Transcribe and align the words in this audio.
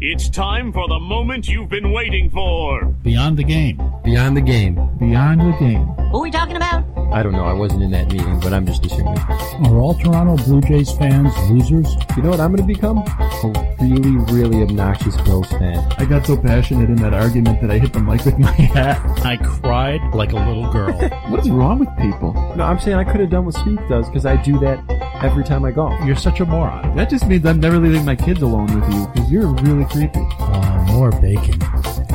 It's 0.00 0.28
time 0.30 0.72
for 0.72 0.86
the 0.86 1.00
moment 1.00 1.48
you've 1.48 1.68
been 1.68 1.90
waiting 1.90 2.30
for. 2.30 2.84
Beyond 3.02 3.36
the 3.36 3.42
game. 3.42 3.82
Beyond 4.04 4.36
the 4.36 4.40
game. 4.40 4.76
Beyond 5.00 5.40
the 5.40 5.56
game. 5.58 5.97
Who 6.10 6.16
are 6.16 6.22
we 6.22 6.30
talking 6.30 6.56
about? 6.56 6.84
I 7.12 7.22
don't 7.22 7.32
know. 7.32 7.44
I 7.44 7.52
wasn't 7.52 7.82
in 7.82 7.90
that 7.90 8.10
meeting, 8.10 8.40
but 8.40 8.54
I'm 8.54 8.64
just 8.64 8.84
assuming. 8.86 9.18
Are 9.18 9.78
all 9.78 9.92
Toronto 9.92 10.42
Blue 10.42 10.62
Jays 10.62 10.90
fans 10.92 11.34
losers? 11.50 11.94
You 12.16 12.22
know 12.22 12.30
what 12.30 12.40
I'm 12.40 12.54
going 12.54 12.66
to 12.66 12.74
become? 12.74 12.98
A 12.98 13.76
really, 13.78 14.16
really 14.32 14.62
obnoxious 14.62 15.20
Bills 15.20 15.50
fan. 15.50 15.86
I 15.98 16.06
got 16.06 16.24
so 16.24 16.34
passionate 16.36 16.88
in 16.88 16.96
that 16.96 17.12
argument 17.12 17.60
that 17.60 17.70
I 17.70 17.78
hit 17.78 17.92
the 17.92 18.00
mic 18.00 18.24
with 18.24 18.38
my 18.38 18.50
hat. 18.52 18.98
I 19.24 19.36
cried 19.36 20.00
like 20.14 20.32
a 20.32 20.36
little 20.36 20.72
girl. 20.72 20.92
what 21.28 21.40
is 21.40 21.50
wrong 21.50 21.78
with 21.78 21.90
people? 21.98 22.32
No, 22.56 22.64
I'm 22.64 22.78
saying 22.78 22.96
I 22.96 23.04
could 23.04 23.20
have 23.20 23.28
done 23.28 23.44
what 23.44 23.54
Steve 23.54 23.80
does 23.90 24.06
because 24.06 24.24
I 24.24 24.36
do 24.36 24.58
that 24.60 24.82
every 25.22 25.44
time 25.44 25.66
I 25.66 25.72
golf. 25.72 25.92
You're 26.06 26.16
such 26.16 26.40
a 26.40 26.46
moron. 26.46 26.96
That 26.96 27.10
just 27.10 27.26
means 27.26 27.44
I'm 27.44 27.60
never 27.60 27.78
leaving 27.78 28.06
my 28.06 28.16
kids 28.16 28.40
alone 28.40 28.74
with 28.74 28.90
you 28.94 29.06
because 29.08 29.30
you're 29.30 29.48
really 29.48 29.84
creepy. 29.84 30.26
Oh, 30.40 30.84
more 30.88 31.10
bacon. 31.20 31.60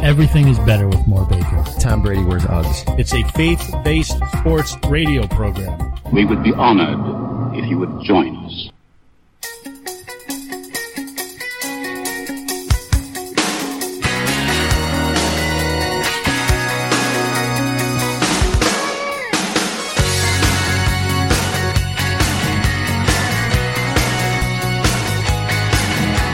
Everything 0.03 0.49
is 0.49 0.59
better 0.59 0.89
with 0.89 1.07
more 1.07 1.25
bacon. 1.27 1.63
Tom 1.79 2.01
Brady 2.01 2.25
wears 2.25 2.43
Uggs. 2.43 2.99
It's 2.99 3.13
a 3.13 3.23
faith-based 3.29 4.19
sports 4.37 4.75
radio 4.89 5.25
program. 5.27 5.95
We 6.11 6.25
would 6.25 6.43
be 6.43 6.51
honored 6.51 7.55
if 7.57 7.69
you 7.69 7.79
would 7.79 8.03
join 8.03 8.35
us. 8.43 8.72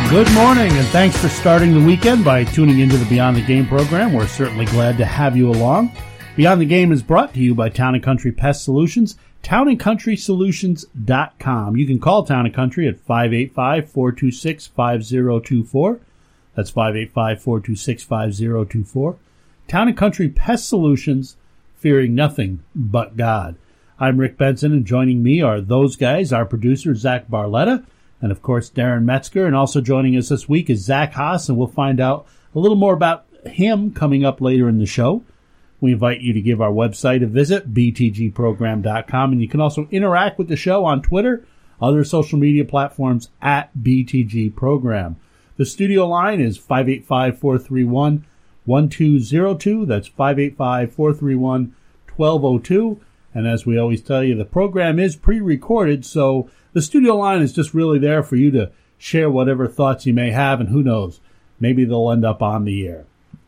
Good 0.09 0.33
morning, 0.33 0.71
and 0.71 0.87
thanks 0.87 1.21
for 1.21 1.29
starting 1.29 1.71
the 1.71 1.85
weekend 1.85 2.25
by 2.25 2.43
tuning 2.43 2.79
into 2.79 2.97
the 2.97 3.05
Beyond 3.05 3.37
the 3.37 3.45
Game 3.45 3.67
program. 3.67 4.11
We're 4.11 4.25
certainly 4.25 4.65
glad 4.65 4.97
to 4.97 5.05
have 5.05 5.37
you 5.37 5.51
along. 5.51 5.91
Beyond 6.35 6.59
the 6.59 6.65
Game 6.65 6.91
is 6.91 7.03
brought 7.03 7.31
to 7.35 7.39
you 7.39 7.53
by 7.53 7.69
Town 7.69 8.01
& 8.01 8.03
Country 8.03 8.31
Pest 8.31 8.63
Solutions, 8.63 9.17
townandcountrysolutions.com. 9.43 11.77
You 11.77 11.85
can 11.85 11.99
call 11.99 12.23
Town 12.23 12.51
& 12.51 12.53
Country 12.53 12.87
at 12.87 13.05
585-426-5024. 13.05 15.99
That's 16.55 16.71
585-426-5024. 16.71 19.17
Town 19.67 19.93
& 19.93 19.95
Country 19.95 20.29
Pest 20.29 20.67
Solutions, 20.67 21.35
fearing 21.75 22.15
nothing 22.15 22.63
but 22.73 23.15
God. 23.15 23.57
I'm 23.99 24.17
Rick 24.17 24.39
Benson, 24.39 24.73
and 24.73 24.85
joining 24.85 25.21
me 25.21 25.43
are 25.43 25.61
those 25.61 25.95
guys, 25.95 26.33
our 26.33 26.47
producer, 26.47 26.95
Zach 26.95 27.27
Barletta, 27.27 27.85
and 28.21 28.31
of 28.31 28.41
course, 28.41 28.69
Darren 28.69 29.03
Metzger. 29.03 29.45
And 29.45 29.55
also 29.55 29.81
joining 29.81 30.15
us 30.17 30.29
this 30.29 30.49
week 30.49 30.69
is 30.69 30.83
Zach 30.83 31.13
Haas, 31.13 31.49
and 31.49 31.57
we'll 31.57 31.67
find 31.67 31.99
out 31.99 32.27
a 32.53 32.59
little 32.59 32.77
more 32.77 32.93
about 32.93 33.25
him 33.45 33.93
coming 33.93 34.25
up 34.25 34.41
later 34.41 34.67
in 34.67 34.79
the 34.79 34.85
show. 34.85 35.23
We 35.81 35.93
invite 35.93 36.21
you 36.21 36.33
to 36.33 36.41
give 36.41 36.61
our 36.61 36.71
website 36.71 37.23
a 37.23 37.27
visit, 37.27 37.73
btgprogram.com, 37.73 39.31
and 39.31 39.41
you 39.41 39.47
can 39.47 39.61
also 39.61 39.87
interact 39.91 40.37
with 40.37 40.49
the 40.49 40.57
show 40.57 40.83
on 40.83 41.01
Twitter, 41.01 41.45
other 41.81 42.03
social 42.03 42.37
media 42.37 42.65
platforms 42.65 43.29
at 43.41 43.69
BTG 43.77 44.53
Program. 44.55 45.15
The 45.55 45.65
studio 45.65 46.07
line 46.07 46.41
is 46.41 46.57
585 46.57 47.39
431 47.39 48.25
1202. 48.65 49.85
That's 49.85 50.07
585 50.07 50.93
431 50.93 51.75
1202. 52.15 53.01
And 53.33 53.47
as 53.47 53.65
we 53.65 53.77
always 53.77 54.01
tell 54.01 54.23
you, 54.23 54.35
the 54.35 54.45
program 54.45 54.99
is 54.99 55.15
pre 55.15 55.39
recorded, 55.39 56.05
so 56.05 56.49
the 56.73 56.81
studio 56.81 57.15
line 57.15 57.41
is 57.41 57.53
just 57.53 57.73
really 57.73 57.99
there 57.99 58.23
for 58.23 58.35
you 58.35 58.51
to 58.51 58.71
share 58.97 59.29
whatever 59.29 59.67
thoughts 59.67 60.05
you 60.05 60.13
may 60.13 60.31
have, 60.31 60.59
and 60.59 60.69
who 60.69 60.83
knows, 60.83 61.19
maybe 61.59 61.85
they'll 61.85 62.11
end 62.11 62.25
up 62.25 62.41
on 62.41 62.65
the 62.65 62.87
air. 62.87 63.05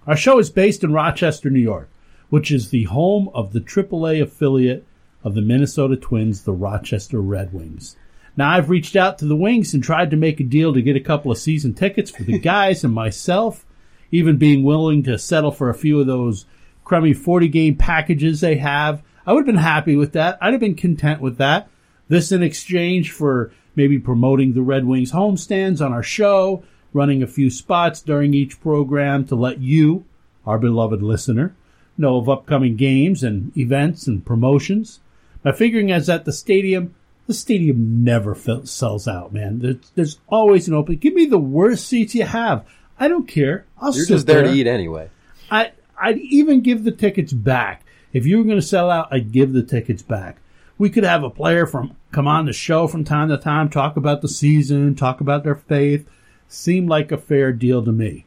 Our 0.07 0.15
show 0.15 0.39
is 0.39 0.49
based 0.49 0.83
in 0.83 0.93
Rochester, 0.93 1.49
New 1.49 1.59
York, 1.59 1.89
which 2.29 2.51
is 2.51 2.69
the 2.69 2.85
home 2.85 3.29
of 3.33 3.53
the 3.53 3.59
AAA 3.59 4.21
affiliate 4.21 4.85
of 5.23 5.35
the 5.35 5.41
Minnesota 5.41 5.95
Twins, 5.95 6.43
the 6.43 6.53
Rochester 6.53 7.21
Red 7.21 7.53
Wings. 7.53 7.95
Now, 8.37 8.49
I've 8.49 8.69
reached 8.69 8.95
out 8.95 9.17
to 9.19 9.25
the 9.25 9.35
Wings 9.35 9.73
and 9.73 9.83
tried 9.83 10.09
to 10.11 10.17
make 10.17 10.39
a 10.39 10.43
deal 10.43 10.73
to 10.73 10.81
get 10.81 10.95
a 10.95 11.01
couple 11.01 11.31
of 11.31 11.37
season 11.37 11.73
tickets 11.73 12.09
for 12.09 12.23
the 12.23 12.39
guys 12.39 12.83
and 12.83 12.93
myself, 12.93 13.65
even 14.09 14.37
being 14.37 14.63
willing 14.63 15.03
to 15.03 15.17
settle 15.19 15.51
for 15.51 15.69
a 15.69 15.75
few 15.75 15.99
of 15.99 16.07
those 16.07 16.45
crummy 16.83 17.13
40 17.13 17.47
game 17.49 17.75
packages 17.75 18.41
they 18.41 18.55
have. 18.55 19.03
I 19.25 19.33
would 19.33 19.41
have 19.41 19.53
been 19.53 19.55
happy 19.55 19.95
with 19.95 20.13
that. 20.13 20.37
I'd 20.41 20.53
have 20.53 20.59
been 20.59 20.75
content 20.75 21.21
with 21.21 21.37
that. 21.37 21.69
This 22.07 22.31
in 22.31 22.43
exchange 22.43 23.11
for 23.11 23.51
maybe 23.75 23.99
promoting 23.99 24.53
the 24.53 24.61
Red 24.61 24.85
Wings 24.85 25.11
homestands 25.11 25.83
on 25.83 25.93
our 25.93 26.03
show, 26.03 26.63
running 26.93 27.23
a 27.23 27.27
few 27.27 27.49
spots 27.49 28.01
during 28.01 28.33
each 28.33 28.59
program 28.59 29.25
to 29.25 29.35
let 29.35 29.59
you, 29.59 30.05
our 30.45 30.59
beloved 30.59 31.01
listener, 31.01 31.55
know 31.97 32.17
of 32.17 32.29
upcoming 32.29 32.75
games 32.75 33.23
and 33.23 33.55
events 33.57 34.07
and 34.07 34.25
promotions. 34.25 34.99
My 35.43 35.51
figuring 35.51 35.89
is 35.89 36.09
at 36.09 36.25
the 36.25 36.33
stadium, 36.33 36.95
the 37.27 37.33
stadium 37.33 38.03
never 38.03 38.35
sells 38.35 39.07
out, 39.07 39.33
man. 39.33 39.59
There's, 39.59 39.91
there's, 39.95 40.19
always 40.27 40.67
an 40.67 40.73
open. 40.73 40.97
Give 40.97 41.13
me 41.13 41.25
the 41.25 41.37
worst 41.37 41.87
seats 41.87 42.13
you 42.13 42.25
have. 42.25 42.65
I 42.99 43.07
don't 43.07 43.27
care. 43.27 43.65
I'll 43.79 43.95
You're 43.95 44.05
just 44.05 44.27
there, 44.27 44.43
there 44.43 44.51
to 44.51 44.53
eat 44.53 44.67
anyway. 44.67 45.09
I, 45.49 45.71
I'd 45.99 46.17
even 46.17 46.61
give 46.61 46.83
the 46.83 46.91
tickets 46.91 47.33
back. 47.33 47.85
If 48.13 48.25
you 48.25 48.37
were 48.37 48.43
going 48.43 48.57
to 48.57 48.61
sell 48.61 48.89
out, 48.89 49.07
I'd 49.11 49.31
give 49.31 49.53
the 49.53 49.63
tickets 49.63 50.01
back 50.01 50.37
we 50.81 50.89
could 50.89 51.03
have 51.03 51.23
a 51.23 51.29
player 51.29 51.67
from 51.67 51.95
come 52.11 52.27
on 52.27 52.47
the 52.47 52.53
show 52.53 52.87
from 52.87 53.03
time 53.03 53.29
to 53.29 53.37
time, 53.37 53.69
talk 53.69 53.97
about 53.97 54.23
the 54.23 54.27
season, 54.27 54.95
talk 54.95 55.21
about 55.21 55.43
their 55.43 55.53
faith. 55.53 56.09
Seemed 56.47 56.89
like 56.89 57.11
a 57.11 57.19
fair 57.19 57.53
deal 57.53 57.85
to 57.85 57.91
me, 57.91 58.25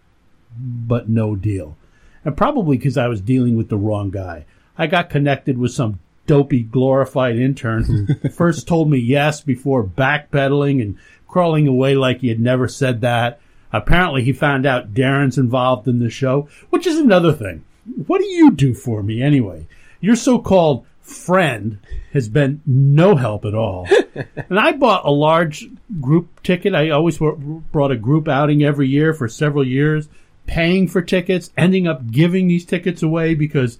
but 0.56 1.08
no 1.08 1.34
deal. 1.34 1.76
And 2.24 2.36
probably 2.36 2.76
because 2.76 2.96
I 2.96 3.08
was 3.08 3.20
dealing 3.20 3.56
with 3.56 3.70
the 3.70 3.76
wrong 3.76 4.10
guy. 4.10 4.46
I 4.78 4.86
got 4.86 5.10
connected 5.10 5.58
with 5.58 5.72
some 5.72 5.98
dopey 6.28 6.62
glorified 6.62 7.34
intern 7.34 7.82
who 7.82 8.28
first 8.30 8.68
told 8.68 8.88
me 8.88 8.98
yes 8.98 9.40
before 9.40 9.82
backpedaling 9.82 10.80
and 10.80 10.96
crawling 11.26 11.66
away 11.66 11.96
like 11.96 12.20
he 12.20 12.28
had 12.28 12.38
never 12.38 12.68
said 12.68 13.00
that. 13.00 13.40
Apparently 13.72 14.22
he 14.22 14.32
found 14.32 14.64
out 14.64 14.94
Darren's 14.94 15.38
involved 15.38 15.88
in 15.88 15.98
the 15.98 16.08
show, 16.08 16.48
which 16.70 16.86
is 16.86 17.00
another 17.00 17.32
thing. 17.32 17.64
What 18.06 18.20
do 18.20 18.26
you 18.26 18.50
do 18.50 18.74
for 18.74 19.02
me 19.02 19.22
anyway? 19.22 19.66
Your 20.00 20.16
so-called 20.16 20.86
friend 21.00 21.78
has 22.12 22.28
been 22.28 22.62
no 22.66 23.16
help 23.16 23.44
at 23.44 23.54
all. 23.54 23.86
and 24.14 24.58
I 24.58 24.72
bought 24.72 25.04
a 25.04 25.10
large 25.10 25.68
group 26.00 26.42
ticket. 26.42 26.74
I 26.74 26.90
always 26.90 27.18
brought 27.18 27.90
a 27.90 27.96
group 27.96 28.28
outing 28.28 28.62
every 28.62 28.88
year 28.88 29.12
for 29.12 29.28
several 29.28 29.66
years, 29.66 30.08
paying 30.46 30.88
for 30.88 31.02
tickets, 31.02 31.50
ending 31.56 31.86
up 31.86 32.10
giving 32.10 32.48
these 32.48 32.64
tickets 32.64 33.02
away 33.02 33.34
because 33.34 33.78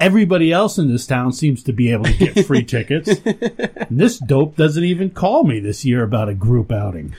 everybody 0.00 0.52
else 0.52 0.78
in 0.78 0.88
this 0.88 1.06
town 1.06 1.32
seems 1.32 1.62
to 1.62 1.72
be 1.72 1.92
able 1.92 2.04
to 2.04 2.12
get 2.12 2.46
free 2.46 2.64
tickets. 2.64 3.08
And 3.08 3.98
this 4.00 4.18
dope 4.18 4.56
doesn't 4.56 4.84
even 4.84 5.10
call 5.10 5.44
me 5.44 5.60
this 5.60 5.84
year 5.84 6.02
about 6.02 6.28
a 6.28 6.34
group 6.34 6.72
outing. 6.72 7.14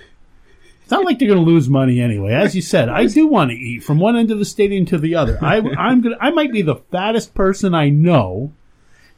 It's 0.94 1.00
not 1.00 1.06
like 1.06 1.18
they're 1.18 1.28
going 1.28 1.44
to 1.44 1.52
lose 1.52 1.68
money 1.70 2.00
anyway. 2.00 2.34
As 2.34 2.56
you 2.56 2.62
said, 2.62 2.88
I 2.88 3.08
do 3.08 3.26
want 3.26 3.50
to 3.50 3.58
eat 3.58 3.84
from 3.84 4.00
one 4.00 4.16
end 4.16 4.30
of 4.30 4.38
the 4.38 4.46
stadium 4.46 4.86
to 4.88 5.00
the 5.00 5.16
other. 5.16 5.40
I, 5.42 5.58
I'm 5.58 6.02
gonna, 6.02 6.18
I 6.22 6.30
might 6.30 6.52
be 6.52 6.62
the 6.62 6.76
fattest 6.76 7.34
person 7.34 7.74
I 7.74 7.90
know 7.90 8.54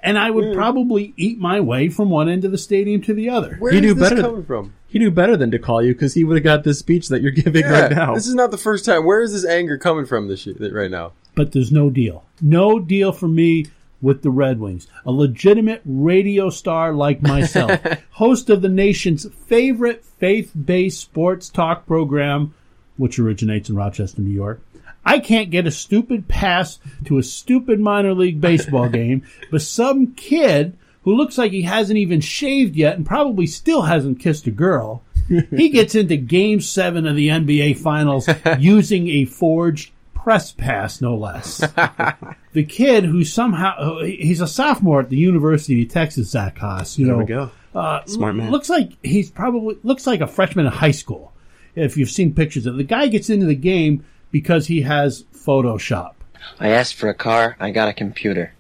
and 0.06 0.20
I 0.20 0.30
would 0.30 0.46
mm. 0.46 0.54
probably 0.54 1.14
eat 1.18 1.40
my 1.40 1.60
way 1.60 1.90
from 1.90 2.12
one 2.12 2.30
end 2.30 2.46
of 2.46 2.52
the 2.52 2.58
stadium 2.58 3.02
to 3.02 3.14
the 3.14 3.30
other. 3.30 3.56
Where 3.58 3.74
he 3.74 3.82
knew 3.82 3.96
better 3.96 4.22
coming 4.22 4.46
from? 4.46 4.74
He 4.88 5.00
knew 5.00 5.12
better 5.12 5.36
than 5.36 5.52
to 5.52 5.60
call 5.60 5.84
you 5.84 5.94
because 5.94 6.14
he 6.14 6.24
would 6.24 6.38
have 6.38 6.44
got 6.44 6.64
this 6.64 6.80
speech 6.80 7.10
that 7.10 7.22
you're 7.22 7.32
giving 7.32 7.64
yeah, 7.64 7.82
right 7.82 7.92
now. 7.92 8.14
This 8.14 8.28
is 8.28 8.36
not 8.36 8.52
the 8.52 8.58
first 8.58 8.86
time. 8.86 9.04
Where 9.04 9.22
is 9.22 9.34
this 9.34 9.44
anger 9.44 9.78
coming 9.78 10.06
from 10.06 10.28
this 10.28 10.48
right 10.72 10.92
now? 10.92 11.14
But 11.34 11.52
there's 11.52 11.72
no 11.72 11.90
deal. 11.90 12.24
No 12.40 12.80
deal 12.80 13.12
for 13.12 13.28
me 13.28 13.66
with 14.06 14.22
the 14.22 14.30
Red 14.30 14.60
Wings. 14.60 14.88
A 15.04 15.12
legitimate 15.12 15.82
radio 15.84 16.52
star 16.52 16.94
like 16.94 17.24
myself, 17.24 17.82
host 18.12 18.52
of 18.52 18.62
the 18.62 18.70
nation's 18.70 19.28
favorite 19.48 20.06
faith-based 20.20 21.02
sports 21.02 21.50
talk 21.50 21.88
program, 21.88 22.54
which 22.98 23.18
originates 23.18 23.68
in 23.68 23.76
Rochester, 23.76 24.22
New 24.22 24.30
York. 24.30 24.62
I 25.04 25.18
can't 25.18 25.50
get 25.50 25.66
a 25.66 25.72
stupid 25.72 26.28
pass 26.28 26.78
to 27.06 27.18
a 27.18 27.24
stupid 27.24 27.80
minor 27.80 28.14
league 28.14 28.40
baseball 28.40 28.90
game, 29.02 29.24
but 29.50 29.64
some 29.64 30.14
kid 30.14 30.78
who 31.02 31.16
looks 31.16 31.40
like 31.40 31.52
he 31.52 31.64
hasn't 31.64 31.98
even 31.98 32.22
shaved 32.22 32.76
yet 32.76 32.98
and 32.98 33.08
probably 33.08 33.48
still 33.48 33.82
hasn't 33.82 34.20
kissed 34.20 34.46
a 34.46 34.52
girl, 34.52 35.02
he 35.50 35.70
gets 35.70 35.96
into 35.96 36.16
game 36.16 36.62
seven 36.62 37.08
of 37.08 37.16
the 37.16 37.30
NBA 37.30 37.80
finals 37.80 38.30
using 38.60 39.08
a 39.10 39.26
forged 39.26 39.92
press 40.26 40.52
pass, 40.52 41.02
no 41.02 41.16
less. 41.16 41.60
the 42.54 42.64
kid 42.64 43.06
who 43.06 43.24
somehow, 43.24 44.00
he's 44.02 44.42
a 44.42 44.48
sophomore 44.48 45.02
at 45.02 45.10
the 45.10 45.18
University 45.18 45.84
of 45.84 45.90
Texas, 45.90 46.32
Zach 46.32 46.58
Haas, 46.58 46.98
you 46.98 47.06
there 47.06 47.14
know. 47.14 47.20
we 47.20 47.26
go. 47.26 47.52
Uh, 47.76 48.04
Smart 48.06 48.36
man. 48.36 48.50
Looks 48.50 48.68
like 48.68 48.94
he's 49.04 49.30
probably, 49.30 49.78
looks 49.84 50.08
like 50.08 50.22
a 50.22 50.28
freshman 50.28 50.66
in 50.66 50.72
high 50.72 50.90
school. 50.90 51.32
If 51.76 51.96
you've 51.96 52.10
seen 52.10 52.34
pictures 52.34 52.66
of 52.66 52.74
it. 52.74 52.78
The 52.78 52.84
guy 52.86 53.06
gets 53.06 53.30
into 53.30 53.46
the 53.46 53.54
game 53.54 54.04
because 54.32 54.66
he 54.66 54.82
has 54.82 55.26
Photoshop. 55.26 56.14
I 56.60 56.70
asked 56.70 56.96
for 56.96 57.08
a 57.08 57.14
car, 57.14 57.56
I 57.60 57.70
got 57.70 57.90
a 57.90 57.94
computer. 57.94 58.56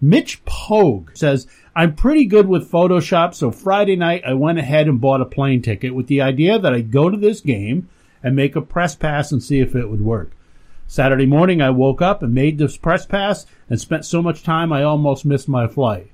Mitch 0.00 0.44
Pogue 0.44 1.12
says, 1.14 1.46
I'm 1.76 1.94
pretty 1.94 2.24
good 2.24 2.48
with 2.48 2.72
Photoshop, 2.72 3.34
so 3.34 3.52
Friday 3.52 3.94
night 3.94 4.24
I 4.26 4.34
went 4.34 4.58
ahead 4.58 4.88
and 4.88 5.00
bought 5.00 5.20
a 5.20 5.26
plane 5.26 5.62
ticket 5.62 5.94
with 5.94 6.08
the 6.08 6.22
idea 6.22 6.58
that 6.58 6.74
I'd 6.74 6.90
go 6.90 7.08
to 7.08 7.16
this 7.16 7.40
game 7.40 7.88
and 8.20 8.34
make 8.34 8.56
a 8.56 8.60
press 8.60 8.96
pass 8.96 9.30
and 9.30 9.40
see 9.40 9.60
if 9.60 9.76
it 9.76 9.88
would 9.88 10.00
work. 10.00 10.32
Saturday 10.86 11.26
morning, 11.26 11.60
I 11.60 11.70
woke 11.70 12.02
up 12.02 12.22
and 12.22 12.34
made 12.34 12.58
this 12.58 12.76
press 12.76 13.06
pass 13.06 13.46
and 13.68 13.80
spent 13.80 14.04
so 14.04 14.22
much 14.22 14.42
time 14.42 14.72
I 14.72 14.82
almost 14.82 15.24
missed 15.24 15.48
my 15.48 15.66
flight. 15.66 16.10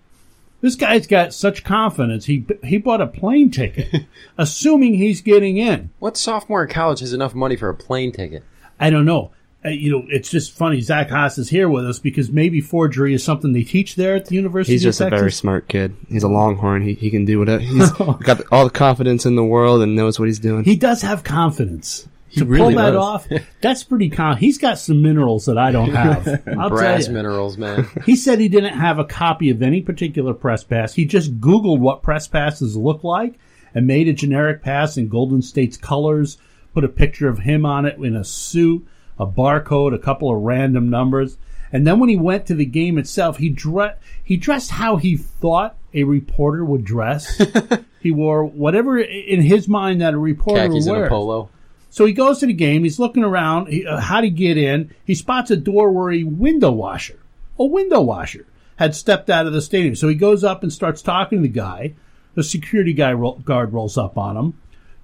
This 0.61 0.77
guy's 0.77 1.07
got 1.07 1.33
such 1.33 1.65
confidence. 1.65 2.27
He 2.27 2.45
he 2.63 2.77
bought 2.79 3.01
a 3.01 3.07
plane 3.07 3.51
ticket, 3.51 4.07
assuming 4.39 4.95
he's 4.95 5.23
getting 5.23 5.57
in. 5.57 5.91
What 5.99 6.17
sophomore 6.17 6.65
in 6.65 6.69
college 6.69 7.01
has 7.01 7.13
enough 7.13 7.35
money 7.35 7.57
for 7.57 7.69
a 7.69 7.75
plane 7.75 8.13
ticket? 8.13 8.45
I 8.79 8.91
don't 8.91 9.07
know. 9.07 9.31
Uh, 9.65 9.71
you 9.71 9.91
know, 9.91 10.07
it's 10.09 10.31
just 10.31 10.53
funny. 10.53 10.81
Zach 10.81 11.11
Haas 11.11 11.37
is 11.37 11.51
here 11.51 11.69
with 11.69 11.87
us 11.87 11.99
because 11.99 12.31
maybe 12.31 12.63
forgery 12.63 13.13
is 13.13 13.23
something 13.23 13.53
they 13.53 13.63
teach 13.63 13.95
there 13.95 14.15
at 14.17 14.27
the 14.27 14.35
University. 14.35 14.73
He's 14.73 14.85
of 14.85 14.89
just 14.89 15.01
a 15.03 15.11
very 15.11 15.33
smart 15.33 15.69
kid. 15.69 15.95
He's 16.09 16.23
a 16.23 16.29
Longhorn. 16.29 16.83
He 16.83 16.95
he 16.95 17.11
can 17.11 17.25
do 17.27 17.39
whatever. 17.39 17.63
He's 17.63 17.91
got 18.23 18.41
all 18.51 18.65
the 18.65 18.71
confidence 18.71 19.27
in 19.27 19.37
the 19.37 19.45
world 19.45 19.83
and 19.83 19.95
knows 19.95 20.19
what 20.19 20.29
he's 20.29 20.39
doing. 20.39 20.65
He 20.65 20.77
does 20.77 21.03
have 21.03 21.25
confidence. 21.25 22.09
To 22.37 22.45
really 22.45 22.75
pull 22.75 22.83
that 22.83 22.91
does. 22.93 22.97
off, 22.97 23.29
that's 23.61 23.85
pretty 23.85 24.11
con. 24.11 24.37
He's 24.37 24.59
got 24.59 24.79
some 24.79 25.03
minerals 25.03 25.47
that 25.47 25.59
I 25.59 25.73
don't 25.73 25.91
have. 25.91 26.27
I'll 26.59 26.69
Brass 26.71 27.05
tell 27.05 27.13
you. 27.13 27.17
minerals, 27.17 27.57
man. 27.59 27.87
He 28.07 28.17
said 28.17 28.41
he 28.41 28.49
didn't 28.49 28.79
have 28.79 28.99
a 28.99 29.05
copy 29.05 29.51
of 29.51 29.63
any 29.63 29.81
particular 29.83 30.35
press 30.35 30.65
pass. 30.65 30.95
He 30.95 31.05
just 31.05 31.41
Googled 31.41 31.81
what 31.81 32.03
press 32.03 32.29
passes 32.29 32.77
look 32.77 33.05
like 33.05 33.39
and 33.75 33.87
made 33.87 34.09
a 34.09 34.13
generic 34.13 34.63
pass 34.63 34.97
in 34.97 35.09
Golden 35.09 35.43
State's 35.43 35.77
colors, 35.77 36.39
put 36.75 36.85
a 36.85 36.89
picture 36.89 37.29
of 37.29 37.39
him 37.41 37.65
on 37.67 37.87
it 37.87 37.99
in 37.99 38.17
a 38.17 38.25
suit, 38.25 38.87
a 39.19 39.27
barcode, 39.27 39.95
a 39.95 39.99
couple 39.99 40.35
of 40.35 40.43
random 40.43 40.89
numbers. 40.91 41.37
And 41.73 41.87
then 41.87 42.01
when 42.01 42.09
he 42.09 42.17
went 42.17 42.47
to 42.47 42.55
the 42.55 42.65
game 42.65 42.99
itself, 42.99 43.37
he 43.37 43.49
dre- 43.49 43.95
he 44.25 44.37
dressed 44.37 44.73
how 44.73 44.97
he 44.97 45.17
thought 45.17 45.77
a 45.95 46.03
reporter 46.05 46.65
would 46.65 46.85
dress. 46.85 47.41
he 48.01 48.11
wore 48.11 48.45
whatever 48.45 48.99
in 48.99 49.41
his 49.43 49.69
mind 49.69 50.01
that 50.01 50.15
a 50.15 50.19
reporter 50.19 50.63
Khakis 50.63 50.87
would 50.87 50.93
and 50.93 50.97
wear. 50.97 51.07
a 51.07 51.09
polo. 51.09 51.49
So 51.91 52.07
he 52.07 52.13
goes 52.13 52.39
to 52.39 52.47
the 52.47 52.53
game. 52.53 52.85
He's 52.85 52.99
looking 53.01 53.25
around. 53.25 53.67
He, 53.67 53.85
uh, 53.85 53.99
how 54.01 54.21
to 54.21 54.31
get 54.31 54.57
in? 54.57 54.95
He 55.05 55.15
spots 55.15 55.51
a 55.51 55.57
door 55.57 55.91
where 55.91 56.13
a 56.13 56.23
window 56.23 56.71
washer, 56.71 57.19
a 57.59 57.65
window 57.65 58.01
washer, 58.01 58.47
had 58.77 58.95
stepped 58.95 59.29
out 59.29 59.47
of 59.47 59.53
the 59.53 59.61
stadium. 59.61 59.95
So 59.97 60.09
he 60.09 60.15
goes 60.15 60.45
up 60.45 60.63
and 60.63 60.73
starts 60.73 61.03
talking 61.03 61.39
to 61.39 61.43
the 61.43 61.49
guy. 61.49 61.95
The 62.35 62.45
security 62.45 62.93
guy 62.93 63.13
ro- 63.13 63.41
guard 63.45 63.73
rolls 63.73 63.99
up 63.99 64.17
on 64.17 64.37
him. 64.37 64.55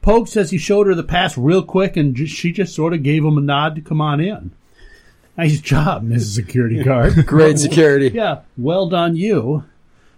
Pogue 0.00 0.28
says 0.28 0.50
he 0.50 0.58
showed 0.58 0.86
her 0.86 0.94
the 0.94 1.02
pass 1.02 1.36
real 1.36 1.62
quick, 1.64 1.96
and 1.96 2.14
ju- 2.14 2.26
she 2.26 2.52
just 2.52 2.72
sort 2.74 2.94
of 2.94 3.02
gave 3.02 3.24
him 3.24 3.36
a 3.36 3.40
nod 3.40 3.74
to 3.74 3.80
come 3.80 4.00
on 4.00 4.20
in. 4.20 4.52
Nice 5.36 5.60
job, 5.60 6.04
Mrs. 6.06 6.34
Security 6.34 6.82
Guard. 6.82 7.14
Great 7.26 7.58
security. 7.58 8.08
Yeah, 8.08 8.40
well 8.56 8.88
done, 8.88 9.16
you. 9.16 9.64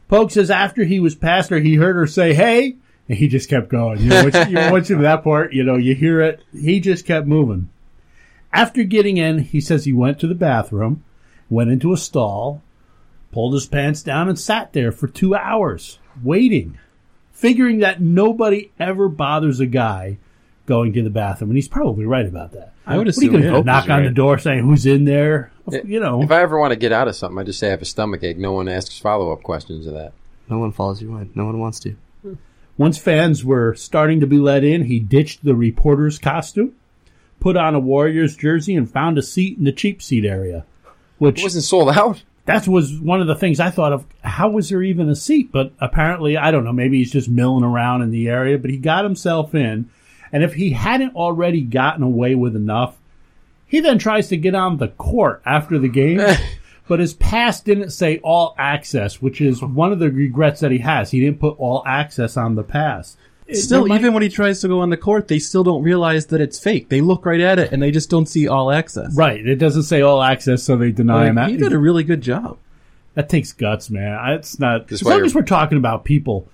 Pogue 0.08 0.30
says 0.30 0.50
after 0.50 0.84
he 0.84 1.00
was 1.00 1.14
past 1.14 1.50
her, 1.50 1.58
he 1.58 1.74
heard 1.76 1.96
her 1.96 2.06
say, 2.06 2.34
"Hey," 2.34 2.76
and 3.08 3.18
he 3.18 3.28
just 3.28 3.48
kept 3.48 3.68
going. 3.68 4.00
You 4.00 4.08
know, 4.10 4.22
once, 4.24 4.48
you 4.48 4.56
once 4.72 4.90
you're 4.90 5.02
that 5.02 5.24
part, 5.24 5.52
you 5.52 5.64
know, 5.64 5.76
you 5.76 5.94
hear 5.94 6.20
it. 6.20 6.42
He 6.52 6.80
just 6.80 7.06
kept 7.06 7.26
moving. 7.26 7.68
After 8.52 8.82
getting 8.84 9.16
in, 9.18 9.38
he 9.40 9.60
says 9.60 9.84
he 9.84 9.92
went 9.92 10.18
to 10.20 10.26
the 10.26 10.34
bathroom, 10.34 11.04
went 11.50 11.70
into 11.70 11.92
a 11.92 11.96
stall, 11.98 12.62
pulled 13.32 13.54
his 13.54 13.66
pants 13.66 14.02
down, 14.02 14.28
and 14.28 14.38
sat 14.38 14.72
there 14.72 14.90
for 14.92 15.06
two 15.06 15.34
hours 15.34 15.98
waiting, 16.22 16.78
figuring 17.32 17.78
that 17.80 18.00
nobody 18.00 18.70
ever 18.80 19.08
bothers 19.08 19.60
a 19.60 19.66
guy 19.66 20.18
going 20.66 20.92
to 20.94 21.02
the 21.02 21.10
bathroom, 21.10 21.50
and 21.50 21.56
he's 21.56 21.68
probably 21.68 22.04
right 22.04 22.26
about 22.26 22.52
that. 22.52 22.72
I 22.86 22.96
would 22.96 23.06
What 23.06 23.16
are 23.18 23.20
you 23.22 23.28
assume. 23.30 23.42
going 23.42 23.54
to 23.54 23.62
Knock 23.64 23.88
on 23.90 24.04
the 24.04 24.10
door 24.10 24.38
saying 24.38 24.64
who's 24.64 24.86
in 24.86 25.04
there? 25.04 25.50
Yeah. 25.70 25.80
You 25.84 26.00
know, 26.00 26.22
If 26.22 26.30
I 26.30 26.40
ever 26.42 26.58
want 26.58 26.72
to 26.72 26.76
get 26.78 26.92
out 26.92 27.06
of 27.08 27.16
something, 27.16 27.38
I 27.38 27.44
just 27.44 27.58
say 27.58 27.68
I 27.68 27.70
have 27.72 27.82
a 27.82 27.86
stomach 27.86 28.22
ache. 28.22 28.38
No 28.38 28.52
one 28.52 28.68
asks 28.68 28.98
follow 28.98 29.30
up 29.32 29.42
questions 29.42 29.86
of 29.86 29.92
that. 29.94 30.12
no 30.48 30.58
one 30.58 30.72
follows 30.72 31.00
you 31.02 31.14
in. 31.18 31.30
No 31.34 31.44
one 31.44 31.58
wants 31.58 31.80
to. 31.80 31.96
Hmm. 32.22 32.34
Once 32.78 32.96
fans 32.96 33.44
were 33.44 33.74
starting 33.74 34.20
to 34.20 34.26
be 34.26 34.38
let 34.38 34.62
in, 34.64 34.84
he 34.84 35.00
ditched 35.00 35.44
the 35.44 35.54
reporter's 35.54 36.18
costume, 36.18 36.72
put 37.40 37.56
on 37.56 37.74
a 37.74 37.80
Warriors 37.80 38.36
jersey, 38.36 38.74
and 38.76 38.90
found 38.90 39.18
a 39.18 39.22
seat 39.22 39.58
in 39.58 39.64
the 39.64 39.72
cheap 39.72 40.00
seat 40.00 40.24
area. 40.24 40.64
Which 41.18 41.40
It 41.40 41.42
wasn't 41.42 41.64
sold 41.64 41.90
out. 41.90 42.22
that 42.44 42.68
was 42.68 42.96
one 43.00 43.20
of 43.20 43.26
the 43.26 43.34
things 43.34 43.58
I 43.58 43.70
thought 43.70 43.92
of. 43.92 44.06
How 44.22 44.48
was 44.48 44.68
there 44.68 44.82
even 44.82 45.08
a 45.08 45.16
seat? 45.16 45.50
But 45.50 45.72
apparently, 45.80 46.36
I 46.36 46.52
don't 46.52 46.64
know. 46.64 46.72
Maybe 46.72 46.98
he's 46.98 47.10
just 47.10 47.28
milling 47.28 47.64
around 47.64 48.02
in 48.02 48.10
the 48.12 48.28
area. 48.28 48.56
But 48.58 48.70
he 48.70 48.76
got 48.78 49.04
himself 49.04 49.56
in, 49.56 49.90
and 50.32 50.44
if 50.44 50.54
he 50.54 50.70
hadn't 50.70 51.16
already 51.16 51.62
gotten 51.62 52.04
away 52.04 52.36
with 52.36 52.54
enough, 52.54 52.96
he 53.66 53.80
then 53.80 53.98
tries 53.98 54.28
to 54.28 54.36
get 54.36 54.54
on 54.54 54.78
the 54.78 54.88
court 54.88 55.42
after 55.44 55.78
the 55.80 55.88
game. 55.88 56.20
but 56.88 56.98
his 57.00 57.14
pass 57.14 57.60
didn't 57.60 57.90
say 57.90 58.18
all 58.24 58.54
access, 58.58 59.20
which 59.22 59.40
is 59.40 59.62
one 59.62 59.92
of 59.92 59.98
the 59.98 60.10
regrets 60.10 60.60
that 60.60 60.70
he 60.72 60.78
has. 60.78 61.10
He 61.10 61.20
didn't 61.20 61.38
put 61.40 61.58
all 61.58 61.82
access 61.86 62.36
on 62.36 62.54
the 62.54 62.62
pass. 62.64 63.16
Still, 63.52 63.86
might- 63.86 64.00
even 64.00 64.12
when 64.12 64.22
he 64.22 64.28
tries 64.28 64.60
to 64.60 64.68
go 64.68 64.80
on 64.80 64.90
the 64.90 64.96
court, 64.98 65.28
they 65.28 65.38
still 65.38 65.64
don't 65.64 65.82
realize 65.82 66.26
that 66.26 66.40
it's 66.40 66.58
fake. 66.58 66.88
They 66.90 67.00
look 67.00 67.24
right 67.24 67.40
at 67.40 67.58
it 67.58 67.72
and 67.72 67.82
they 67.82 67.90
just 67.90 68.10
don't 68.10 68.26
see 68.26 68.46
all 68.46 68.70
access. 68.70 69.14
Right. 69.16 69.46
It 69.46 69.56
doesn't 69.56 69.84
say 69.84 70.02
all 70.02 70.22
access, 70.22 70.62
so 70.62 70.76
they 70.76 70.92
deny 70.92 71.30
Like, 71.30 71.46
him. 71.46 71.50
he 71.52 71.56
did 71.56 71.72
a 71.72 71.78
really 71.78 72.04
good 72.04 72.20
job. 72.20 72.58
that 73.14 73.28
takes 73.30 73.52
guts, 73.52 73.88
man. 73.88 74.18
It's 74.32 74.58
not. 74.58 74.86
Just 74.88 75.00
as 75.02 75.08
long 75.08 75.24
as 75.24 75.34
we're 75.34 75.42
talking 75.42 75.78
about 75.78 76.04
people 76.04 76.48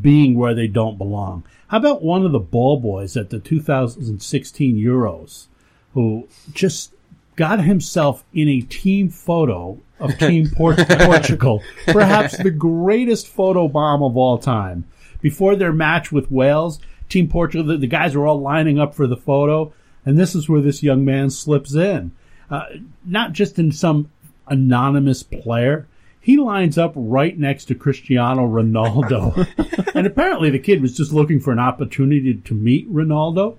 being 0.00 0.36
where 0.36 0.54
they 0.54 0.66
don't 0.68 0.96
belong. 0.98 1.42
How 1.68 1.78
about 1.78 2.02
one 2.02 2.24
of 2.24 2.30
the 2.32 2.38
ball 2.38 2.78
boys 2.78 3.16
at 3.16 3.30
the 3.30 3.40
2016 3.40 4.76
Euros 4.76 5.46
who 5.94 6.28
just 6.52 6.92
got 7.36 7.62
himself 7.62 8.24
in 8.32 8.48
a 8.48 8.60
team 8.62 9.08
photo 9.10 9.78
of 10.00 10.18
Team 10.18 10.50
Port- 10.56 10.88
Portugal, 10.88 11.62
perhaps 11.86 12.36
the 12.36 12.50
greatest 12.50 13.28
photo 13.28 13.68
bomb 13.68 14.02
of 14.02 14.16
all 14.16 14.38
time. 14.38 14.84
Before 15.20 15.56
their 15.56 15.72
match 15.72 16.12
with 16.12 16.30
Wales, 16.30 16.80
Team 17.08 17.28
Portugal, 17.28 17.66
the, 17.66 17.76
the 17.76 17.86
guys 17.86 18.14
were 18.14 18.26
all 18.26 18.40
lining 18.40 18.78
up 18.78 18.94
for 18.94 19.06
the 19.06 19.16
photo, 19.16 19.72
and 20.04 20.18
this 20.18 20.34
is 20.34 20.48
where 20.48 20.60
this 20.60 20.82
young 20.82 21.04
man 21.04 21.30
slips 21.30 21.74
in. 21.74 22.12
Uh, 22.50 22.64
not 23.04 23.32
just 23.32 23.58
in 23.58 23.72
some 23.72 24.10
anonymous 24.48 25.22
player. 25.22 25.88
He 26.20 26.36
lines 26.36 26.76
up 26.76 26.92
right 26.96 27.38
next 27.38 27.66
to 27.66 27.74
Cristiano 27.74 28.46
Ronaldo. 28.46 29.46
and 29.94 30.06
apparently 30.06 30.50
the 30.50 30.58
kid 30.58 30.82
was 30.82 30.96
just 30.96 31.12
looking 31.12 31.40
for 31.40 31.52
an 31.52 31.58
opportunity 31.58 32.34
to 32.34 32.54
meet 32.54 32.92
Ronaldo. 32.92 33.58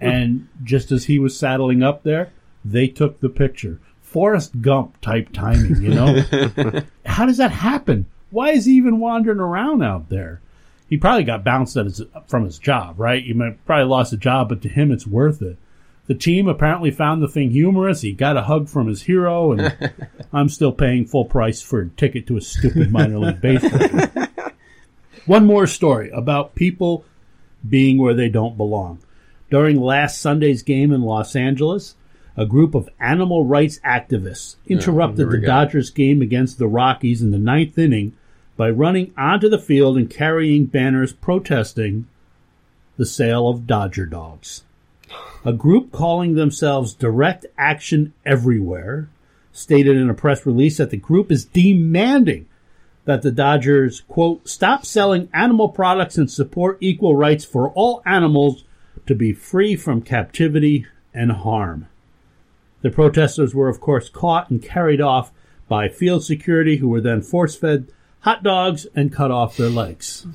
And 0.00 0.48
just 0.62 0.92
as 0.92 1.06
he 1.06 1.18
was 1.18 1.38
saddling 1.38 1.82
up 1.82 2.02
there, 2.02 2.32
they 2.64 2.88
took 2.88 3.20
the 3.20 3.28
picture. 3.28 3.80
Forrest 4.00 4.60
Gump 4.60 5.00
type 5.00 5.30
timing, 5.32 5.82
you 5.82 5.90
know? 5.90 6.22
How 7.06 7.26
does 7.26 7.38
that 7.38 7.50
happen? 7.50 8.06
Why 8.30 8.50
is 8.50 8.64
he 8.64 8.72
even 8.74 9.00
wandering 9.00 9.40
around 9.40 9.82
out 9.82 10.08
there? 10.08 10.40
He 10.88 10.96
probably 10.96 11.24
got 11.24 11.44
bounced 11.44 11.76
at 11.76 11.86
his, 11.86 12.02
from 12.26 12.44
his 12.44 12.58
job, 12.58 12.98
right? 12.98 13.22
He 13.22 13.32
might, 13.32 13.64
probably 13.66 13.86
lost 13.86 14.12
a 14.12 14.16
job, 14.16 14.48
but 14.48 14.62
to 14.62 14.68
him 14.68 14.92
it's 14.92 15.06
worth 15.06 15.42
it. 15.42 15.56
The 16.06 16.14
team 16.14 16.48
apparently 16.48 16.90
found 16.90 17.22
the 17.22 17.28
thing 17.28 17.50
humorous. 17.50 18.02
He 18.02 18.12
got 18.12 18.36
a 18.36 18.42
hug 18.42 18.68
from 18.68 18.88
his 18.88 19.02
hero, 19.02 19.52
and 19.52 19.94
I'm 20.32 20.48
still 20.48 20.72
paying 20.72 21.06
full 21.06 21.24
price 21.24 21.62
for 21.62 21.80
a 21.80 21.88
ticket 21.88 22.26
to 22.26 22.36
a 22.36 22.42
stupid 22.42 22.92
minor 22.92 23.18
league 23.18 23.40
baseball. 23.40 24.08
One 25.26 25.46
more 25.46 25.66
story 25.66 26.10
about 26.10 26.54
people 26.54 27.04
being 27.66 27.98
where 27.98 28.14
they 28.14 28.28
don't 28.28 28.58
belong. 28.58 28.98
During 29.50 29.80
last 29.80 30.20
Sunday's 30.20 30.62
game 30.62 30.92
in 30.92 31.02
Los 31.02 31.34
Angeles, 31.34 31.94
a 32.36 32.46
group 32.46 32.74
of 32.74 32.88
animal 32.98 33.44
rights 33.44 33.78
activists 33.84 34.56
interrupted 34.66 35.30
the. 35.30 35.38
Dodgers 35.38 35.90
game 35.90 36.20
against 36.20 36.58
the 36.58 36.66
Rockies 36.66 37.22
in 37.22 37.30
the 37.30 37.38
ninth 37.38 37.78
inning 37.78 38.12
by 38.56 38.70
running 38.70 39.12
onto 39.16 39.48
the 39.48 39.58
field 39.58 39.96
and 39.96 40.10
carrying 40.10 40.66
banners 40.66 41.12
protesting 41.12 42.06
the 42.96 43.06
sale 43.06 43.48
of 43.48 43.66
Dodger 43.66 44.06
dogs. 44.06 44.62
A 45.44 45.52
group 45.52 45.92
calling 45.92 46.34
themselves 46.34 46.94
Direct 46.94 47.46
Action 47.58 48.12
Everywhere 48.24 49.08
stated 49.52 49.96
in 49.96 50.10
a 50.10 50.14
press 50.14 50.44
release 50.46 50.78
that 50.78 50.90
the 50.90 50.96
group 50.96 51.30
is 51.30 51.44
demanding 51.44 52.46
that 53.04 53.22
the 53.22 53.30
Dodgers, 53.30 54.00
quote, 54.08 54.48
stop 54.48 54.84
selling 54.84 55.28
animal 55.32 55.68
products 55.68 56.16
and 56.16 56.30
support 56.30 56.78
equal 56.80 57.14
rights 57.14 57.44
for 57.44 57.70
all 57.70 58.02
animals 58.06 58.64
to 59.06 59.14
be 59.14 59.32
free 59.32 59.76
from 59.76 60.00
captivity 60.00 60.86
and 61.12 61.30
harm. 61.30 61.86
The 62.84 62.90
protesters 62.90 63.54
were, 63.54 63.70
of 63.70 63.80
course, 63.80 64.10
caught 64.10 64.50
and 64.50 64.62
carried 64.62 65.00
off 65.00 65.32
by 65.68 65.88
field 65.88 66.22
security, 66.22 66.76
who 66.76 66.88
were 66.88 67.00
then 67.00 67.22
force 67.22 67.56
fed 67.56 67.90
hot 68.20 68.42
dogs 68.42 68.86
and 68.94 69.10
cut 69.10 69.30
off 69.30 69.56
their 69.56 69.70
legs. 69.70 70.26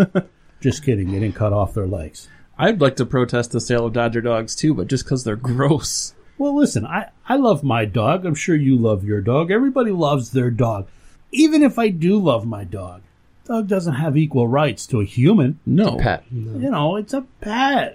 Just 0.60 0.84
kidding, 0.84 1.12
they 1.12 1.20
didn't 1.20 1.36
cut 1.36 1.52
off 1.52 1.74
their 1.74 1.86
legs. 1.86 2.28
I'd 2.58 2.80
like 2.80 2.96
to 2.96 3.06
protest 3.06 3.52
the 3.52 3.60
sale 3.60 3.86
of 3.86 3.92
Dodger 3.92 4.20
dogs 4.20 4.56
too, 4.56 4.74
but 4.74 4.88
just 4.88 5.04
because 5.04 5.22
they're 5.22 5.36
gross. 5.36 6.12
Well, 6.38 6.56
listen, 6.56 6.84
I, 6.84 7.10
I 7.28 7.36
love 7.36 7.62
my 7.62 7.84
dog. 7.84 8.26
I'm 8.26 8.34
sure 8.34 8.56
you 8.56 8.76
love 8.76 9.04
your 9.04 9.20
dog. 9.20 9.52
Everybody 9.52 9.92
loves 9.92 10.32
their 10.32 10.50
dog. 10.50 10.88
Even 11.30 11.62
if 11.62 11.78
I 11.78 11.88
do 11.90 12.18
love 12.18 12.44
my 12.44 12.64
dog, 12.64 13.02
dog 13.44 13.68
doesn't 13.68 13.94
have 13.94 14.16
equal 14.16 14.48
rights 14.48 14.88
to 14.88 15.00
a 15.00 15.04
human. 15.04 15.60
No. 15.64 15.98
Pet. 15.98 16.24
You 16.32 16.68
know, 16.68 16.96
it's 16.96 17.14
a 17.14 17.22
pet. 17.40 17.94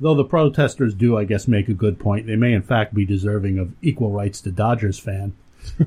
Though 0.00 0.14
the 0.14 0.24
protesters 0.24 0.94
do, 0.94 1.16
I 1.16 1.24
guess, 1.24 1.48
make 1.48 1.68
a 1.68 1.74
good 1.74 1.98
point. 1.98 2.26
They 2.26 2.36
may, 2.36 2.52
in 2.52 2.62
fact, 2.62 2.94
be 2.94 3.04
deserving 3.04 3.58
of 3.58 3.72
equal 3.82 4.10
rights 4.10 4.40
to 4.42 4.52
Dodgers 4.52 4.98
fan. 4.98 5.34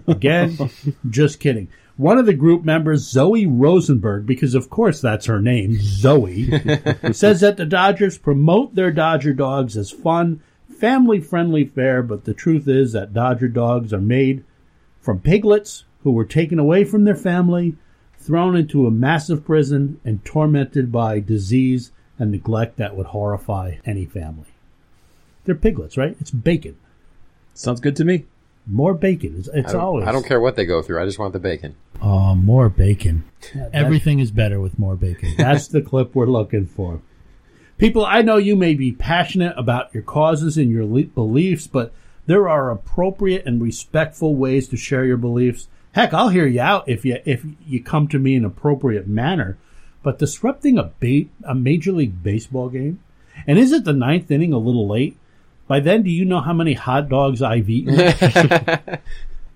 Again, 0.08 0.58
just 1.10 1.40
kidding. 1.40 1.70
One 1.98 2.18
of 2.18 2.26
the 2.26 2.34
group 2.34 2.64
members, 2.64 3.08
Zoe 3.08 3.46
Rosenberg, 3.46 4.26
because 4.26 4.56
of 4.56 4.70
course 4.70 5.02
that's 5.02 5.28
her 5.28 5.42
name, 5.42 5.78
Zoe, 5.80 6.46
says 7.12 7.42
that 7.42 7.58
the 7.58 7.66
Dodgers 7.66 8.18
promote 8.18 8.76
their 8.76 8.92
Dodger 8.92 9.34
dogs 9.34 9.78
as 9.78 9.92
fun, 9.92 10.42
family 10.80 11.20
friendly 11.20 11.66
fare, 11.66 12.02
but 12.02 12.26
the 12.26 12.34
truth 12.34 12.68
is 12.68 12.94
that 12.94 13.14
Dodger 13.14 13.48
dogs 13.48 13.94
are 13.94 14.02
made 14.02 14.44
from 15.00 15.20
piglets 15.20 15.86
who 16.04 16.12
were 16.12 16.26
taken 16.26 16.60
away 16.60 16.84
from 16.84 17.04
their 17.04 17.16
family, 17.16 17.76
thrown 18.18 18.56
into 18.56 18.88
a 18.88 18.92
massive 18.92 19.46
prison, 19.46 20.00
and 20.04 20.24
tormented 20.26 20.92
by 20.92 21.20
disease 21.20 21.92
and 22.20 22.32
neglect 22.32 22.78
that 22.78 22.96
would 22.96 23.08
horrify 23.08 23.76
any 23.86 24.06
family. 24.06 24.46
They're 25.46 25.56
piglets, 25.56 25.98
right? 25.98 26.16
It's 26.20 26.32
bacon. 26.32 26.78
Sounds 27.54 27.80
good 27.80 27.96
to 27.98 28.06
me. 28.06 28.26
More 28.68 28.94
bacon. 28.94 29.36
It's, 29.38 29.48
it's 29.48 29.70
I 29.70 29.74
don't, 29.74 29.82
always. 29.82 30.08
I 30.08 30.12
don't 30.12 30.26
care 30.26 30.40
what 30.40 30.56
they 30.56 30.66
go 30.66 30.82
through. 30.82 31.02
I 31.02 31.06
just 31.06 31.18
want 31.18 31.34
the 31.34 31.40
bacon. 31.40 31.76
Oh, 32.02 32.36
more 32.36 32.70
bacon. 32.70 33.24
Everything 33.74 34.20
is 34.20 34.32
better 34.32 34.60
with 34.60 34.78
more 34.78 34.96
bacon. 34.96 35.34
That's 35.38 35.68
the 35.68 35.82
clip 35.82 36.14
we're 36.14 36.28
looking 36.28 36.68
for. 36.68 37.02
People, 37.78 38.06
I 38.06 38.22
know 38.22 38.38
you 38.38 38.56
may 38.56 38.76
be 38.76 38.92
passionate 38.92 39.56
about 39.58 39.94
your 39.94 40.04
causes 40.04 40.58
and 40.58 40.70
your 40.70 40.86
le- 40.86 41.04
beliefs, 41.06 41.66
but 41.66 41.92
there 42.28 42.48
are 42.48 42.70
appropriate 42.70 43.46
and 43.48 43.62
respectful 43.62 44.36
ways 44.36 44.68
to 44.68 44.78
share 44.78 45.06
your 45.06 45.18
beliefs. 45.18 45.68
Heck, 45.94 46.14
I'll 46.14 46.30
hear 46.30 46.46
you 46.46 46.62
out 46.62 46.88
if 46.88 47.04
you 47.04 47.18
if 47.26 47.44
you 47.66 47.84
come 47.84 48.08
to 48.10 48.20
me 48.20 48.36
in 48.36 48.46
appropriate 48.46 49.08
manner. 49.08 49.58
But 50.04 50.20
disrupting 50.20 50.78
a 50.78 50.92
ba- 51.00 51.30
a 51.44 51.56
major 51.56 51.92
league 51.92 52.24
baseball 52.24 52.70
game, 52.70 53.00
and 53.46 53.60
is 53.60 53.72
it 53.72 53.84
the 53.84 53.94
ninth 53.94 54.32
inning 54.32 54.54
a 54.54 54.58
little 54.58 54.88
late? 54.88 55.18
By 55.68 55.80
then, 55.80 56.04
do 56.04 56.10
you 56.10 56.26
know 56.26 56.42
how 56.42 56.54
many 56.54 56.74
hot 56.74 57.08
dogs 57.08 57.42
I've 57.42 57.70
eaten? 57.70 57.98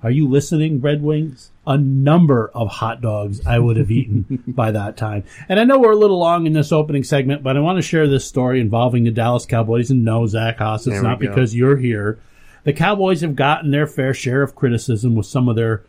Are 0.03 0.11
you 0.11 0.29
listening, 0.29 0.81
Red 0.81 1.01
Wings? 1.01 1.51
A 1.65 1.77
number 1.79 2.51
of 2.53 2.67
hot 2.67 3.01
dogs 3.01 3.43
I 3.45 3.57
would 3.57 3.75
have 3.77 3.89
eaten 3.89 4.43
by 4.47 4.69
that 4.69 4.97
time. 4.97 5.23
And 5.49 5.59
I 5.59 5.63
know 5.63 5.79
we're 5.79 5.93
a 5.93 5.97
little 5.97 6.19
long 6.19 6.45
in 6.45 6.53
this 6.53 6.71
opening 6.71 7.03
segment, 7.03 7.41
but 7.41 7.57
I 7.57 7.59
want 7.59 7.79
to 7.79 7.81
share 7.81 8.07
this 8.07 8.23
story 8.23 8.61
involving 8.61 9.03
the 9.03 9.11
Dallas 9.11 9.47
Cowboys. 9.47 9.89
And 9.89 10.05
no, 10.05 10.27
Zach 10.27 10.59
Haas, 10.59 10.85
it's 10.85 11.01
not 11.01 11.19
go. 11.19 11.27
because 11.27 11.55
you're 11.55 11.77
here. 11.77 12.19
The 12.65 12.73
Cowboys 12.73 13.21
have 13.21 13.35
gotten 13.35 13.71
their 13.71 13.87
fair 13.87 14.13
share 14.13 14.43
of 14.43 14.55
criticism 14.55 15.15
with 15.15 15.25
some 15.25 15.49
of 15.49 15.55
their 15.55 15.83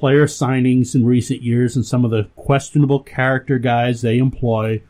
player 0.00 0.24
signings 0.24 0.94
in 0.94 1.04
recent 1.04 1.42
years 1.42 1.76
and 1.76 1.84
some 1.84 2.06
of 2.06 2.10
the 2.10 2.24
questionable 2.34 3.00
character 3.00 3.58
guys 3.58 4.00
they 4.00 4.16
employ. 4.16 4.82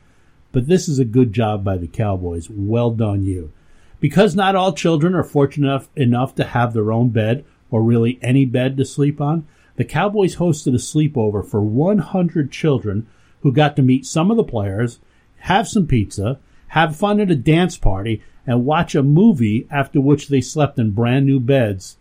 But 0.53 0.69
this 0.69 0.89
is 0.89 1.01
a 1.01 1.05
good 1.05 1.33
job 1.33 1.65
by 1.65 1.79
the 1.79 1.89
Cowboys. 1.89 2.49
Well 2.49 2.93
done, 2.93 3.25
you. 3.25 3.53
Because 3.99 4.37
not 4.37 4.55
all 4.55 4.73
children 4.73 5.17
are 5.17 5.25
fortunate 5.25 5.89
enough, 5.97 6.35
to 6.37 6.45
have 6.45 6.73
their 6.73 6.93
own 6.93 7.09
bed 7.09 7.45
or 7.73 7.83
really 7.83 8.21
any 8.23 8.45
bed 8.45 8.77
to 8.77 8.85
sleep 8.85 9.21
on, 9.21 9.49
the 9.75 9.85
Cowboys 9.85 10.37
hosted 10.37 10.75
a 10.75 10.79
sleepover 10.79 11.45
for 11.45 11.61
100 11.61 12.53
children 12.53 13.09
who 13.41 13.53
got 13.53 13.75
to 13.75 13.83
meet 13.83 14.07
some 14.07 14.31
of 14.31 14.37
the 14.37 14.45
players, 14.45 15.01
have 15.39 15.67
some 15.67 15.89
pizza, 15.89 16.39
have 16.69 16.95
fun 16.95 17.19
at 17.19 17.33
a 17.33 17.37
dance 17.37 17.77
party, 17.77 18.23
and 18.47 18.65
watch 18.65 18.95
a 18.95 19.03
movie 19.03 19.67
after 19.73 20.01
which 20.01 20.29
they 20.29 20.41
slept 20.41 20.79
in 20.79 20.93
brand 20.93 21.27
new 21.27 21.41
beds 21.41 21.97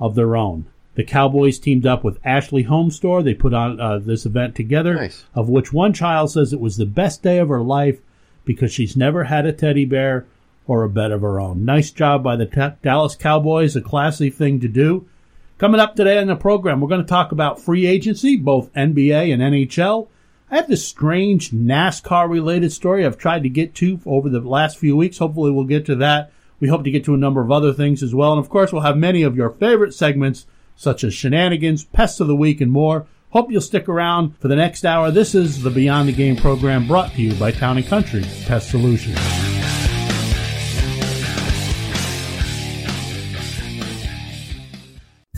of 0.00 0.16
their 0.16 0.36
own. 0.36 0.66
The 1.00 1.06
Cowboys 1.06 1.58
teamed 1.58 1.86
up 1.86 2.04
with 2.04 2.18
Ashley 2.26 2.64
Home 2.64 2.90
Store. 2.90 3.22
They 3.22 3.32
put 3.32 3.54
on 3.54 3.80
uh, 3.80 4.00
this 4.00 4.26
event 4.26 4.54
together, 4.54 4.92
Nice. 4.96 5.24
of 5.34 5.48
which 5.48 5.72
one 5.72 5.94
child 5.94 6.30
says 6.30 6.52
it 6.52 6.60
was 6.60 6.76
the 6.76 6.84
best 6.84 7.22
day 7.22 7.38
of 7.38 7.48
her 7.48 7.62
life 7.62 8.00
because 8.44 8.70
she's 8.70 8.98
never 8.98 9.24
had 9.24 9.46
a 9.46 9.52
teddy 9.54 9.86
bear 9.86 10.26
or 10.66 10.82
a 10.84 10.90
bed 10.90 11.10
of 11.10 11.22
her 11.22 11.40
own. 11.40 11.64
Nice 11.64 11.90
job 11.90 12.22
by 12.22 12.36
the 12.36 12.44
Ta- 12.44 12.74
Dallas 12.82 13.14
Cowboys, 13.16 13.74
a 13.76 13.80
classy 13.80 14.28
thing 14.28 14.60
to 14.60 14.68
do. 14.68 15.08
Coming 15.56 15.80
up 15.80 15.96
today 15.96 16.18
on 16.18 16.26
the 16.26 16.36
program, 16.36 16.82
we're 16.82 16.88
going 16.88 17.00
to 17.00 17.06
talk 17.08 17.32
about 17.32 17.62
free 17.62 17.86
agency, 17.86 18.36
both 18.36 18.70
NBA 18.74 19.32
and 19.32 19.40
NHL. 19.40 20.08
I 20.50 20.56
have 20.56 20.68
this 20.68 20.86
strange 20.86 21.50
NASCAR 21.50 22.28
related 22.28 22.72
story 22.72 23.06
I've 23.06 23.16
tried 23.16 23.44
to 23.44 23.48
get 23.48 23.74
to 23.76 23.98
over 24.04 24.28
the 24.28 24.40
last 24.40 24.76
few 24.76 24.98
weeks. 24.98 25.16
Hopefully, 25.16 25.50
we'll 25.50 25.64
get 25.64 25.86
to 25.86 25.96
that. 25.96 26.30
We 26.60 26.68
hope 26.68 26.84
to 26.84 26.90
get 26.90 27.06
to 27.06 27.14
a 27.14 27.16
number 27.16 27.40
of 27.40 27.50
other 27.50 27.72
things 27.72 28.02
as 28.02 28.14
well. 28.14 28.32
And 28.34 28.38
of 28.38 28.50
course, 28.50 28.70
we'll 28.70 28.82
have 28.82 28.98
many 28.98 29.22
of 29.22 29.34
your 29.34 29.48
favorite 29.48 29.94
segments, 29.94 30.44
such 30.80 31.04
as 31.04 31.12
shenanigans, 31.12 31.84
pests 31.84 32.20
of 32.20 32.26
the 32.26 32.34
week, 32.34 32.62
and 32.62 32.72
more. 32.72 33.06
Hope 33.32 33.52
you'll 33.52 33.60
stick 33.60 33.86
around 33.86 34.34
for 34.38 34.48
the 34.48 34.56
next 34.56 34.86
hour. 34.86 35.10
This 35.10 35.34
is 35.34 35.62
the 35.62 35.68
Beyond 35.68 36.08
the 36.08 36.12
Game 36.12 36.36
program 36.36 36.86
brought 36.86 37.12
to 37.12 37.22
you 37.22 37.34
by 37.34 37.50
Town 37.50 37.76
and 37.76 37.86
Country 37.86 38.24
Pest 38.46 38.70
Solutions. 38.70 39.18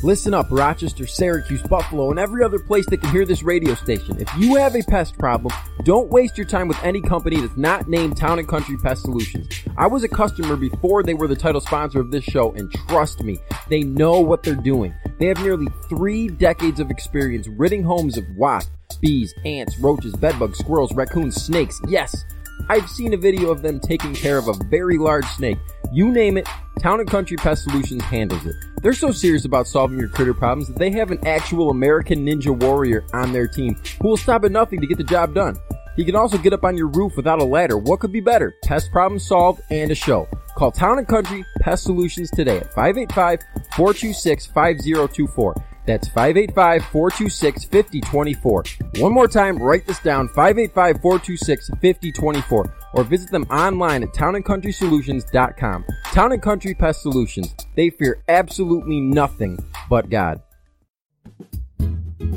Listen 0.04 0.32
up, 0.32 0.46
Rochester, 0.50 1.06
Syracuse, 1.06 1.62
Buffalo, 1.62 2.10
and 2.10 2.18
every 2.18 2.42
other 2.44 2.58
place 2.58 2.86
that 2.86 3.00
can 3.00 3.10
hear 3.10 3.24
this 3.24 3.42
radio 3.42 3.74
station. 3.74 4.20
If 4.20 4.28
you 4.36 4.56
have 4.56 4.74
a 4.74 4.82
pest 4.82 5.18
problem, 5.18 5.52
don't 5.84 6.08
waste 6.08 6.36
your 6.36 6.46
time 6.46 6.66
with 6.66 6.82
any 6.82 7.00
company 7.00 7.40
that's 7.40 7.56
not 7.56 7.88
named 7.88 8.16
Town 8.16 8.38
and 8.38 8.48
Country 8.48 8.76
Pest 8.76 9.02
Solutions. 9.02 9.48
I 9.76 9.86
was 9.86 10.02
a 10.02 10.08
customer 10.08 10.56
before 10.56 11.02
they 11.02 11.14
were 11.14 11.28
the 11.28 11.36
title 11.36 11.60
sponsor 11.60 12.00
of 12.00 12.10
this 12.10 12.24
show, 12.24 12.52
and 12.52 12.70
trust 12.88 13.22
me, 13.22 13.38
they 13.68 13.82
know 13.82 14.20
what 14.20 14.42
they're 14.42 14.54
doing. 14.54 14.92
They 15.22 15.28
have 15.28 15.40
nearly 15.44 15.68
three 15.88 16.26
decades 16.26 16.80
of 16.80 16.90
experience 16.90 17.46
ridding 17.46 17.84
homes 17.84 18.18
of 18.18 18.24
wasps, 18.36 18.72
bees, 19.00 19.32
ants, 19.44 19.78
roaches, 19.78 20.16
bedbugs, 20.16 20.58
squirrels, 20.58 20.92
raccoons, 20.94 21.40
snakes. 21.40 21.80
Yes, 21.86 22.24
I've 22.68 22.88
seen 22.88 23.14
a 23.14 23.16
video 23.16 23.50
of 23.50 23.62
them 23.62 23.80
taking 23.80 24.14
care 24.14 24.38
of 24.38 24.48
a 24.48 24.54
very 24.70 24.98
large 24.98 25.26
snake. 25.26 25.58
You 25.92 26.10
name 26.10 26.36
it, 26.36 26.48
Town 26.80 27.00
and 27.00 27.10
Country 27.10 27.36
Pest 27.36 27.64
Solutions 27.64 28.02
handles 28.04 28.46
it. 28.46 28.54
They're 28.82 28.92
so 28.92 29.12
serious 29.12 29.44
about 29.44 29.66
solving 29.66 29.98
your 29.98 30.08
critter 30.08 30.34
problems 30.34 30.68
that 30.68 30.78
they 30.78 30.90
have 30.92 31.10
an 31.10 31.26
actual 31.26 31.70
American 31.70 32.26
Ninja 32.26 32.58
Warrior 32.58 33.04
on 33.12 33.32
their 33.32 33.46
team 33.46 33.76
who 34.00 34.08
will 34.08 34.16
stop 34.16 34.44
at 34.44 34.52
nothing 34.52 34.80
to 34.80 34.86
get 34.86 34.98
the 34.98 35.04
job 35.04 35.34
done. 35.34 35.58
He 35.96 36.04
can 36.04 36.16
also 36.16 36.38
get 36.38 36.54
up 36.54 36.64
on 36.64 36.76
your 36.76 36.88
roof 36.88 37.16
without 37.16 37.40
a 37.40 37.44
ladder. 37.44 37.76
What 37.76 38.00
could 38.00 38.12
be 38.12 38.20
better? 38.20 38.54
Pest 38.64 38.90
problem 38.90 39.18
solved 39.18 39.60
and 39.70 39.90
a 39.90 39.94
show. 39.94 40.26
Call 40.56 40.72
Town 40.72 40.98
and 40.98 41.06
Country 41.06 41.44
Pest 41.60 41.84
Solutions 41.84 42.30
today 42.30 42.56
at 42.58 42.72
585-426-5024. 42.72 45.62
That's 45.84 46.08
585-426-5024. 46.08 49.00
One 49.00 49.12
more 49.12 49.28
time, 49.28 49.58
write 49.58 49.86
this 49.86 50.00
down, 50.00 50.28
585-426-5024. 50.28 52.72
Or 52.94 53.04
visit 53.04 53.30
them 53.30 53.44
online 53.44 54.02
at 54.02 54.10
townandcountrysolutions.com. 54.10 55.84
Town 56.12 56.32
and 56.32 56.42
Country 56.42 56.74
Pest 56.74 57.00
Solutions. 57.02 57.54
They 57.74 57.90
fear 57.90 58.22
absolutely 58.28 59.00
nothing 59.00 59.58
but 59.88 60.10
God. 60.10 60.42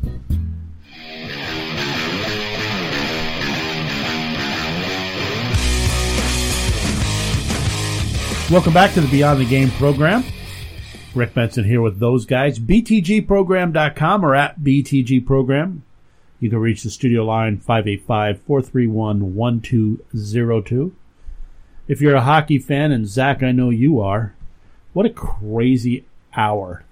Welcome 8.51 8.73
back 8.73 8.95
to 8.95 9.01
the 9.01 9.07
Beyond 9.07 9.41
the 9.41 9.45
Game 9.45 9.69
program. 9.69 10.23
Rick 11.13 11.35
Benson 11.35 11.65
here 11.65 11.81
with 11.81 11.99
those 11.99 12.25
guys. 12.25 12.57
BTGprogram.com 12.59 14.25
or 14.25 14.33
at 14.33 14.59
BTG 14.59 15.23
Program. 15.25 15.83
You 16.39 16.49
can 16.49 16.57
reach 16.57 16.81
the 16.81 16.89
studio 16.89 17.23
line 17.25 17.59
585 17.59 18.41
431 18.41 19.35
1202. 19.35 20.95
If 21.89 22.01
you're 22.01 22.15
a 22.15 22.21
hockey 22.21 22.59
fan, 22.59 22.91
and 22.91 23.07
Zach, 23.07 23.41
I 23.41 23.51
know 23.51 23.71
you 23.71 23.99
are, 23.99 24.35
what 24.93 25.07
a 25.07 25.09
crazy 25.09 26.05
hour 26.37 26.83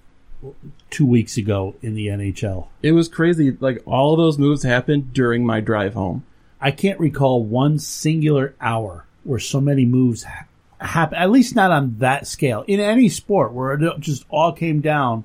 two 0.90 1.06
weeks 1.06 1.36
ago 1.36 1.76
in 1.80 1.94
the 1.94 2.08
NHL. 2.08 2.66
It 2.82 2.90
was 2.92 3.08
crazy. 3.08 3.56
Like 3.60 3.80
all 3.86 4.12
of 4.12 4.18
those 4.18 4.38
moves 4.38 4.64
happened 4.64 5.12
during 5.12 5.46
my 5.46 5.60
drive 5.60 5.94
home. 5.94 6.24
I 6.60 6.72
can't 6.72 6.98
recall 6.98 7.44
one 7.44 7.78
singular 7.78 8.56
hour 8.60 9.06
where 9.22 9.38
so 9.38 9.60
many 9.60 9.84
moves 9.84 10.24
ha- 10.24 10.46
happen, 10.80 11.16
at 11.16 11.30
least 11.30 11.54
not 11.54 11.70
on 11.70 11.98
that 11.98 12.26
scale, 12.26 12.64
in 12.66 12.80
any 12.80 13.08
sport 13.08 13.52
where 13.52 13.74
it 13.74 14.00
just 14.00 14.24
all 14.28 14.52
came 14.52 14.80
down 14.80 15.22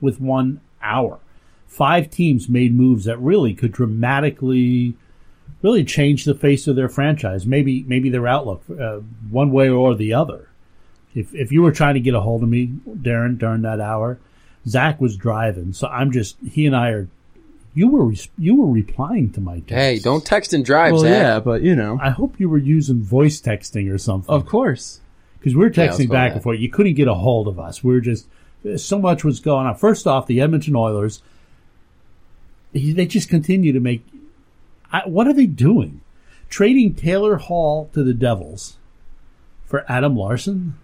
with 0.00 0.20
one 0.20 0.60
hour. 0.80 1.18
five 1.66 2.08
teams 2.08 2.48
made 2.48 2.72
moves 2.72 3.04
that 3.04 3.18
really 3.18 3.52
could 3.52 3.72
dramatically, 3.72 4.94
really 5.62 5.84
change 5.84 6.24
the 6.24 6.34
face 6.34 6.66
of 6.68 6.76
their 6.76 6.88
franchise. 6.88 7.46
Maybe 7.46 7.84
maybe 7.86 8.10
their 8.10 8.26
outlook, 8.26 8.62
uh, 8.70 9.00
one 9.30 9.50
way 9.50 9.68
or 9.68 9.94
the 9.94 10.14
other. 10.14 10.48
If 11.14 11.34
if 11.34 11.50
you 11.52 11.62
were 11.62 11.72
trying 11.72 11.94
to 11.94 12.00
get 12.00 12.14
a 12.14 12.20
hold 12.20 12.42
of 12.42 12.48
me, 12.48 12.72
Darren, 12.88 13.38
during 13.38 13.62
that 13.62 13.80
hour, 13.80 14.18
Zach 14.66 15.00
was 15.00 15.16
driving, 15.16 15.72
so 15.72 15.88
I'm 15.88 16.12
just 16.12 16.36
he 16.50 16.66
and 16.66 16.76
I 16.76 16.90
are. 16.90 17.08
You 17.74 17.88
were 17.88 18.04
res- 18.06 18.28
you 18.36 18.56
were 18.56 18.70
replying 18.70 19.30
to 19.32 19.40
my 19.40 19.60
text. 19.60 19.72
Hey, 19.74 19.98
don't 20.00 20.24
text 20.24 20.52
and 20.52 20.64
drive, 20.64 20.92
Well, 20.92 21.02
Zach. 21.02 21.10
yeah, 21.10 21.38
but 21.40 21.62
you 21.62 21.76
know, 21.76 21.98
I 22.02 22.10
hope 22.10 22.40
you 22.40 22.48
were 22.48 22.58
using 22.58 23.02
voice 23.02 23.40
texting 23.40 23.92
or 23.92 23.98
something. 23.98 24.34
of 24.34 24.46
course. 24.46 25.00
because 25.38 25.54
we 25.54 25.60
were 25.62 25.70
texting 25.70 26.08
go 26.08 26.12
back 26.14 26.32
and 26.32 26.42
forth. 26.42 26.58
You 26.58 26.70
couldn't 26.70 26.94
get 26.94 27.06
a 27.08 27.14
hold 27.14 27.46
of 27.46 27.58
us. 27.60 27.84
We 27.84 27.92
were 27.94 28.00
just 28.00 28.26
so 28.76 28.98
much 28.98 29.22
was 29.22 29.38
going 29.38 29.66
on. 29.66 29.76
First 29.76 30.06
off, 30.08 30.26
the 30.26 30.40
Edmonton 30.40 30.74
Oilers, 30.74 31.22
they 32.72 33.06
just 33.06 33.28
continue 33.28 33.72
to 33.72 33.80
make. 33.80 34.04
I, 34.92 35.02
what 35.06 35.26
are 35.26 35.32
they 35.32 35.46
doing? 35.46 36.00
Trading 36.48 36.94
Taylor 36.94 37.36
Hall 37.36 37.90
to 37.92 38.02
the 38.02 38.14
Devils 38.14 38.78
for 39.66 39.84
Adam 39.90 40.16
Larsson. 40.16 40.78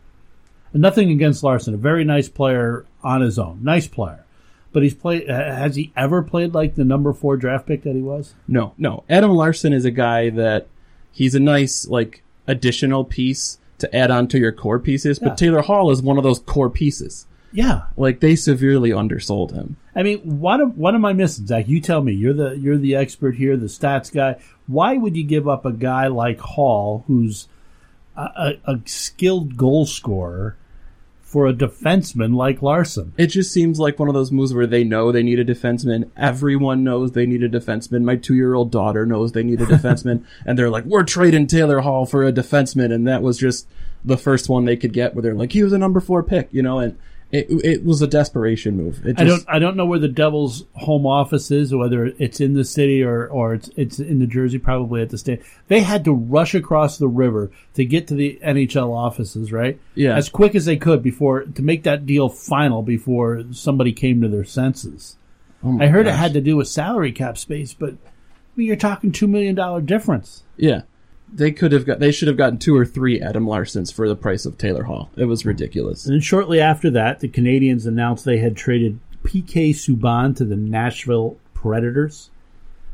And 0.73 0.83
nothing 0.83 1.11
against 1.11 1.43
Larsson, 1.45 1.73
a 1.75 1.79
very 1.79 2.05
nice 2.05 2.29
player 2.29 2.85
on 3.03 3.21
his 3.21 3.39
own, 3.39 3.61
nice 3.63 3.87
player. 3.87 4.25
But 4.73 4.83
he's 4.83 4.95
played. 4.95 5.31
Uh, 5.31 5.35
has 5.55 5.77
he 5.77 5.93
ever 5.97 6.21
played 6.23 6.53
like 6.53 6.75
the 6.75 6.85
number 6.85 7.13
four 7.13 7.37
draft 7.37 7.67
pick 7.67 7.85
that 7.85 7.95
he 7.95 8.03
was? 8.03 8.35
No, 8.49 8.75
no. 8.77 9.05
Adam 9.09 9.31
Larsson 9.31 9.73
is 9.73 9.85
a 9.85 9.93
guy 9.93 10.31
that 10.31 10.67
he's 11.13 11.37
a 11.37 11.41
nice 11.41 11.87
like 11.87 12.25
additional 12.49 13.05
piece 13.05 13.59
to 13.79 13.95
add 13.97 14.11
on 14.11 14.27
to 14.29 14.39
your 14.39 14.51
core 14.53 14.81
pieces, 14.81 15.21
Yeah. 15.23 15.29
but 15.29 15.39
Taylor 15.39 15.63
Hall 15.63 15.93
is 15.93 16.03
one 16.03 16.19
of 16.19 16.25
those 16.25 16.41
core 16.41 16.71
pieces. 16.71 17.27
Yeah, 17.55 17.83
Like 17.97 18.19
they 18.19 18.35
severely 18.35 18.91
undersold 18.91 19.53
him. 19.53 19.77
I 19.95 20.03
mean, 20.03 20.19
what 20.41 20.61
am, 20.61 20.73
what 20.73 20.97
am 20.97 21.05
I 21.05 21.13
missing, 21.13 21.47
Zach? 21.47 21.69
You 21.69 21.81
tell 21.81 22.03
me. 22.03 22.13
You're 22.13 22.35
the 22.35 22.59
you're 22.59 22.77
the 22.77 22.97
expert 22.97 23.37
here, 23.37 23.57
the 23.57 23.67
stats 23.67 24.13
guy. 24.13 24.43
Why 24.67 24.97
would 24.97 25.17
you 25.17 25.23
give 25.23 25.47
up 25.47 25.65
a 25.65 25.73
guy 25.73 26.09
like 26.09 26.41
Hall, 26.41 27.05
who's 27.07 27.47
a, 28.17 28.23
a, 28.67 28.73
a 28.73 28.81
skilled 28.87 29.57
goal 29.57 29.87
scorer, 29.87 30.57
for 31.23 31.47
a 31.47 31.55
defenseman 31.55 32.35
like 32.35 32.61
Larsson? 32.61 33.13
It 33.17 33.29
just 33.29 33.53
seems 33.53 33.79
like 33.79 34.01
one 34.01 34.09
of 34.09 34.15
those 34.15 34.33
moves 34.33 34.53
where 34.53 34.67
they 34.67 34.83
know 34.83 35.13
they 35.13 35.23
need 35.23 35.39
a 35.39 35.45
defenseman. 35.45 36.11
Everyone 36.17 36.83
knows 36.83 37.13
they 37.13 37.27
need 37.27 37.45
a 37.45 37.49
defenseman. 37.49 38.03
My 38.03 38.17
two 38.17 38.35
year 38.35 38.55
old 38.55 38.73
daughter 38.73 39.07
knows 39.07 39.31
they 39.31 39.45
need 39.45 39.61
a 39.61 39.67
defenseman. 39.77 40.25
and 40.45 40.59
they're 40.59 40.71
like, 40.71 40.87
we're 40.87 41.05
trading 41.05 41.47
Taylor 41.47 41.83
Hall 41.83 42.05
for 42.05 42.25
a 42.25 42.33
defenseman. 42.33 42.93
And 42.93 43.07
that 43.07 43.23
was 43.23 43.39
just 43.39 43.69
the 44.05 44.19
first 44.19 44.49
one 44.49 44.65
they 44.65 44.77
could 44.77 44.93
get 44.93 45.15
where 45.15 45.23
they're 45.23 45.35
like, 45.35 45.53
he 45.53 45.63
was 45.63 45.73
a 45.73 45.79
number 45.79 46.01
four 46.01 46.25
pick, 46.25 46.49
you 46.51 46.61
know, 46.61 46.81
and 46.81 46.99
it, 47.35 47.47
it 47.64 47.85
was 47.85 48.00
a 48.00 48.07
desperation 48.07 48.76
move. 48.76 49.05
It 49.05 49.17
just, 49.17 49.21
I 49.21 49.25
don't 49.25 49.57
I 49.57 49.59
don't 49.59 49.76
know 49.76 49.87
where 49.87 49.99
the 49.99 50.07
Devils' 50.07 50.67
home 50.75 51.05
office 51.05 51.50
is, 51.50 51.73
or 51.73 51.79
whether 51.79 52.07
it's 52.19 52.41
in 52.41 52.55
the 52.55 52.64
city 52.64 53.03
or 53.03 53.26
or 53.26 53.55
it's 53.55 53.71
it's 53.76 53.99
in 53.99 54.21
New 54.21 54.29
Jersey, 54.29 54.59
probably 54.59 55.03
at 55.03 55.11
the 55.11 55.19
state. 55.19 55.43
They 55.67 55.81
had 55.81 56.05
to 56.05 56.12
rush 56.12 56.55
across 56.55 56.97
the 56.99 57.09
river 57.09 57.50
to 57.75 57.85
get 57.85 58.07
to 58.09 58.14
the 58.14 58.38
NHL 58.45 58.95
offices, 58.95 59.50
right? 59.50 59.81
Yeah. 59.97 60.17
as 60.17 60.29
quick 60.29 60.55
as 60.55 60.64
they 60.64 60.76
could 60.76 61.03
before 61.03 61.43
to 61.43 61.62
make 61.62 61.83
that 61.83 62.07
deal 62.07 62.29
final 62.29 62.83
before 62.83 63.43
somebody 63.50 63.93
came 63.93 64.21
to 64.21 64.29
their 64.29 64.45
senses. 64.45 65.17
Oh 65.64 65.81
I 65.81 65.88
heard 65.88 66.07
it 66.07 66.14
had 66.14 66.35
to 66.35 66.41
do 66.41 66.57
with 66.57 66.69
salary 66.69 67.11
cap 67.11 67.37
space, 67.37 67.75
but 67.75 67.91
I 67.95 67.97
mean, 68.55 68.69
you're 68.69 68.76
talking 68.76 69.11
two 69.11 69.26
million 69.26 69.57
dollar 69.57 69.81
difference. 69.81 70.45
Yeah. 70.57 70.83
They 71.35 71.50
could 71.50 71.73
have 71.73 71.85
got, 71.85 71.99
they 71.99 72.12
should 72.12 72.29
have 72.29 72.37
gotten 72.37 72.59
two 72.59 72.76
or 72.76 72.87
three 72.87 73.21
Adam 73.21 73.45
Larssons 73.45 73.93
for 73.93 74.09
the 74.09 74.14
price 74.14 74.47
of 74.47 74.57
Taylor 74.57 74.85
Hall. 74.85 75.11
It 75.17 75.25
was 75.25 75.45
ridiculous. 75.45 76.07
And 76.07 76.23
shortly 76.23 76.61
after 76.61 76.91
that, 76.91 77.21
the 77.21 77.29
Canadiens 77.29 77.87
announced 77.87 78.25
they 78.25 78.38
had 78.38 78.57
traded 78.57 79.00
PK 79.25 79.71
Subban 79.71 80.37
to 80.37 80.45
the 80.45 80.57
Nashville 80.57 81.37
Predators. 81.53 82.31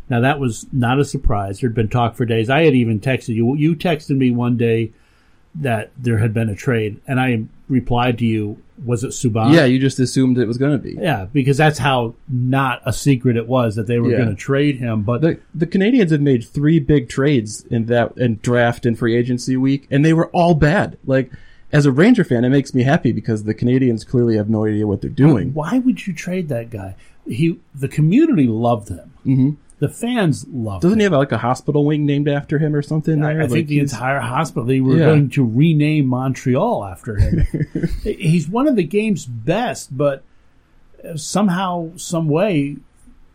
Now 0.09 0.21
that 0.21 0.41
was 0.41 0.67
not 0.73 0.99
a 0.99 1.05
surprise. 1.05 1.61
There'd 1.61 1.75
been 1.75 1.89
talk 1.89 2.17
for 2.17 2.25
days. 2.25 2.49
I 2.49 2.63
had 2.63 2.75
even 2.75 2.99
texted 2.99 3.35
you. 3.35 3.55
You 3.57 3.77
texted 3.77 4.17
me 4.17 4.31
one 4.31 4.57
day 4.57 4.93
that 5.55 5.91
there 5.99 6.19
had 6.19 6.33
been 6.33 6.49
a 6.49 6.55
trade, 6.55 7.01
and 7.07 7.19
I 7.21 7.45
replied 7.69 8.19
to 8.19 8.25
you, 8.27 8.59
"Was 8.85 9.03
it 9.05 9.09
Subban?" 9.09 9.53
Yeah, 9.55 9.65
you 9.65 9.79
just 9.79 9.99
assumed 9.99 10.39
it 10.39 10.47
was 10.47 10.59
going 10.59 10.73
to 10.73 10.79
be. 10.79 10.95
yeah, 11.01 11.27
because 11.33 11.57
that's 11.57 11.79
how 11.79 12.15
not 12.29 12.81
a 12.87 12.93
secret 12.93 13.37
it 13.37 13.49
was 13.49 13.75
that 13.77 13.87
they 13.87 13.99
were 13.99 14.11
Yeah. 14.11 14.19
going 14.19 14.29
to 14.31 14.35
trade 14.37 14.77
him. 14.77 15.03
But 15.03 15.21
The 15.23 15.39
the 15.55 15.67
Canadiens 15.67 16.11
had 16.11 16.23
made 16.23 16.45
three 16.45 16.79
big 16.79 17.09
trades 17.09 17.65
in 17.71 17.87
that 17.87 18.17
in 18.17 18.39
draft 18.43 18.87
and 18.87 18.99
free 18.99 19.17
agency 19.17 19.57
week, 19.57 19.87
and 19.91 20.05
they 20.05 20.13
were 20.13 20.29
all 20.29 20.55
bad. 20.55 20.99
Like 21.05 21.31
as 21.73 21.85
a 21.87 21.93
Ranger 21.93 22.25
fan, 22.25 22.45
it 22.45 22.49
makes 22.51 22.75
me 22.75 22.83
happy 22.85 23.13
because 23.13 23.45
the 23.45 23.55
Canadiens 23.55 24.07
clearly 24.07 24.37
have 24.37 24.51
no 24.51 24.65
idea 24.65 24.87
what 24.87 25.01
they're 25.01 25.11
doing. 25.11 25.53
why 25.55 25.79
would 25.79 26.07
you 26.07 26.13
trade 26.13 26.49
that 26.49 26.71
guy? 26.71 26.95
He, 27.29 27.61
the 27.75 27.87
community 27.89 28.47
loved 28.49 28.89
him. 28.89 29.11
Mm-hmm. 29.27 29.51
The 29.81 29.89
fans 29.89 30.47
love. 30.53 30.83
Doesn't 30.83 30.95
him. 30.97 31.01
he 31.01 31.05
have 31.05 31.13
like 31.13 31.33
a 31.33 31.39
hospital 31.39 31.85
wing 31.85 32.05
named 32.07 32.29
after 32.29 32.59
him 32.59 32.75
or 32.77 32.83
something? 32.83 33.23
I, 33.25 33.33
there? 33.33 33.41
I 33.41 33.43
Like, 33.45 33.51
think 33.53 33.69
the 33.69 33.79
he's- 33.79 33.93
entire 33.93 34.21
hospital 34.21 34.65
they 34.67 34.81
were 34.81 34.97
Yeah. 34.97 35.07
going 35.07 35.31
to 35.31 35.45
rename 35.45 36.07
Montreal 36.07 36.85
after 36.85 37.17
him. 37.17 37.47
He's 38.05 38.49
one 38.49 38.69
of 38.69 38.77
the 38.77 38.85
game's 38.85 39.25
best, 39.27 39.97
but 39.97 40.23
somehow, 41.17 41.91
some 41.97 42.29
way, 42.29 42.77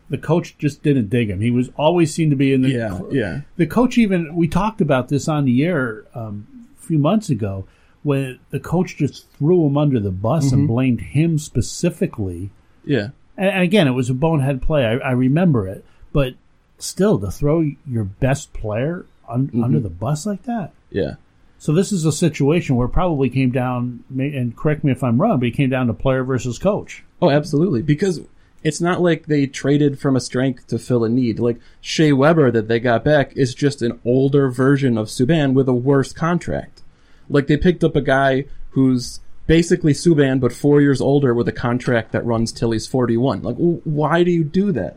the 0.08 0.18
coach 0.18 0.56
just 0.58 0.82
didn't 0.82 1.10
dig 1.10 1.28
him. 1.30 1.40
He 1.40 1.50
was 1.50 1.70
always 1.76 2.14
seemed 2.14 2.30
to 2.30 2.36
be 2.36 2.52
in 2.52 2.62
the. 2.62 2.70
Yeah, 2.70 3.00
yeah. 3.10 3.40
The 3.56 3.66
coach 3.66 3.98
even 3.98 4.34
we 4.36 4.46
talked 4.46 4.80
about 4.80 5.08
this 5.08 5.26
on 5.28 5.44
the 5.46 5.64
air 5.64 6.04
um, 6.14 6.46
a 6.78 6.82
few 6.82 6.98
months 6.98 7.28
ago 7.28 7.66
when 8.04 8.38
the 8.50 8.60
coach 8.60 8.96
just 8.96 9.28
threw 9.32 9.66
him 9.66 9.76
under 9.76 9.98
the 9.98 10.12
bus 10.12 10.52
and 10.52 10.68
blamed 10.68 11.00
him 11.00 11.38
specifically. 11.38 12.50
yeah. 12.84 13.08
And, 13.38 13.50
and 13.50 13.62
again, 13.64 13.86
it 13.88 13.90
was 13.90 14.08
a 14.08 14.14
bonehead 14.14 14.62
play. 14.62 14.86
I, 14.86 14.92
I 14.98 15.10
remember 15.10 15.66
it, 15.66 15.84
but 16.16 16.32
still, 16.78 17.18
to 17.18 17.30
throw 17.30 17.70
your 17.86 18.04
best 18.04 18.54
player 18.54 19.04
un, 19.28 19.48
mm-hmm. 19.48 19.62
under 19.62 19.78
the 19.78 19.90
bus 19.90 20.24
like 20.24 20.44
that. 20.44 20.72
Yeah. 20.88 21.16
So 21.58 21.74
this 21.74 21.92
is 21.92 22.06
a 22.06 22.10
situation 22.10 22.74
where 22.74 22.86
it 22.86 22.92
probably 22.94 23.28
came 23.28 23.50
down, 23.50 24.02
and 24.16 24.56
correct 24.56 24.82
me 24.82 24.92
if 24.92 25.04
I'm 25.04 25.20
wrong, 25.20 25.40
but 25.40 25.48
it 25.48 25.50
came 25.50 25.68
down 25.68 25.88
to 25.88 25.92
player 25.92 26.24
versus 26.24 26.58
coach. 26.58 27.04
Oh, 27.20 27.28
absolutely. 27.28 27.82
Because 27.82 28.22
it's 28.64 28.80
not 28.80 29.02
like 29.02 29.26
they 29.26 29.46
traded 29.46 29.98
from 29.98 30.16
a 30.16 30.20
strength 30.20 30.68
to 30.68 30.78
fill 30.78 31.04
a 31.04 31.10
need. 31.10 31.38
Like 31.38 31.58
Shea 31.82 32.14
Weber 32.14 32.50
that 32.50 32.66
they 32.66 32.80
got 32.80 33.04
back 33.04 33.36
is 33.36 33.54
just 33.54 33.82
an 33.82 34.00
older 34.02 34.48
version 34.48 34.96
of 34.96 35.08
Subban 35.08 35.52
with 35.52 35.68
a 35.68 35.74
worse 35.74 36.14
contract. 36.14 36.80
Like 37.28 37.46
they 37.46 37.58
picked 37.58 37.84
up 37.84 37.94
a 37.94 38.00
guy 38.00 38.46
who's 38.70 39.20
basically 39.46 39.92
Subban 39.92 40.40
but 40.40 40.54
four 40.54 40.80
years 40.80 41.02
older 41.02 41.34
with 41.34 41.46
a 41.46 41.52
contract 41.52 42.12
that 42.12 42.24
runs 42.24 42.52
till 42.52 42.70
he's 42.70 42.86
41. 42.86 43.42
Like, 43.42 43.56
why 43.56 44.24
do 44.24 44.30
you 44.30 44.44
do 44.44 44.72
that? 44.72 44.96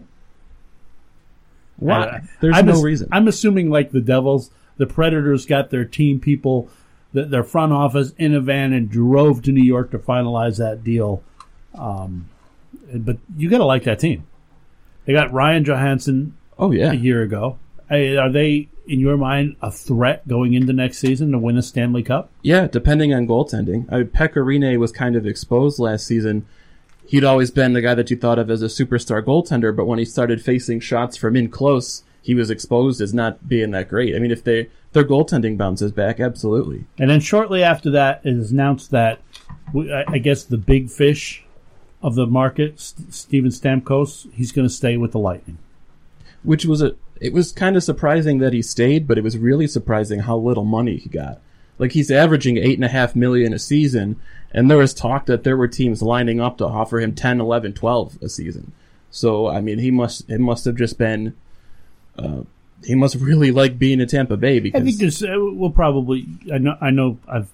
Why? 1.80 2.02
Uh, 2.02 2.20
There's 2.42 2.56
I'm 2.58 2.66
no 2.66 2.74
ass- 2.74 2.84
reason. 2.84 3.10
I'm 3.12 3.28
assuming 3.28 3.70
like 3.70 3.92
the 3.92 4.02
Devils, 4.02 4.52
the 4.78 4.86
Predators 4.88 5.46
got 5.46 5.70
their 5.70 5.86
team 5.86 6.20
people, 6.20 6.70
th- 7.14 7.30
their 7.30 7.44
front 7.44 7.74
office 7.74 8.14
in 8.18 8.34
a 8.36 8.42
van 8.42 8.74
and 8.74 8.90
drove 8.90 9.42
to 9.44 9.52
New 9.52 9.64
York 9.64 9.92
to 9.92 10.00
finalize 10.00 10.58
that 10.58 10.84
deal. 10.84 11.24
Um, 11.76 12.30
but 12.94 13.18
you 13.38 13.50
got 13.50 13.60
to 13.60 13.66
like 13.66 13.84
that 13.84 14.00
team. 14.00 14.26
They 15.06 15.14
got 15.14 15.32
Ryan 15.32 15.64
Johansen 15.64 16.32
oh 16.58 16.72
yeah. 16.72 16.92
a 16.92 16.96
year 16.96 17.22
ago. 17.22 17.58
Hey, 17.88 18.18
Are 18.18 18.30
they, 18.32 18.70
in 18.88 19.00
your 19.00 19.18
mind, 19.18 19.56
a 19.62 19.72
threat 19.72 20.28
going 20.28 20.54
into 20.54 20.74
next 20.74 21.00
season 21.00 21.32
to 21.32 21.40
win 21.40 21.58
a 21.58 21.62
Stanley 21.64 22.04
Cup? 22.04 22.30
Yeah, 22.44 22.68
depending 22.68 23.14
on 23.14 23.28
goaltending. 23.28 23.92
I 23.92 23.98
mean, 24.00 24.08
Pekka 24.08 24.36
Rinne 24.36 24.78
was 24.78 24.92
kind 24.92 25.16
of 25.16 25.26
exposed 25.26 25.80
last 25.80 26.06
season. 26.06 26.46
He'd 27.10 27.24
always 27.24 27.50
been 27.50 27.74
the 27.74 27.82
guy 27.82 27.96
that 27.96 28.12
you 28.12 28.18
thought 28.18 28.38
of 28.38 28.52
as 28.52 28.62
a 28.62 28.68
superstar 28.68 29.24
goaltender, 29.24 29.76
but 29.76 29.86
when 29.86 29.98
he 29.98 30.06
started 30.06 30.44
facing 30.44 30.80
shots 30.80 31.18
from 31.18 31.36
in 31.36 31.50
close, 31.50 32.04
he 32.22 32.36
was 32.36 32.52
exposed 32.52 33.02
as 33.02 33.16
not 33.16 33.50
being 33.50 33.72
that 33.72 33.90
great. 33.90 34.16
I 34.16 34.20
mean, 34.20 34.30
if 34.30 34.44
they 34.44 34.70
their 34.94 35.04
goaltending 35.04 35.58
bounces 35.58 35.92
back, 35.92 36.20
absolutely. 36.20 36.86
And 37.00 37.10
then 37.10 37.20
shortly 37.20 37.64
after 37.64 37.90
that, 37.90 38.22
it 38.24 38.36
is 38.36 38.52
announced 38.52 38.92
that 38.92 39.22
we- 39.74 39.92
I 39.92 40.04
I 40.08 40.18
guess 40.20 40.44
the 40.44 40.58
big 40.58 40.92
fish 40.92 41.44
of 42.04 42.14
the 42.14 42.28
market, 42.28 42.80
Steven 42.80 43.50
Stamkos, 43.50 44.28
he's 44.32 44.52
going 44.52 44.68
to 44.68 44.74
stay 44.74 44.96
with 44.96 45.12
the 45.12 45.20
Lightning. 45.20 45.58
Which 46.44 46.64
was 46.64 46.84
a 46.84 46.94
it 47.20 47.34
was 47.34 47.52
kind 47.52 47.76
of 47.76 47.84
surprising 47.84 48.38
that 48.38 48.54
he 48.54 48.62
stayed, 48.62 49.08
but 49.08 49.18
it 49.18 49.24
was 49.24 49.36
really 49.36 49.66
surprising 49.66 50.20
how 50.20 50.38
little 50.38 50.64
money 50.64 50.98
he 50.98 51.10
got. 51.10 51.42
Like 51.80 51.94
he's 51.94 52.12
averaging 52.12 52.58
eight 52.58 52.78
and 52.78 52.86
a 52.86 52.90
half 52.90 53.16
million 53.16 53.52
a 53.52 53.58
season, 53.60 54.18
and 54.52 54.70
there 54.70 54.78
was 54.78 54.94
talk 54.94 55.26
that 55.28 55.44
there 55.44 55.58
were 55.58 55.68
teams 55.68 56.02
lining 56.02 56.40
up 56.40 56.58
to 56.58 56.66
offer 56.66 57.00
him 57.00 57.14
10, 57.14 57.40
11, 57.40 57.74
12 57.74 58.18
a 58.22 58.30
season. 58.30 58.72
So 59.12 59.48
I 59.48 59.62
mean, 59.62 59.80
he 59.80 59.92
must 59.92 60.30
it 60.30 60.40
must 60.40 60.66
have 60.66 60.76
just 60.76 60.98
been. 60.98 61.36
Uh, 62.18 62.42
he 62.84 62.96
must 62.96 63.16
really 63.16 63.52
like 63.52 63.78
being 63.78 64.00
in 64.00 64.08
Tampa 64.08 64.38
Bay 64.38 64.60
because 64.60 64.82
I 64.82 64.86
think 64.86 64.98
there's, 64.98 65.24
uh, 65.24 65.36
we'll 65.38 65.70
probably, 65.70 66.28
I 66.54 66.58
know, 66.60 66.78
I 66.80 66.92
know 66.92 67.18
I've 67.28 67.52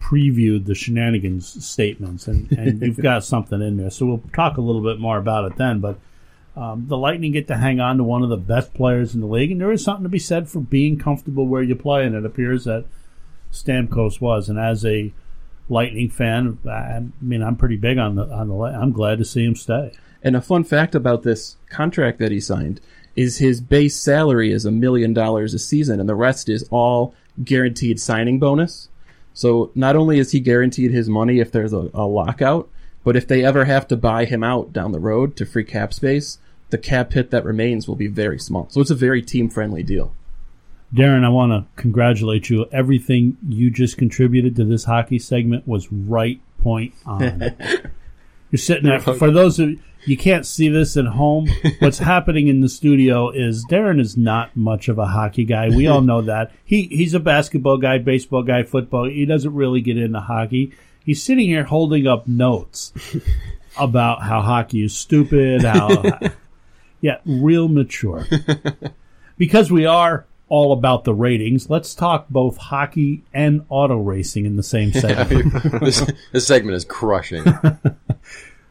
previewed 0.00 0.66
the 0.66 0.74
shenanigans 0.74 1.64
statements 1.64 2.26
and, 2.26 2.50
and 2.52 2.82
you've 2.82 3.00
got 3.00 3.24
something 3.24 3.60
in 3.60 3.76
there. 3.76 3.90
So 3.90 4.06
we'll 4.06 4.22
talk 4.32 4.56
a 4.56 4.60
little 4.60 4.82
bit 4.82 4.98
more 4.98 5.18
about 5.18 5.50
it 5.50 5.56
then. 5.56 5.80
But 5.80 5.98
um, 6.56 6.86
the 6.88 6.96
Lightning 6.96 7.32
get 7.32 7.46
to 7.48 7.56
hang 7.56 7.80
on 7.80 7.98
to 7.98 8.04
one 8.04 8.22
of 8.22 8.30
the 8.30 8.36
best 8.36 8.74
players 8.74 9.14
in 9.14 9.20
the 9.20 9.26
league. 9.26 9.52
And 9.52 9.60
there 9.60 9.72
is 9.72 9.84
something 9.84 10.04
to 10.04 10.08
be 10.08 10.18
said 10.18 10.48
for 10.48 10.60
being 10.60 10.98
comfortable 10.98 11.46
where 11.46 11.62
you 11.62 11.76
play. 11.76 12.04
And 12.04 12.14
it 12.14 12.24
appears 12.24 12.64
that 12.64 12.84
Stamkos 13.52 14.20
was. 14.20 14.48
And 14.48 14.58
as 14.58 14.84
a 14.84 15.12
Lightning 15.68 16.10
fan. 16.10 16.58
I 16.68 17.02
mean, 17.20 17.42
I'm 17.42 17.56
pretty 17.56 17.76
big 17.76 17.98
on 17.98 18.14
the 18.14 18.24
on 18.24 18.48
the. 18.48 18.54
I'm 18.54 18.92
glad 18.92 19.18
to 19.18 19.24
see 19.24 19.44
him 19.44 19.54
stay. 19.54 19.92
And 20.22 20.34
a 20.34 20.40
fun 20.40 20.64
fact 20.64 20.94
about 20.94 21.22
this 21.22 21.56
contract 21.68 22.18
that 22.18 22.32
he 22.32 22.40
signed 22.40 22.80
is 23.14 23.38
his 23.38 23.60
base 23.60 23.96
salary 23.96 24.52
is 24.52 24.64
a 24.64 24.70
million 24.70 25.12
dollars 25.12 25.54
a 25.54 25.58
season, 25.58 26.00
and 26.00 26.08
the 26.08 26.14
rest 26.14 26.48
is 26.48 26.68
all 26.70 27.14
guaranteed 27.42 28.00
signing 28.00 28.38
bonus. 28.38 28.88
So 29.34 29.70
not 29.74 29.96
only 29.96 30.18
is 30.18 30.32
he 30.32 30.40
guaranteed 30.40 30.90
his 30.90 31.08
money 31.08 31.38
if 31.38 31.52
there's 31.52 31.72
a, 31.72 31.90
a 31.94 32.06
lockout, 32.06 32.68
but 33.04 33.16
if 33.16 33.26
they 33.26 33.44
ever 33.44 33.64
have 33.64 33.86
to 33.88 33.96
buy 33.96 34.24
him 34.24 34.42
out 34.42 34.72
down 34.72 34.92
the 34.92 34.98
road 34.98 35.36
to 35.36 35.46
free 35.46 35.64
cap 35.64 35.92
space, 35.92 36.38
the 36.70 36.78
cap 36.78 37.12
hit 37.12 37.30
that 37.30 37.44
remains 37.44 37.86
will 37.86 37.96
be 37.96 38.08
very 38.08 38.38
small. 38.38 38.68
So 38.70 38.80
it's 38.80 38.90
a 38.90 38.96
very 38.96 39.22
team 39.22 39.48
friendly 39.48 39.82
deal. 39.82 40.12
Darren, 40.94 41.24
I 41.24 41.28
want 41.28 41.52
to 41.52 41.80
congratulate 41.80 42.48
you. 42.48 42.66
Everything 42.72 43.36
you 43.46 43.70
just 43.70 43.98
contributed 43.98 44.56
to 44.56 44.64
this 44.64 44.84
hockey 44.84 45.18
segment 45.18 45.68
was 45.68 45.92
right 45.92 46.40
point 46.62 46.94
on. 47.04 47.40
You're 48.50 48.58
sitting 48.58 48.84
there. 48.84 48.98
For 49.00 49.30
those 49.30 49.58
of 49.58 49.78
you 50.06 50.16
can't 50.16 50.46
see 50.46 50.68
this 50.68 50.96
at 50.96 51.04
home, 51.04 51.48
what's 51.80 51.98
happening 51.98 52.48
in 52.48 52.62
the 52.62 52.68
studio 52.68 53.30
is 53.30 53.66
Darren 53.66 54.00
is 54.00 54.16
not 54.16 54.56
much 54.56 54.88
of 54.88 54.98
a 54.98 55.06
hockey 55.06 55.44
guy. 55.44 55.68
We 55.68 55.86
all 55.86 56.00
know 56.00 56.22
that. 56.22 56.52
He 56.64 56.84
he's 56.84 57.12
a 57.12 57.20
basketball 57.20 57.76
guy, 57.76 57.98
baseball 57.98 58.42
guy, 58.42 58.62
football. 58.62 59.04
He 59.04 59.26
doesn't 59.26 59.54
really 59.54 59.82
get 59.82 59.98
into 59.98 60.20
hockey. 60.20 60.72
He's 61.04 61.22
sitting 61.22 61.46
here 61.46 61.64
holding 61.64 62.06
up 62.06 62.26
notes 62.26 62.92
about 63.78 64.22
how 64.22 64.40
hockey 64.40 64.84
is 64.84 64.96
stupid. 64.96 65.64
How 65.64 66.18
yeah, 67.02 67.18
real 67.26 67.68
mature. 67.68 68.26
Because 69.36 69.70
we 69.70 69.84
are 69.84 70.26
all 70.48 70.72
about 70.72 71.04
the 71.04 71.14
ratings, 71.14 71.68
let's 71.68 71.94
talk 71.94 72.28
both 72.28 72.56
hockey 72.56 73.22
and 73.32 73.64
auto 73.68 73.98
racing 73.98 74.46
in 74.46 74.56
the 74.56 74.62
same 74.62 74.92
segment. 74.92 75.52
this, 75.80 76.10
this 76.32 76.46
segment 76.46 76.76
is 76.76 76.84
crushing. 76.84 77.44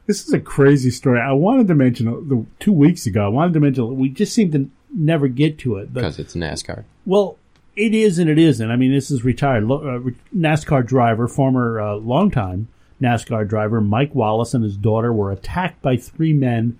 This 0.07 0.25
is 0.25 0.33
a 0.33 0.39
crazy 0.39 0.89
story. 0.89 1.19
I 1.19 1.33
wanted 1.33 1.67
to 1.67 1.75
mention 1.75 2.05
the 2.29 2.45
two 2.61 2.71
weeks 2.71 3.05
ago. 3.05 3.25
I 3.25 3.27
wanted 3.27 3.53
to 3.55 3.59
mention 3.59 3.97
we 3.97 4.07
just 4.07 4.33
seem 4.33 4.53
to 4.53 4.69
never 4.89 5.27
get 5.27 5.57
to 5.59 5.75
it. 5.75 5.93
Because 5.93 6.17
it's 6.17 6.33
NASCAR. 6.33 6.85
well, 7.05 7.37
it 7.75 7.93
is 7.93 8.17
and 8.17 8.29
it 8.29 8.39
isn't. 8.39 8.71
I 8.71 8.77
mean, 8.77 8.93
this 8.93 9.11
is 9.11 9.25
retired 9.25 9.65
uh, 9.65 9.99
NASCAR 10.33 10.85
driver, 10.85 11.27
former 11.27 11.81
uh, 11.81 11.95
longtime 11.95 12.69
NASCAR 13.01 13.47
driver 13.47 13.81
Mike 13.81 14.15
Wallace 14.15 14.53
and 14.53 14.63
his 14.63 14.77
daughter 14.77 15.13
were 15.13 15.31
attacked 15.31 15.81
by 15.81 15.97
three 15.97 16.33
men 16.33 16.79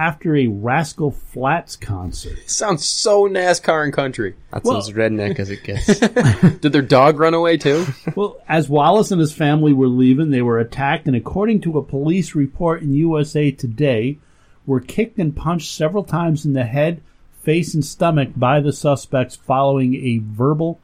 after 0.00 0.34
a 0.34 0.46
Rascal 0.46 1.10
Flatts 1.10 1.76
concert. 1.76 2.38
Sounds 2.50 2.86
so 2.86 3.28
NASCAR 3.28 3.84
and 3.84 3.92
country. 3.92 4.34
That's 4.50 4.64
Well- 4.64 4.78
as 4.78 4.90
redneck 4.92 5.38
as 5.38 5.50
it 5.50 5.62
gets. 5.62 5.86
Did 6.60 6.72
their 6.72 6.80
dog 6.80 7.20
run 7.20 7.34
away 7.34 7.58
too? 7.58 7.84
Well, 8.16 8.38
as 8.48 8.70
Wallace 8.70 9.10
and 9.10 9.20
his 9.20 9.34
family 9.34 9.74
were 9.74 9.88
leaving, 9.88 10.30
they 10.30 10.40
were 10.40 10.58
attacked, 10.58 11.06
and 11.06 11.14
according 11.14 11.60
to 11.62 11.76
a 11.76 11.82
police 11.82 12.34
report 12.34 12.80
in 12.80 12.94
USA 12.94 13.50
Today, 13.50 14.18
were 14.64 14.80
kicked 14.80 15.18
and 15.18 15.36
punched 15.36 15.70
several 15.70 16.04
times 16.04 16.46
in 16.46 16.54
the 16.54 16.64
head, 16.64 17.02
face, 17.42 17.74
and 17.74 17.84
stomach 17.84 18.30
by 18.34 18.58
the 18.60 18.72
suspects 18.72 19.36
following 19.36 19.94
a 19.96 20.22
verbal 20.24 20.80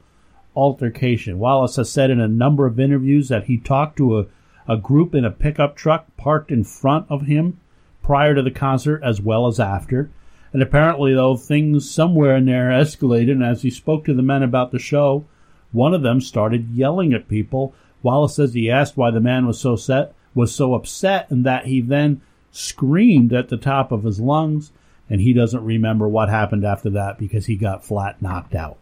altercation. 0.55 1.39
Wallace 1.39 1.77
has 1.77 1.89
said 1.89 2.11
in 2.11 2.19
a 2.19 2.27
number 2.27 2.67
of 2.67 2.79
interviews 2.79 3.29
that 3.29 3.45
he 3.45 3.57
talked 3.57 3.97
to 3.97 4.19
a, 4.19 4.25
a 4.67 4.77
group 4.77 5.15
in 5.15 5.25
a 5.25 5.31
pickup 5.31 5.75
truck 5.75 6.05
parked 6.17 6.51
in 6.51 6.63
front 6.63 7.07
of 7.09 7.23
him 7.23 7.59
prior 8.07 8.33
to 8.33 8.41
the 8.41 8.49
concert 8.49 9.03
as 9.03 9.19
well 9.19 9.47
as 9.47 9.59
after. 9.59 10.09
And 10.53 10.63
apparently, 10.63 11.13
though, 11.13 11.35
things 11.35 11.91
somewhere 11.91 12.37
in 12.37 12.45
there 12.45 12.69
escalated, 12.69 13.31
and 13.31 13.43
as 13.43 13.63
he 13.63 13.69
spoke 13.69 14.05
to 14.05 14.13
the 14.13 14.23
men 14.23 14.43
about 14.43 14.71
the 14.71 14.79
show, 14.79 15.25
one 15.73 15.93
of 15.93 16.03
them 16.03 16.21
started 16.21 16.69
yelling 16.69 17.13
at 17.13 17.27
people. 17.27 17.75
Wallace 18.01 18.37
says 18.37 18.53
he 18.53 18.71
asked 18.71 18.95
why 18.95 19.11
the 19.11 19.19
man 19.19 19.45
was 19.45 19.59
so 19.59 19.75
set 19.75 20.13
was 20.33 20.55
so 20.55 20.73
upset 20.73 21.29
and 21.29 21.45
that 21.45 21.65
he 21.65 21.81
then 21.81 22.21
screamed 22.51 23.33
at 23.33 23.49
the 23.49 23.57
top 23.57 23.91
of 23.91 24.03
his 24.03 24.19
lungs 24.19 24.71
and 25.09 25.19
he 25.19 25.33
doesn't 25.33 25.65
remember 25.65 26.07
what 26.07 26.29
happened 26.29 26.63
after 26.63 26.91
that 26.91 27.17
because 27.17 27.47
he 27.47 27.55
got 27.55 27.83
flat 27.83 28.21
knocked 28.21 28.53
out. 28.53 28.77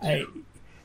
I, 0.00 0.24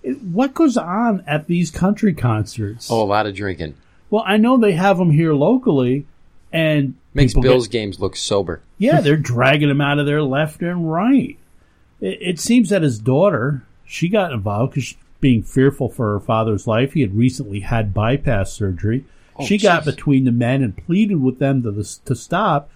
what 0.04 0.54
goes 0.56 0.76
on 0.76 1.24
at 1.28 1.48
these 1.48 1.70
country 1.72 2.14
concerts? 2.14 2.90
Oh, 2.92 3.04
a 3.04 3.06
lot 3.06 3.28
of 3.28 3.36
drinking. 3.36 3.76
Well, 4.10 4.24
I 4.26 4.38
know 4.38 4.58
they 4.58 4.74
have 4.74 4.98
them 4.98 5.12
here 5.12 5.34
locally 5.34 6.08
and 6.52 6.96
Makes 7.14 7.34
people 7.34 7.44
get- 7.44 7.50
Bills 7.50 7.68
games 7.68 8.00
look 8.00 8.16
sober. 8.16 8.62
yeah, 8.78 9.02
they're 9.02 9.18
dragging 9.18 9.70
him 9.70 9.82
out 9.82 10.00
of 10.00 10.06
there 10.06 10.24
left 10.24 10.62
and 10.62 10.92
right. 10.92 11.38
It, 12.00 12.18
it 12.22 12.40
seems 12.40 12.70
that 12.70 12.82
his 12.82 13.00
daughter, 13.00 13.64
she 13.86 14.08
got 14.10 14.32
involved 14.32 14.74
because 14.74 14.96
being 15.20 15.44
fearful 15.44 15.88
for 15.88 16.14
her 16.14 16.20
father's 16.20 16.68
life. 16.68 16.94
He 16.94 17.02
had 17.02 17.16
recently 17.16 17.60
had 17.62 17.94
bypass 17.94 18.52
surgery. 18.52 19.06
Oh, 19.38 19.46
she 19.46 19.58
got 19.58 19.86
between 19.86 20.26
the 20.26 20.32
men 20.32 20.64
and 20.64 20.76
pleaded 20.76 21.22
with 21.22 21.40
them 21.40 21.64
to, 21.64 21.84
to 22.06 22.16
stop. 22.16 22.70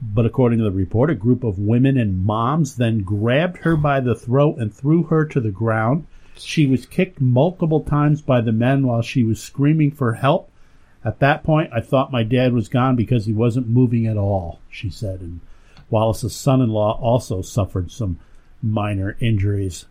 But 0.00 0.26
according 0.26 0.58
to 0.58 0.64
the 0.64 0.70
report, 0.70 1.10
a 1.10 1.14
group 1.14 1.44
of 1.44 1.58
women 1.58 1.98
and 1.98 2.24
moms 2.24 2.76
then 2.76 3.02
grabbed 3.02 3.58
her 3.58 3.76
by 3.76 4.00
the 4.00 4.14
throat 4.14 4.58
and 4.58 4.72
threw 4.72 5.04
her 5.04 5.24
to 5.26 5.40
the 5.40 5.50
ground. 5.50 6.06
She 6.36 6.66
was 6.66 6.86
kicked 6.86 7.20
multiple 7.20 7.80
times 7.80 8.20
by 8.22 8.40
the 8.40 8.52
men 8.52 8.86
while 8.86 9.02
she 9.02 9.22
was 9.22 9.40
screaming 9.40 9.90
for 9.90 10.14
help. 10.14 10.50
At 11.04 11.18
that 11.18 11.44
point, 11.44 11.70
I 11.72 11.80
thought 11.80 12.12
my 12.12 12.22
dad 12.22 12.52
was 12.52 12.68
gone 12.68 12.96
because 12.96 13.26
he 13.26 13.32
wasn't 13.32 13.68
moving 13.68 14.06
at 14.06 14.16
all, 14.16 14.60
she 14.70 14.88
said. 14.88 15.20
And 15.20 15.40
Wallace's 15.90 16.34
son 16.34 16.62
in 16.62 16.70
law 16.70 16.98
also 17.00 17.42
suffered 17.42 17.90
some 17.90 18.18
minor 18.62 19.16
injuries. 19.20 19.84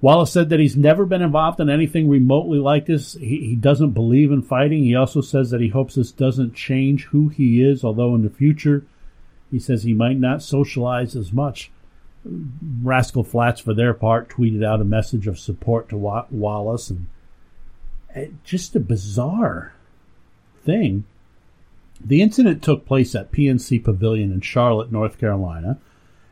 Wallace 0.00 0.32
said 0.32 0.48
that 0.50 0.60
he's 0.60 0.76
never 0.76 1.06
been 1.06 1.22
involved 1.22 1.60
in 1.60 1.70
anything 1.70 2.08
remotely 2.08 2.58
like 2.58 2.86
this. 2.86 3.14
He, 3.14 3.46
he 3.46 3.56
doesn't 3.56 3.92
believe 3.92 4.32
in 4.32 4.42
fighting. 4.42 4.84
He 4.84 4.96
also 4.96 5.20
says 5.20 5.50
that 5.50 5.60
he 5.60 5.68
hopes 5.68 5.94
this 5.94 6.10
doesn't 6.10 6.54
change 6.54 7.04
who 7.04 7.28
he 7.28 7.62
is, 7.62 7.84
although 7.84 8.14
in 8.14 8.22
the 8.22 8.28
future 8.28 8.84
he 9.50 9.58
says 9.58 9.84
he 9.84 9.94
might 9.94 10.18
not 10.18 10.42
socialize 10.42 11.14
as 11.14 11.32
much. 11.32 11.70
Rascal 12.82 13.22
Flatts, 13.22 13.60
for 13.60 13.72
their 13.72 13.94
part, 13.94 14.28
tweeted 14.28 14.64
out 14.64 14.80
a 14.80 14.84
message 14.84 15.26
of 15.26 15.38
support 15.38 15.88
to 15.90 15.96
Wallace, 15.96 16.90
and 16.90 17.06
uh, 18.16 18.22
just 18.42 18.74
a 18.74 18.80
bizarre 18.80 19.74
thing. 20.64 21.04
The 22.04 22.22
incident 22.22 22.62
took 22.62 22.86
place 22.86 23.14
at 23.14 23.32
PNC 23.32 23.82
Pavilion 23.84 24.32
in 24.32 24.40
Charlotte, 24.40 24.90
North 24.90 25.18
Carolina, 25.18 25.78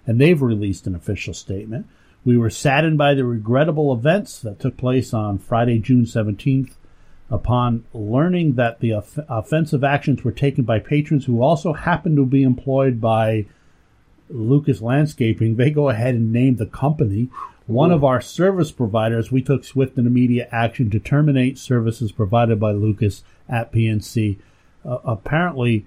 and 0.06 0.20
they've 0.20 0.40
released 0.40 0.86
an 0.86 0.94
official 0.94 1.34
statement. 1.34 1.86
We 2.24 2.36
were 2.36 2.50
saddened 2.50 2.98
by 2.98 3.14
the 3.14 3.24
regrettable 3.24 3.92
events 3.92 4.38
that 4.40 4.60
took 4.60 4.76
place 4.76 5.12
on 5.12 5.38
Friday, 5.38 5.78
June 5.78 6.04
17th. 6.04 6.72
Upon 7.30 7.84
learning 7.94 8.54
that 8.56 8.80
the 8.80 8.92
off- 8.92 9.18
offensive 9.28 9.82
actions 9.82 10.22
were 10.22 10.32
taken 10.32 10.64
by 10.64 10.78
patrons 10.78 11.24
who 11.24 11.40
also 11.40 11.72
happened 11.72 12.16
to 12.16 12.26
be 12.26 12.42
employed 12.42 13.00
by 13.00 13.46
Lucas 14.28 14.82
Landscaping, 14.82 15.56
they 15.56 15.70
go 15.70 15.88
ahead 15.88 16.14
and 16.14 16.32
name 16.32 16.56
the 16.56 16.66
company. 16.66 17.30
One 17.66 17.92
of 17.92 18.04
our 18.04 18.20
service 18.20 18.72
providers, 18.72 19.30
we 19.30 19.42
took 19.42 19.64
swift 19.64 19.96
and 19.96 20.06
immediate 20.06 20.48
action 20.50 20.90
to 20.90 20.98
terminate 20.98 21.58
services 21.58 22.12
provided 22.12 22.58
by 22.58 22.72
Lucas 22.72 23.22
at 23.48 23.72
PNC. 23.72 24.38
Uh, 24.84 24.98
apparently, 25.04 25.86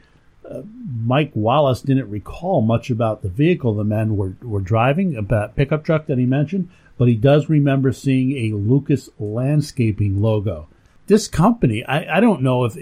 uh, 0.50 0.62
Mike 1.04 1.32
Wallace 1.34 1.82
didn't 1.82 2.10
recall 2.10 2.62
much 2.62 2.90
about 2.90 3.22
the 3.22 3.30
vehicle 3.30 3.74
the 3.74 3.84
men 3.84 4.16
were, 4.16 4.36
were 4.42 4.62
driving, 4.62 5.16
about 5.16 5.56
pickup 5.56 5.84
truck 5.84 6.06
that 6.06 6.18
he 6.18 6.26
mentioned, 6.26 6.70
but 6.98 7.08
he 7.08 7.16
does 7.16 7.50
remember 7.50 7.92
seeing 7.92 8.32
a 8.32 8.56
Lucas 8.56 9.10
Landscaping 9.20 10.22
logo. 10.22 10.68
This 11.08 11.28
company, 11.28 11.84
I, 11.84 12.18
I 12.18 12.20
don't 12.20 12.42
know 12.42 12.66
if 12.66 12.78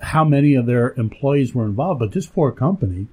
how 0.00 0.24
many 0.24 0.54
of 0.54 0.66
their 0.66 0.92
employees 0.94 1.54
were 1.54 1.64
involved, 1.64 2.00
but 2.00 2.12
this 2.12 2.26
poor 2.26 2.52
company 2.52 3.08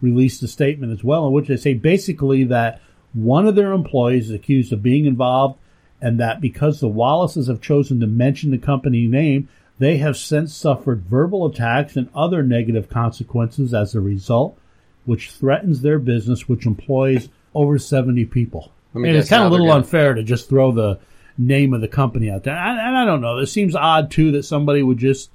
released 0.00 0.42
a 0.42 0.48
statement 0.48 0.92
as 0.92 1.04
well 1.04 1.26
in 1.26 1.32
which 1.32 1.48
they 1.48 1.56
say 1.56 1.74
basically 1.74 2.44
that 2.44 2.80
one 3.14 3.46
of 3.46 3.54
their 3.54 3.72
employees 3.72 4.30
is 4.30 4.34
accused 4.34 4.72
of 4.72 4.82
being 4.82 5.06
involved 5.06 5.58
and 6.00 6.18
that 6.18 6.40
because 6.40 6.80
the 6.80 6.88
Wallaces 6.88 7.46
have 7.46 7.60
chosen 7.60 8.00
to 8.00 8.06
mention 8.06 8.50
the 8.50 8.58
company 8.58 9.06
name, 9.06 9.48
they 9.78 9.98
have 9.98 10.16
since 10.16 10.54
suffered 10.54 11.04
verbal 11.04 11.46
attacks 11.46 11.96
and 11.96 12.08
other 12.14 12.42
negative 12.42 12.88
consequences 12.88 13.72
as 13.72 13.94
a 13.94 14.00
result, 14.00 14.58
which 15.04 15.30
threatens 15.30 15.82
their 15.82 15.98
business, 15.98 16.48
which 16.48 16.66
employs 16.66 17.28
over 17.54 17.78
70 17.78 18.24
people. 18.26 18.72
And 18.94 19.06
it's 19.06 19.28
kind 19.28 19.42
of 19.42 19.48
a 19.48 19.50
little 19.52 19.68
gonna- 19.68 19.78
unfair 19.78 20.14
to 20.14 20.22
just 20.22 20.48
throw 20.48 20.72
the 20.72 20.98
name 21.38 21.72
of 21.72 21.80
the 21.80 21.88
company 21.88 22.30
out 22.30 22.44
there. 22.44 22.56
And, 22.56 22.78
and 22.78 22.96
I 22.96 23.04
don't 23.04 23.20
know. 23.20 23.38
It 23.38 23.46
seems 23.46 23.74
odd, 23.74 24.10
too, 24.10 24.32
that 24.32 24.42
somebody 24.42 24.82
would 24.82 24.98
just 24.98 25.30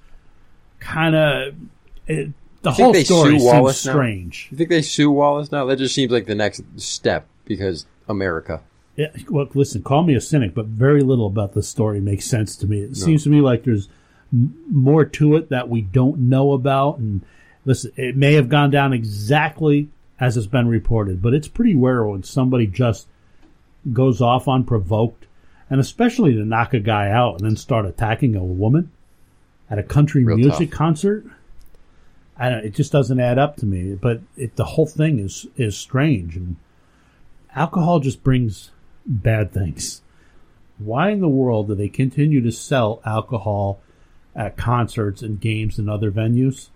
kind 0.80 1.16
of. 1.16 1.56
The 2.62 2.72
whole 2.72 2.94
story 2.94 3.32
seems 3.32 3.44
Wallace 3.44 3.86
now? 3.86 3.92
strange. 3.94 4.48
You 4.52 4.58
think 4.58 4.70
they 4.70 4.82
sue 4.82 5.10
Wallace 5.12 5.52
now? 5.52 5.66
That 5.66 5.78
just 5.78 5.96
seems 5.96 6.12
like 6.12 6.26
the 6.26 6.36
next 6.36 6.64
step 6.78 7.28
because 7.48 7.86
America. 8.08 8.62
Yeah, 8.96 9.08
well, 9.30 9.48
listen, 9.54 9.84
call 9.84 10.04
me 10.04 10.16
a 10.16 10.22
cynic, 10.22 10.54
but 10.56 10.66
very 10.66 11.02
little 11.02 11.28
about 11.28 11.54
this 11.54 11.68
story 11.68 12.00
makes 12.00 12.26
sense 12.26 12.56
to 12.58 12.68
me. 12.68 12.80
It 12.82 12.98
seems 12.98 13.24
to 13.24 13.30
me 13.30 13.42
like 13.42 13.64
there's 13.64 13.90
m- 14.34 14.56
more 14.72 15.06
to 15.06 15.36
it 15.36 15.50
that 15.50 15.70
we 15.70 15.82
don't 15.82 16.18
know 16.30 16.54
about. 16.54 16.98
And 16.98 17.22
listen, 17.64 17.92
it 17.96 18.16
may 18.18 18.34
have 18.34 18.50
gone 18.50 18.72
down 18.72 18.94
exactly 18.94 19.90
as 20.20 20.36
it's 20.36 20.48
been 20.48 20.68
reported, 20.68 21.22
but 21.22 21.36
it's 21.36 21.48
pretty 21.48 21.76
rare 21.76 22.04
when 22.06 22.24
somebody 22.24 22.66
just 22.66 23.08
goes 23.94 24.20
off 24.20 24.48
unprovoked, 24.48 25.28
and 25.70 25.80
especially 25.80 26.34
to 26.34 26.44
knock 26.44 26.74
a 26.74 26.80
guy 26.80 27.12
out 27.12 27.36
and 27.40 27.46
then 27.48 27.56
start 27.56 27.86
attacking 27.86 28.36
a 28.36 28.44
woman. 28.44 28.90
at 29.70 29.78
a 29.78 29.84
country 29.84 30.24
Real 30.24 30.38
music 30.38 30.70
tough. 30.72 30.78
concert. 30.78 31.26
I 32.36 32.50
don't. 32.50 32.66
It 32.66 32.74
just 32.74 32.92
doesn't 32.92 33.20
add 33.20 33.38
up 33.38 33.58
to 33.58 33.66
me. 33.68 33.94
But 33.94 34.22
it, 34.38 34.56
the 34.56 34.66
whole 34.66 34.88
thing 34.88 35.20
is 35.20 35.46
is 35.56 35.78
strange, 35.78 36.36
and 36.36 36.56
alcohol 37.56 38.00
just 38.00 38.24
brings 38.24 38.72
bad 39.06 39.52
things. 39.52 40.02
Why 40.78 41.10
in 41.10 41.22
the 41.22 41.28
world 41.28 41.68
do 41.68 41.76
they 41.76 41.90
continue 41.90 42.42
to 42.42 42.52
sell 42.52 43.02
alcohol 43.06 43.80
at 44.36 44.58
concerts 44.58 45.22
and 45.22 45.40
games 45.40 45.80
and 45.80 45.90
other 45.90 46.12
venues? 46.12 46.70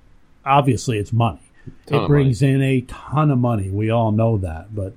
Obviously, 0.45 0.97
it's 0.97 1.13
money. 1.13 1.41
It 1.88 2.07
brings 2.07 2.41
in 2.41 2.62
a 2.63 2.81
ton 2.81 3.29
of 3.29 3.38
money. 3.38 3.69
We 3.69 3.91
all 3.91 4.12
know 4.12 4.38
that. 4.39 4.73
But 4.73 4.93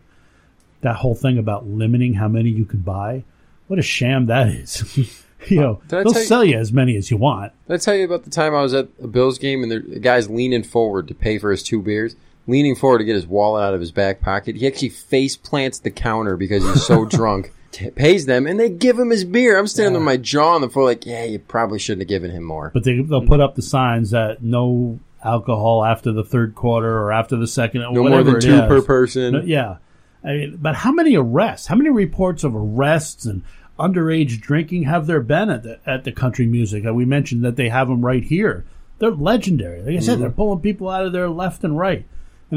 that 0.81 0.97
whole 0.97 1.15
thing 1.15 1.37
about 1.39 1.67
limiting 1.67 2.15
how 2.15 2.29
many 2.29 2.49
you 2.51 2.65
can 2.65 2.81
buy, 2.81 3.25
what 3.67 3.79
a 3.79 3.83
sham 3.83 4.27
that 4.27 4.49
is. 4.49 4.83
you 5.49 5.61
know, 5.61 5.81
they'll 5.89 6.05
you- 6.05 6.25
sell 6.25 6.45
you 6.45 6.57
as 6.57 6.73
many 6.73 6.97
as 6.97 7.11
you 7.11 7.17
want. 7.17 7.53
Did 7.67 7.75
I 7.75 7.77
tell 7.79 7.95
you 7.95 8.05
about 8.05 8.25
the 8.25 8.31
time 8.31 8.55
I 8.55 8.63
was 8.63 8.73
at 8.75 8.89
a 9.03 9.07
Bills 9.07 9.39
game 9.39 9.63
and 9.63 9.71
the 9.71 9.99
guy's 9.99 10.31
leaning 10.31 10.63
forward 10.63 11.09
to 11.09 11.15
pay 11.15 11.39
for 11.39 11.51
his 11.51 11.63
two 11.63 11.83
beers? 11.83 12.17
Leaning 12.47 12.75
forward 12.77 12.99
to 12.99 13.05
get 13.05 13.15
his 13.15 13.27
wallet 13.27 13.63
out 13.65 13.75
of 13.75 13.81
his 13.81 13.91
back 13.93 14.21
pocket. 14.21 14.57
He 14.57 14.67
actually 14.67 14.91
face 14.91 15.37
plants 15.37 15.79
the 15.79 15.91
counter 15.91 16.37
because 16.37 16.63
he's 16.65 16.85
so 16.85 17.05
drunk. 17.07 17.53
T- 17.73 17.91
pays 17.91 18.27
them 18.27 18.47
and 18.47 18.61
they 18.61 18.69
give 18.71 18.99
him 18.99 19.11
his 19.11 19.25
beer. 19.25 19.59
I'm 19.59 19.67
standing 19.67 19.95
with 19.95 20.03
my 20.05 20.17
jaw 20.17 20.55
on 20.55 20.61
the 20.61 20.69
floor 20.71 20.85
like, 20.85 21.07
yeah, 21.07 21.25
you 21.25 21.39
probably 21.41 21.79
shouldn't 21.79 22.03
have 22.03 22.09
given 22.09 22.31
him 22.31 22.45
more. 22.45 22.71
But 22.73 22.85
they, 22.85 23.01
they'll 23.01 23.27
put 23.27 23.41
up 23.41 23.55
the 23.57 23.63
signs 23.63 24.11
that 24.11 24.43
no 24.43 25.01
alcohol 25.25 25.85
after 25.85 26.13
the 26.13 26.23
third 26.23 26.55
quarter 26.55 27.01
or 27.01 27.11
after 27.13 27.35
the 27.37 27.47
second. 27.49 27.81
No 27.81 28.05
more 28.09 28.23
than 28.23 28.41
two 28.41 28.55
is. 28.55 28.69
per 28.69 28.83
person. 28.83 29.33
No, 29.33 29.41
yeah. 29.41 29.79
I 30.23 30.29
mean, 30.35 30.59
but 30.61 30.75
how 30.77 30.93
many 30.93 31.17
arrests? 31.17 31.67
How 31.67 31.75
many 31.75 31.91
reports 31.91 32.45
of 32.45 32.55
arrests 32.55 33.25
and 33.27 33.43
underage 33.79 34.41
drinking 34.41 34.85
have 34.85 35.07
there 35.07 35.21
been 35.21 35.51
at 35.51 35.63
the 35.65 35.81
at 35.85 36.05
the 36.05 36.13
country 36.13 36.47
music? 36.47 36.87
Uh, 36.87 36.95
We 36.95 37.05
mentioned 37.05 37.45
that 37.45 37.57
they 37.57 37.71
have 37.71 37.89
them 37.89 38.05
right 38.05 38.23
here. 38.23 38.65
They're 39.01 39.11
legendary. 39.11 39.83
Like 39.83 39.97
I 39.97 40.01
said, 40.01 40.19
Mhm. 40.19 40.21
they're 40.21 40.31
pulling 40.31 40.61
people 40.61 40.89
out 40.89 41.05
of 41.05 41.13
there 41.13 41.29
left 41.29 41.65
and 41.65 41.77
right, 41.77 42.07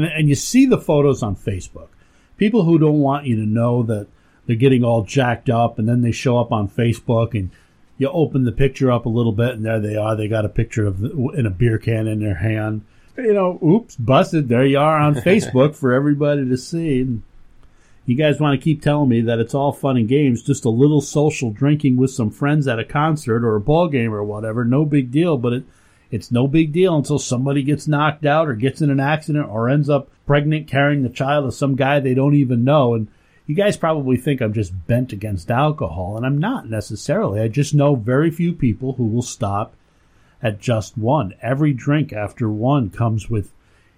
and 0.02 0.12
and 0.12 0.28
you 0.28 0.34
see 0.34 0.66
the 0.66 0.78
photos 0.78 1.22
on 1.22 1.36
Facebook. 1.36 1.88
People 2.36 2.64
who 2.64 2.78
don't 2.78 3.00
want 3.00 3.26
you 3.26 3.36
to 3.36 3.46
know 3.46 3.82
that 3.82 4.06
they're 4.46 4.56
getting 4.56 4.84
all 4.84 5.02
jacked 5.02 5.50
up, 5.50 5.78
and 5.78 5.88
then 5.88 6.02
they 6.02 6.12
show 6.12 6.38
up 6.38 6.52
on 6.52 6.68
Facebook 6.68 7.34
and. 7.34 7.50
You 8.00 8.08
open 8.10 8.44
the 8.44 8.52
picture 8.52 8.92
up 8.92 9.06
a 9.06 9.08
little 9.08 9.32
bit, 9.32 9.54
and 9.56 9.64
there 9.64 9.80
they 9.80 9.96
are. 9.96 10.14
They 10.14 10.28
got 10.28 10.44
a 10.44 10.48
picture 10.48 10.86
of 10.86 11.02
in 11.02 11.46
a 11.46 11.50
beer 11.50 11.78
can 11.78 12.06
in 12.06 12.20
their 12.20 12.36
hand. 12.36 12.84
You 13.16 13.34
know, 13.34 13.58
oops, 13.60 13.96
busted. 13.96 14.48
There 14.48 14.64
you 14.64 14.78
are 14.78 14.98
on 14.98 15.14
Facebook 15.16 15.74
for 15.74 15.92
everybody 15.92 16.48
to 16.48 16.56
see. 16.56 17.00
And 17.00 17.24
you 18.06 18.14
guys 18.14 18.38
want 18.38 18.58
to 18.58 18.64
keep 18.64 18.80
telling 18.80 19.08
me 19.08 19.20
that 19.22 19.40
it's 19.40 19.54
all 19.54 19.72
fun 19.72 19.96
and 19.96 20.08
games, 20.08 20.44
just 20.44 20.64
a 20.64 20.70
little 20.70 21.00
social 21.00 21.50
drinking 21.50 21.96
with 21.96 22.12
some 22.12 22.30
friends 22.30 22.68
at 22.68 22.78
a 22.78 22.84
concert 22.84 23.44
or 23.44 23.56
a 23.56 23.60
ball 23.60 23.88
game 23.88 24.14
or 24.14 24.22
whatever. 24.22 24.64
No 24.64 24.84
big 24.84 25.10
deal, 25.10 25.36
but 25.36 25.52
it, 25.52 25.64
it's 26.10 26.32
no 26.32 26.46
big 26.46 26.72
deal 26.72 26.96
until 26.96 27.18
somebody 27.18 27.62
gets 27.62 27.86
knocked 27.86 28.24
out 28.24 28.48
or 28.48 28.54
gets 28.54 28.80
in 28.80 28.90
an 28.90 29.00
accident 29.00 29.48
or 29.48 29.68
ends 29.68 29.90
up 29.90 30.08
pregnant 30.26 30.66
carrying 30.66 31.02
the 31.02 31.08
child 31.08 31.44
of 31.44 31.54
some 31.54 31.76
guy 31.76 32.00
they 32.00 32.14
don't 32.14 32.34
even 32.34 32.64
know. 32.64 32.94
And 32.94 33.08
you 33.46 33.54
guys 33.54 33.76
probably 33.76 34.16
think 34.16 34.40
I'm 34.40 34.52
just 34.52 34.86
bent 34.86 35.12
against 35.12 35.50
alcohol, 35.50 36.16
and 36.16 36.26
I'm 36.26 36.38
not 36.38 36.68
necessarily. 36.68 37.40
I 37.40 37.48
just 37.48 37.74
know 37.74 37.94
very 37.94 38.30
few 38.30 38.52
people 38.52 38.94
who 38.94 39.06
will 39.06 39.22
stop 39.22 39.74
at 40.42 40.60
just 40.60 40.96
one. 40.96 41.34
Every 41.42 41.72
drink 41.72 42.12
after 42.12 42.48
one 42.48 42.90
comes 42.90 43.28
with 43.30 43.52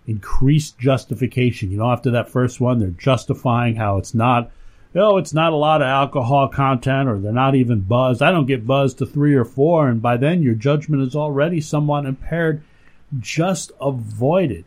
increased 0.07 0.79
justification. 0.79 1.71
You 1.71 1.79
know, 1.79 1.91
after 1.91 2.11
that 2.13 2.31
first 2.31 2.61
one, 2.61 2.79
they're 2.79 2.91
justifying 2.91 3.77
how 3.77 3.99
it's 3.99 4.15
not, 4.15 4.51
oh, 4.95 5.19
it's 5.19 5.33
not 5.33 5.53
a 5.53 5.57
lot 5.57 5.83
of 5.83 5.87
alcohol 5.87 6.49
content 6.49 7.09
or 7.09 7.19
they're 7.19 7.33
not 7.33 7.55
even 7.55 7.81
buzzed. 7.81 8.23
I 8.23 8.31
don't 8.31 8.47
get 8.47 8.67
buzzed 8.67 8.99
to 8.99 9.07
three 9.07 9.35
or 9.35 9.45
four. 9.45 9.89
And 9.89 10.03
by 10.03 10.17
then, 10.17 10.43
your 10.43 10.55
judgment 10.55 11.03
is 11.03 11.15
already 11.15 11.61
somewhat 11.61 12.07
impaired. 12.07 12.63
Just 13.19 13.73
avoid 13.81 14.51
it. 14.51 14.65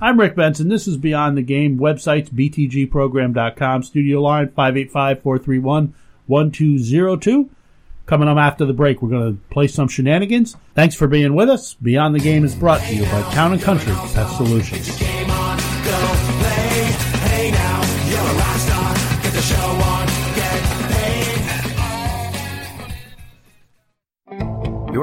I'm 0.00 0.18
Rick 0.18 0.34
Benson. 0.34 0.68
This 0.68 0.88
is 0.88 0.96
Beyond 0.96 1.38
the 1.38 1.42
Game. 1.42 1.78
Websites, 1.78 2.28
btgprogram.com. 2.28 3.84
Studio 3.84 4.20
line, 4.20 4.48
585-431-1202. 4.48 7.48
Coming 8.04 8.28
up 8.28 8.36
after 8.36 8.64
the 8.64 8.72
break, 8.72 9.00
we're 9.00 9.10
going 9.10 9.36
to 9.36 9.42
play 9.50 9.68
some 9.68 9.86
shenanigans. 9.86 10.56
Thanks 10.74 10.96
for 10.96 11.06
being 11.06 11.34
with 11.34 11.48
us. 11.48 11.74
Beyond 11.74 12.16
the 12.16 12.20
Game 12.20 12.44
is 12.44 12.54
brought 12.54 12.80
to 12.80 12.94
you 12.94 13.04
by 13.04 13.22
Town 13.32 13.52
and 13.52 13.62
Country 13.62 13.92
Pest 13.92 14.36
Solutions. 14.36 15.71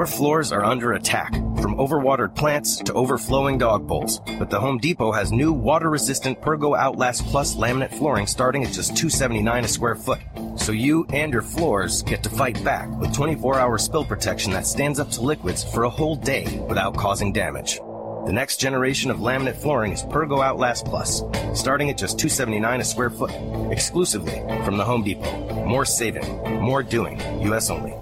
Your 0.00 0.06
floors 0.06 0.50
are 0.50 0.64
under 0.64 0.94
attack, 0.94 1.34
from 1.60 1.76
overwatered 1.76 2.34
plants 2.34 2.78
to 2.78 2.94
overflowing 2.94 3.58
dog 3.58 3.86
bowls. 3.86 4.22
But 4.38 4.48
the 4.48 4.58
Home 4.58 4.78
Depot 4.78 5.12
has 5.12 5.30
new 5.30 5.52
water-resistant 5.52 6.40
Pergo 6.40 6.74
Outlast 6.74 7.26
Plus 7.26 7.54
laminate 7.54 7.92
flooring 7.92 8.26
starting 8.26 8.64
at 8.64 8.72
just 8.72 8.96
279 8.96 9.64
a 9.66 9.68
square 9.68 9.96
foot. 9.96 10.20
So 10.56 10.72
you 10.72 11.04
and 11.12 11.34
your 11.34 11.42
floors 11.42 12.02
get 12.02 12.22
to 12.22 12.30
fight 12.30 12.64
back 12.64 12.88
with 12.98 13.10
24-hour 13.10 13.76
spill 13.76 14.06
protection 14.06 14.54
that 14.54 14.66
stands 14.66 14.98
up 14.98 15.10
to 15.10 15.20
liquids 15.20 15.62
for 15.62 15.84
a 15.84 15.90
whole 15.90 16.16
day 16.16 16.64
without 16.66 16.96
causing 16.96 17.30
damage. 17.30 17.76
The 18.24 18.32
next 18.32 18.56
generation 18.56 19.10
of 19.10 19.18
laminate 19.18 19.56
flooring 19.56 19.92
is 19.92 20.02
Pergo 20.02 20.42
Outlast 20.42 20.86
Plus, 20.86 21.22
starting 21.52 21.90
at 21.90 21.98
just 21.98 22.18
279 22.18 22.80
a 22.80 22.84
square 22.84 23.10
foot, 23.10 23.32
exclusively 23.70 24.40
from 24.64 24.78
the 24.78 24.84
Home 24.84 25.04
Depot. 25.04 25.66
More 25.66 25.84
saving, 25.84 26.58
more 26.62 26.82
doing, 26.82 27.20
U.S. 27.42 27.68
only. 27.68 27.94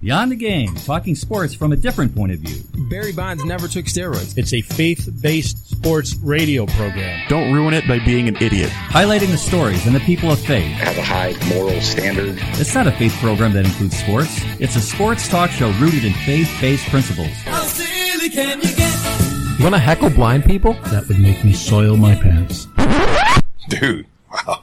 Beyond 0.00 0.30
the 0.30 0.36
Game, 0.36 0.76
talking 0.76 1.16
sports 1.16 1.54
from 1.54 1.72
a 1.72 1.76
different 1.76 2.14
point 2.14 2.30
of 2.30 2.38
view. 2.38 2.62
Barry 2.88 3.12
Bonds 3.12 3.44
never 3.44 3.66
took 3.66 3.86
steroids. 3.86 4.38
It's 4.38 4.52
a 4.52 4.60
faith-based 4.60 5.70
sports 5.70 6.14
radio 6.22 6.66
program. 6.66 7.26
Don't 7.28 7.52
ruin 7.52 7.74
it 7.74 7.86
by 7.88 7.98
being 8.04 8.28
an 8.28 8.36
idiot. 8.36 8.70
Highlighting 8.70 9.32
the 9.32 9.36
stories 9.36 9.86
and 9.86 9.96
the 9.96 10.00
people 10.00 10.30
of 10.30 10.38
faith. 10.38 10.70
Have 10.70 10.96
a 10.98 11.02
high 11.02 11.34
moral 11.52 11.80
standard. 11.80 12.36
It's 12.60 12.76
not 12.76 12.86
a 12.86 12.92
faith 12.92 13.12
program 13.14 13.52
that 13.54 13.64
includes 13.66 13.98
sports. 13.98 14.40
It's 14.60 14.76
a 14.76 14.80
sports 14.80 15.26
talk 15.28 15.50
show 15.50 15.72
rooted 15.72 16.04
in 16.04 16.12
faith-based 16.12 16.88
principles. 16.90 17.32
How 17.42 17.62
silly 17.62 18.30
can 18.30 18.60
you 18.60 18.76
get? 18.76 19.58
You 19.58 19.64
want 19.64 19.74
to 19.74 19.80
heckle 19.80 20.10
blind 20.10 20.44
people? 20.44 20.74
That 20.74 21.08
would 21.08 21.18
make 21.18 21.44
me 21.44 21.52
soil 21.52 21.96
my 21.96 22.14
pants. 22.14 22.68
Dude, 23.68 24.06
wow. 24.30 24.62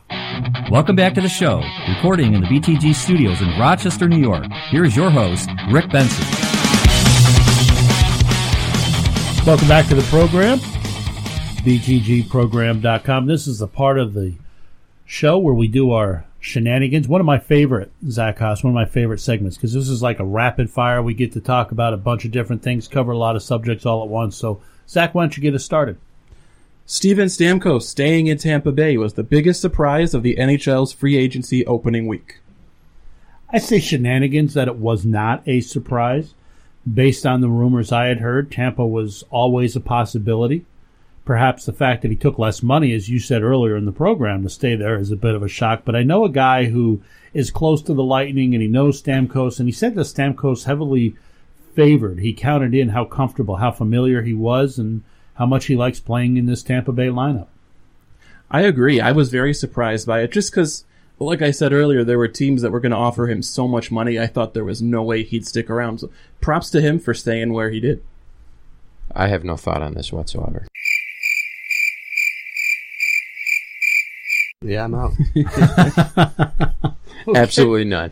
Welcome 0.70 0.96
back 0.96 1.14
to 1.14 1.22
the 1.22 1.30
show, 1.30 1.64
recording 1.88 2.34
in 2.34 2.42
the 2.42 2.48
BTG 2.48 2.94
studios 2.94 3.42
in 3.42 3.48
Rochester, 3.58 4.10
New 4.10 4.20
York. 4.20 4.46
Here 4.70 4.84
is 4.84 4.96
your 4.96 5.10
host, 5.10 5.50
Rick 5.70 5.90
Benson. 5.92 6.26
Welcome 9.46 9.68
back 9.68 9.88
to 9.88 9.96
the 9.96 10.06
program, 10.10 10.58
btgprogram.com. 11.64 13.28
This 13.28 13.48
is 13.48 13.62
a 13.62 13.68
part 13.68 13.98
of 13.98 14.14
the 14.14 14.34
show 15.06 15.38
where 15.38 15.54
we 15.54 15.68
do 15.70 15.92
our 15.92 16.26
shenanigans. 16.40 17.08
One 17.08 17.22
of 17.22 17.26
my 17.26 17.40
favorite, 17.40 17.92
Zach 18.10 18.40
Haas, 18.40 18.64
one 18.64 18.72
of 18.72 18.76
my 18.76 18.86
favorite 18.86 19.20
segments, 19.20 19.56
because 19.56 19.74
this 19.74 19.88
is 19.88 20.02
like 20.02 20.20
a 20.20 20.26
rapid 20.26 20.70
fire. 20.70 21.02
We 21.02 21.14
get 21.14 21.32
to 21.34 21.42
talk 21.42 21.72
about 21.72 21.94
a 21.94 21.98
bunch 21.98 22.26
of 22.26 22.32
different 22.32 22.62
things, 22.62 22.90
cover 22.90 23.14
a 23.14 23.18
lot 23.18 23.38
of 23.38 23.44
subjects 23.44 23.86
all 23.86 24.04
at 24.04 24.10
once. 24.10 24.36
So, 24.36 24.62
Zach, 24.90 25.16
why 25.16 25.24
don't 25.24 25.38
you 25.38 25.44
get 25.44 25.56
us 25.56 25.64
started? 25.64 25.98
Steven 26.88 27.28
Stamkos 27.28 27.82
staying 27.82 28.28
in 28.28 28.38
Tampa 28.38 28.72
Bay 28.72 28.96
was 28.96 29.16
the 29.16 29.24
biggest 29.24 29.60
surprise 29.60 30.14
of 30.14 30.22
the 30.22 30.36
NHL's 30.36 30.94
free 30.94 31.18
agency 31.18 31.66
opening 31.66 32.06
week. 32.06 32.42
I 33.52 33.58
say 33.58 33.80
shenanigans 33.80 34.54
that 34.54 34.68
it 34.68 34.76
was 34.76 35.04
not 35.04 35.42
a 35.48 35.62
surprise. 35.62 36.36
Based 36.92 37.26
on 37.26 37.42
the 37.42 37.50
rumors 37.50 37.92
I 37.92 38.06
had 38.06 38.20
heard, 38.20 38.52
Tampa 38.52 38.86
was 38.86 39.24
always 39.32 39.76
a 39.76 39.80
possibility. 39.80 40.64
Perhaps 41.26 41.66
the 41.66 41.74
fact 41.74 42.04
that 42.04 42.12
he 42.12 42.16
took 42.16 42.38
less 42.38 42.62
money, 42.62 42.94
as 42.94 43.10
you 43.10 43.18
said 43.18 43.42
earlier 43.42 43.76
in 43.76 43.86
the 43.86 43.92
program, 43.92 44.44
to 44.44 44.50
stay 44.50 44.76
there 44.76 45.00
is 45.00 45.10
a 45.10 45.16
bit 45.16 45.34
of 45.34 45.42
a 45.42 45.48
shock. 45.48 45.86
But 45.86 45.96
I 45.96 46.04
know 46.04 46.24
a 46.24 46.30
guy 46.30 46.66
who 46.66 47.02
is 47.34 47.50
close 47.50 47.82
to 47.82 47.96
the 47.96 48.04
Lightning 48.04 48.54
and 48.54 48.62
he 48.62 48.70
knows 48.70 49.02
Stamkos, 49.02 49.58
and 49.60 49.68
he 49.68 49.74
said 49.74 49.96
that 49.96 50.02
Stamkos 50.02 50.66
heavily 50.66 51.16
favored. 51.74 52.20
He 52.20 52.32
counted 52.32 52.76
in 52.76 52.90
how 52.90 53.06
comfortable, 53.06 53.56
how 53.56 53.72
familiar 53.72 54.22
he 54.22 54.36
was, 54.36 54.78
and 54.78 55.02
how 55.36 55.46
much 55.46 55.66
he 55.66 55.76
likes 55.76 56.00
playing 56.00 56.38
in 56.38 56.46
this 56.46 56.64
Tampa 56.64 56.92
Bay 56.92 57.08
lineup. 57.08 57.48
I 58.50 58.62
agree. 58.62 59.00
I 59.02 59.12
was 59.12 59.30
very 59.30 59.54
surprised 59.54 60.08
by 60.08 60.22
it 60.22 60.32
just 60.32 60.52
because, 60.52 60.86
like 61.20 61.42
I 61.42 61.52
said 61.52 61.74
earlier, 61.74 62.04
there 62.04 62.18
were 62.18 62.28
teams 62.28 62.62
that 62.62 62.72
were 62.72 62.80
going 62.80 62.92
to 62.92 62.98
offer 62.98 63.28
him 63.28 63.42
so 63.42 63.68
much 63.68 63.92
money. 63.92 64.20
I 64.20 64.28
thought 64.28 64.54
there 64.54 64.66
was 64.66 64.82
no 64.82 65.04
way 65.04 65.24
he'd 65.24 65.48
stick 65.48 65.70
around. 65.70 66.00
So 66.00 66.10
props 66.42 66.70
to 66.72 66.82
him 66.82 67.00
for 67.00 67.14
staying 67.14 67.54
where 67.54 67.70
he 67.70 67.80
did. 67.80 68.04
I 69.14 69.28
have 69.28 69.44
no 69.44 69.58
thought 69.58 69.82
on 69.82 69.94
this 69.94 70.12
whatsoever. 70.12 70.68
Yeah, 74.62 74.86
I'm 74.86 74.96
out. 74.96 75.14
Absolutely 77.36 77.86
none. 77.86 78.12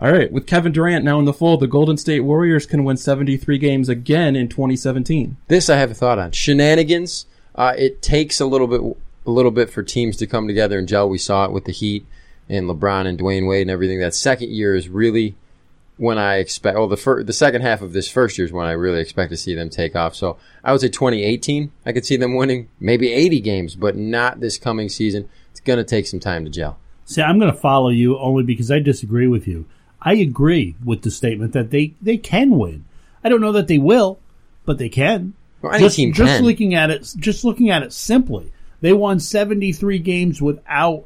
All 0.00 0.10
right, 0.10 0.32
with 0.32 0.46
Kevin 0.46 0.72
Durant 0.72 1.04
now 1.04 1.18
in 1.18 1.26
the 1.26 1.32
fold, 1.34 1.60
the 1.60 1.66
Golden 1.66 1.98
State 1.98 2.20
Warriors 2.20 2.64
can 2.64 2.84
win 2.84 2.96
73 2.96 3.58
games 3.58 3.90
again 3.90 4.34
in 4.34 4.48
2017. 4.48 5.36
This 5.48 5.68
I 5.68 5.76
have 5.76 5.90
a 5.90 5.94
thought 5.94 6.18
on. 6.18 6.32
Shenanigans. 6.32 7.26
Uh, 7.54 7.74
it 7.76 8.00
takes 8.00 8.40
a 8.40 8.46
little 8.46 8.66
bit, 8.66 8.80
a 9.26 9.30
little 9.30 9.50
bit 9.50 9.68
for 9.68 9.82
teams 9.82 10.16
to 10.16 10.26
come 10.26 10.48
together 10.48 10.78
and 10.78 10.88
gel. 10.88 11.06
We 11.06 11.18
saw 11.18 11.44
it 11.44 11.52
with 11.52 11.66
the 11.66 11.72
Heat 11.72 12.06
and 12.48 12.66
LeBron 12.66 13.06
and 13.06 13.18
Dwyane 13.18 13.46
Wade 13.46 13.60
and 13.60 13.70
everything. 13.70 14.00
That 14.00 14.14
second 14.14 14.50
year 14.50 14.74
is 14.74 14.88
really 14.88 15.36
when 15.98 16.16
I 16.16 16.36
expect. 16.36 16.78
Well, 16.78 16.88
the 16.88 16.96
fir- 16.96 17.22
the 17.22 17.34
second 17.34 17.60
half 17.60 17.82
of 17.82 17.92
this 17.92 18.10
first 18.10 18.38
year 18.38 18.46
is 18.46 18.52
when 18.52 18.66
I 18.66 18.72
really 18.72 19.00
expect 19.00 19.30
to 19.32 19.36
see 19.36 19.54
them 19.54 19.68
take 19.68 19.94
off. 19.94 20.14
So 20.14 20.38
I 20.64 20.72
would 20.72 20.80
say 20.80 20.88
2018. 20.88 21.72
I 21.84 21.92
could 21.92 22.06
see 22.06 22.16
them 22.16 22.36
winning 22.36 22.70
maybe 22.80 23.12
80 23.12 23.40
games, 23.40 23.74
but 23.74 23.96
not 23.96 24.40
this 24.40 24.56
coming 24.56 24.88
season. 24.88 25.28
It's 25.50 25.60
going 25.60 25.78
to 25.78 25.84
take 25.84 26.06
some 26.06 26.20
time 26.20 26.46
to 26.46 26.50
gel. 26.50 26.78
See, 27.04 27.20
I'm 27.20 27.38
going 27.38 27.52
to 27.52 27.58
follow 27.58 27.90
you 27.90 28.18
only 28.18 28.44
because 28.44 28.70
I 28.70 28.78
disagree 28.78 29.26
with 29.26 29.46
you. 29.46 29.66
I 30.02 30.14
agree 30.14 30.76
with 30.84 31.02
the 31.02 31.10
statement 31.10 31.52
that 31.52 31.70
they, 31.70 31.94
they 32.00 32.16
can 32.16 32.50
win. 32.50 32.84
I 33.22 33.28
don't 33.28 33.40
know 33.40 33.52
that 33.52 33.68
they 33.68 33.78
will, 33.78 34.18
but 34.64 34.78
they 34.78 34.88
can. 34.88 35.34
Well, 35.62 35.72
any 35.72 35.84
just, 35.84 35.96
team 35.96 36.12
just 36.12 36.36
can. 36.36 36.44
looking 36.44 36.74
at 36.74 36.90
it, 36.90 37.12
just 37.18 37.44
looking 37.44 37.70
at 37.70 37.82
it 37.82 37.92
simply, 37.92 38.52
they 38.80 38.92
won 38.92 39.20
73 39.20 39.98
games 39.98 40.40
without 40.40 41.04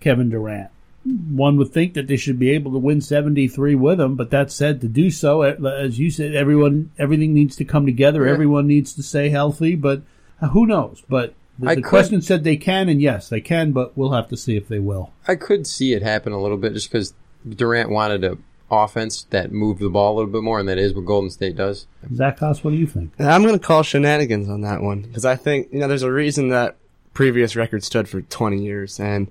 Kevin 0.00 0.28
Durant. 0.28 0.70
One 1.04 1.56
would 1.56 1.72
think 1.72 1.94
that 1.94 2.06
they 2.06 2.18
should 2.18 2.38
be 2.38 2.50
able 2.50 2.72
to 2.72 2.78
win 2.78 3.00
73 3.00 3.74
with 3.76 3.98
him, 3.98 4.14
but 4.14 4.30
that 4.30 4.52
said, 4.52 4.82
to 4.82 4.88
do 4.88 5.10
so, 5.10 5.42
eh, 5.42 5.54
as 5.78 5.98
you 5.98 6.10
said, 6.10 6.34
everyone, 6.34 6.90
everything 6.98 7.32
needs 7.32 7.56
to 7.56 7.64
come 7.64 7.86
together. 7.86 8.26
Yeah. 8.26 8.32
Everyone 8.32 8.66
needs 8.66 8.92
to 8.94 9.02
stay 9.02 9.30
healthy, 9.30 9.74
but 9.74 10.02
uh, 10.42 10.48
who 10.48 10.66
knows? 10.66 11.02
But 11.08 11.34
the, 11.58 11.76
the 11.76 11.82
question 11.82 12.20
said 12.20 12.44
they 12.44 12.56
can, 12.56 12.90
and 12.90 13.00
yes, 13.00 13.28
they 13.28 13.40
can, 13.40 13.72
but 13.72 13.96
we'll 13.96 14.12
have 14.12 14.28
to 14.28 14.36
see 14.36 14.56
if 14.56 14.68
they 14.68 14.78
will. 14.80 15.12
I 15.26 15.34
could 15.34 15.66
see 15.66 15.94
it 15.94 16.02
happen 16.02 16.32
a 16.32 16.40
little 16.40 16.58
bit 16.58 16.74
just 16.74 16.92
because 16.92 17.14
Durant 17.56 17.90
wanted 17.90 18.24
a 18.24 18.38
offense 18.70 19.22
that 19.30 19.50
moved 19.50 19.80
the 19.80 19.88
ball 19.88 20.14
a 20.14 20.16
little 20.16 20.30
bit 20.30 20.42
more, 20.42 20.60
and 20.60 20.68
that 20.68 20.78
is 20.78 20.92
what 20.92 21.06
Golden 21.06 21.30
State 21.30 21.56
does. 21.56 21.86
Zach 22.14 22.38
Haas, 22.38 22.62
what 22.62 22.72
do 22.72 22.76
you 22.76 22.86
think? 22.86 23.12
And 23.18 23.28
I'm 23.30 23.42
going 23.42 23.58
to 23.58 23.64
call 23.64 23.82
shenanigans 23.82 24.48
on 24.48 24.60
that 24.62 24.82
one 24.82 25.02
because 25.02 25.24
I 25.24 25.36
think 25.36 25.68
you 25.72 25.78
know 25.80 25.88
there's 25.88 26.02
a 26.02 26.12
reason 26.12 26.48
that 26.50 26.76
previous 27.14 27.56
record 27.56 27.82
stood 27.82 28.08
for 28.08 28.20
20 28.20 28.62
years, 28.62 29.00
and 29.00 29.30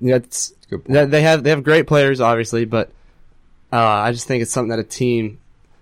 you 0.00 0.10
know, 0.10 0.16
it's 0.16 0.52
Good 0.68 0.84
point. 0.84 0.94
that 0.94 1.10
they 1.10 1.22
have 1.22 1.44
they 1.44 1.50
have 1.50 1.64
great 1.64 1.86
players 1.86 2.20
obviously, 2.20 2.64
but 2.64 2.90
uh, 3.72 3.76
I 3.78 4.12
just 4.12 4.26
think 4.26 4.42
it's 4.42 4.52
something 4.52 4.70
that 4.70 4.78
a 4.78 4.84
team 4.84 5.38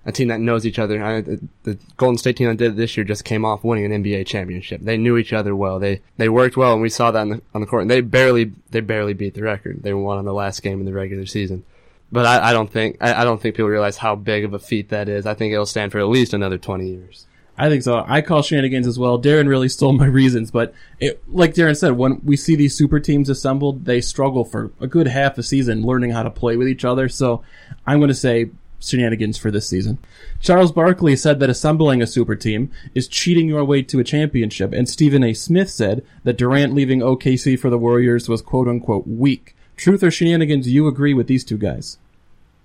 a 0.07 0.13
team 0.13 0.29
that 0.29 0.41
knows 0.41 0.67
each 0.67 0.79
other. 0.79 1.03
I, 1.03 1.21
the, 1.21 1.41
the 1.65 1.79
Golden 1.97 2.19
State 2.19 2.37
team 2.37 2.49
that 2.49 2.57
did 2.57 2.73
it 2.73 2.77
this 2.77 2.97
year 2.97 3.05
just 3.05 3.25
came 3.25 3.45
off 3.45 3.63
winning 3.63 3.93
an 3.93 4.03
NBA 4.03 4.27
championship. 4.27 4.81
They 4.81 4.97
knew 4.97 5.17
each 5.17 5.33
other 5.33 5.55
well. 5.55 5.79
They 5.79 6.01
they 6.17 6.29
worked 6.29 6.57
well, 6.57 6.73
and 6.73 6.83
we 6.83 6.89
saw 6.89 7.11
that 7.11 7.21
on 7.21 7.29
the 7.29 7.43
on 7.55 7.61
the 7.61 7.67
court. 7.67 7.83
And 7.83 7.91
they 7.91 8.01
barely 8.01 8.53
they 8.71 8.81
barely 8.81 9.13
beat 9.13 9.35
the 9.35 9.43
record. 9.43 9.83
They 9.83 9.93
won 9.93 10.19
on 10.19 10.25
the 10.25 10.33
last 10.33 10.63
game 10.63 10.81
in 10.81 10.87
the 10.87 10.93
regular 10.93 11.27
season. 11.27 11.65
But 12.13 12.27
I, 12.27 12.51
I 12.51 12.53
don't 12.53 12.71
think 12.71 12.97
I, 13.01 13.15
I 13.15 13.25
don't 13.25 13.41
think 13.41 13.57
people 13.57 13.69
realize 13.69 13.99
how 13.99 14.17
big 14.17 14.45
of 14.45 14.55
a 14.55 14.59
feat 14.59 14.89
that 14.89 15.09
is. 15.09 15.27
I 15.27 15.35
think 15.35 15.53
it'll 15.53 15.67
stand 15.67 15.93
for 15.93 15.99
at 15.99 16.09
least 16.09 16.33
another 16.33 16.59
20 16.59 16.89
years. 16.89 17.27
I 17.59 17.69
think 17.69 17.83
so. 17.83 18.03
I 18.09 18.23
call 18.23 18.41
shenanigans 18.41 18.87
as 18.87 18.99
well. 18.99 19.21
Darren 19.21 19.47
really 19.47 19.69
stole 19.69 19.93
my 19.93 20.07
reasons, 20.07 20.51
but 20.51 20.73
it, 20.99 21.23
like 21.29 21.53
Darren 21.53 21.77
said, 21.77 21.93
when 21.93 22.23
we 22.25 22.35
see 22.39 22.57
these 22.57 22.75
super 22.75 22.99
teams 23.01 23.29
assembled, 23.29 23.85
they 23.85 24.01
struggle 24.01 24.47
for 24.47 24.73
a 24.81 24.87
good 24.87 25.07
half 25.07 25.37
a 25.37 25.43
season 25.43 25.83
learning 25.83 26.13
how 26.13 26.23
to 26.23 26.31
play 26.31 26.57
with 26.57 26.69
each 26.69 26.87
other. 26.87 27.07
So 27.11 27.45
I'm 27.87 27.99
going 27.99 28.09
to 28.09 28.15
say 28.15 28.51
shenanigans 28.81 29.39
for 29.39 29.51
this 29.51 29.69
season. 29.69 29.99
Charles 30.41 30.73
Barkley 30.73 31.15
said 31.15 31.39
that 31.39 31.51
assembling 31.51 32.03
a 32.03 32.07
super 32.07 32.35
team 32.35 32.71
is 32.95 33.07
cheating 33.07 33.49
your 33.49 33.65
way 33.65 33.83
to 33.83 34.01
a 34.01 34.05
championship, 34.05 34.73
and 34.73 34.89
Stephen 34.89 35.23
A. 35.23 35.35
Smith 35.35 35.71
said 35.71 36.05
that 36.25 36.39
Durant 36.39 36.75
leaving 36.75 37.01
OKC 37.01 37.59
for 37.59 37.71
the 37.71 37.79
Warriors 37.79 38.29
was 38.29 38.43
quote 38.43 38.69
unquote 38.69 39.07
weak. 39.07 39.55
Truth 39.77 40.03
or 40.03 40.11
shenanigans, 40.11 40.69
you 40.69 40.87
agree 40.89 41.15
with 41.15 41.27
these 41.27 41.45
two 41.45 41.59
guys? 41.59 41.99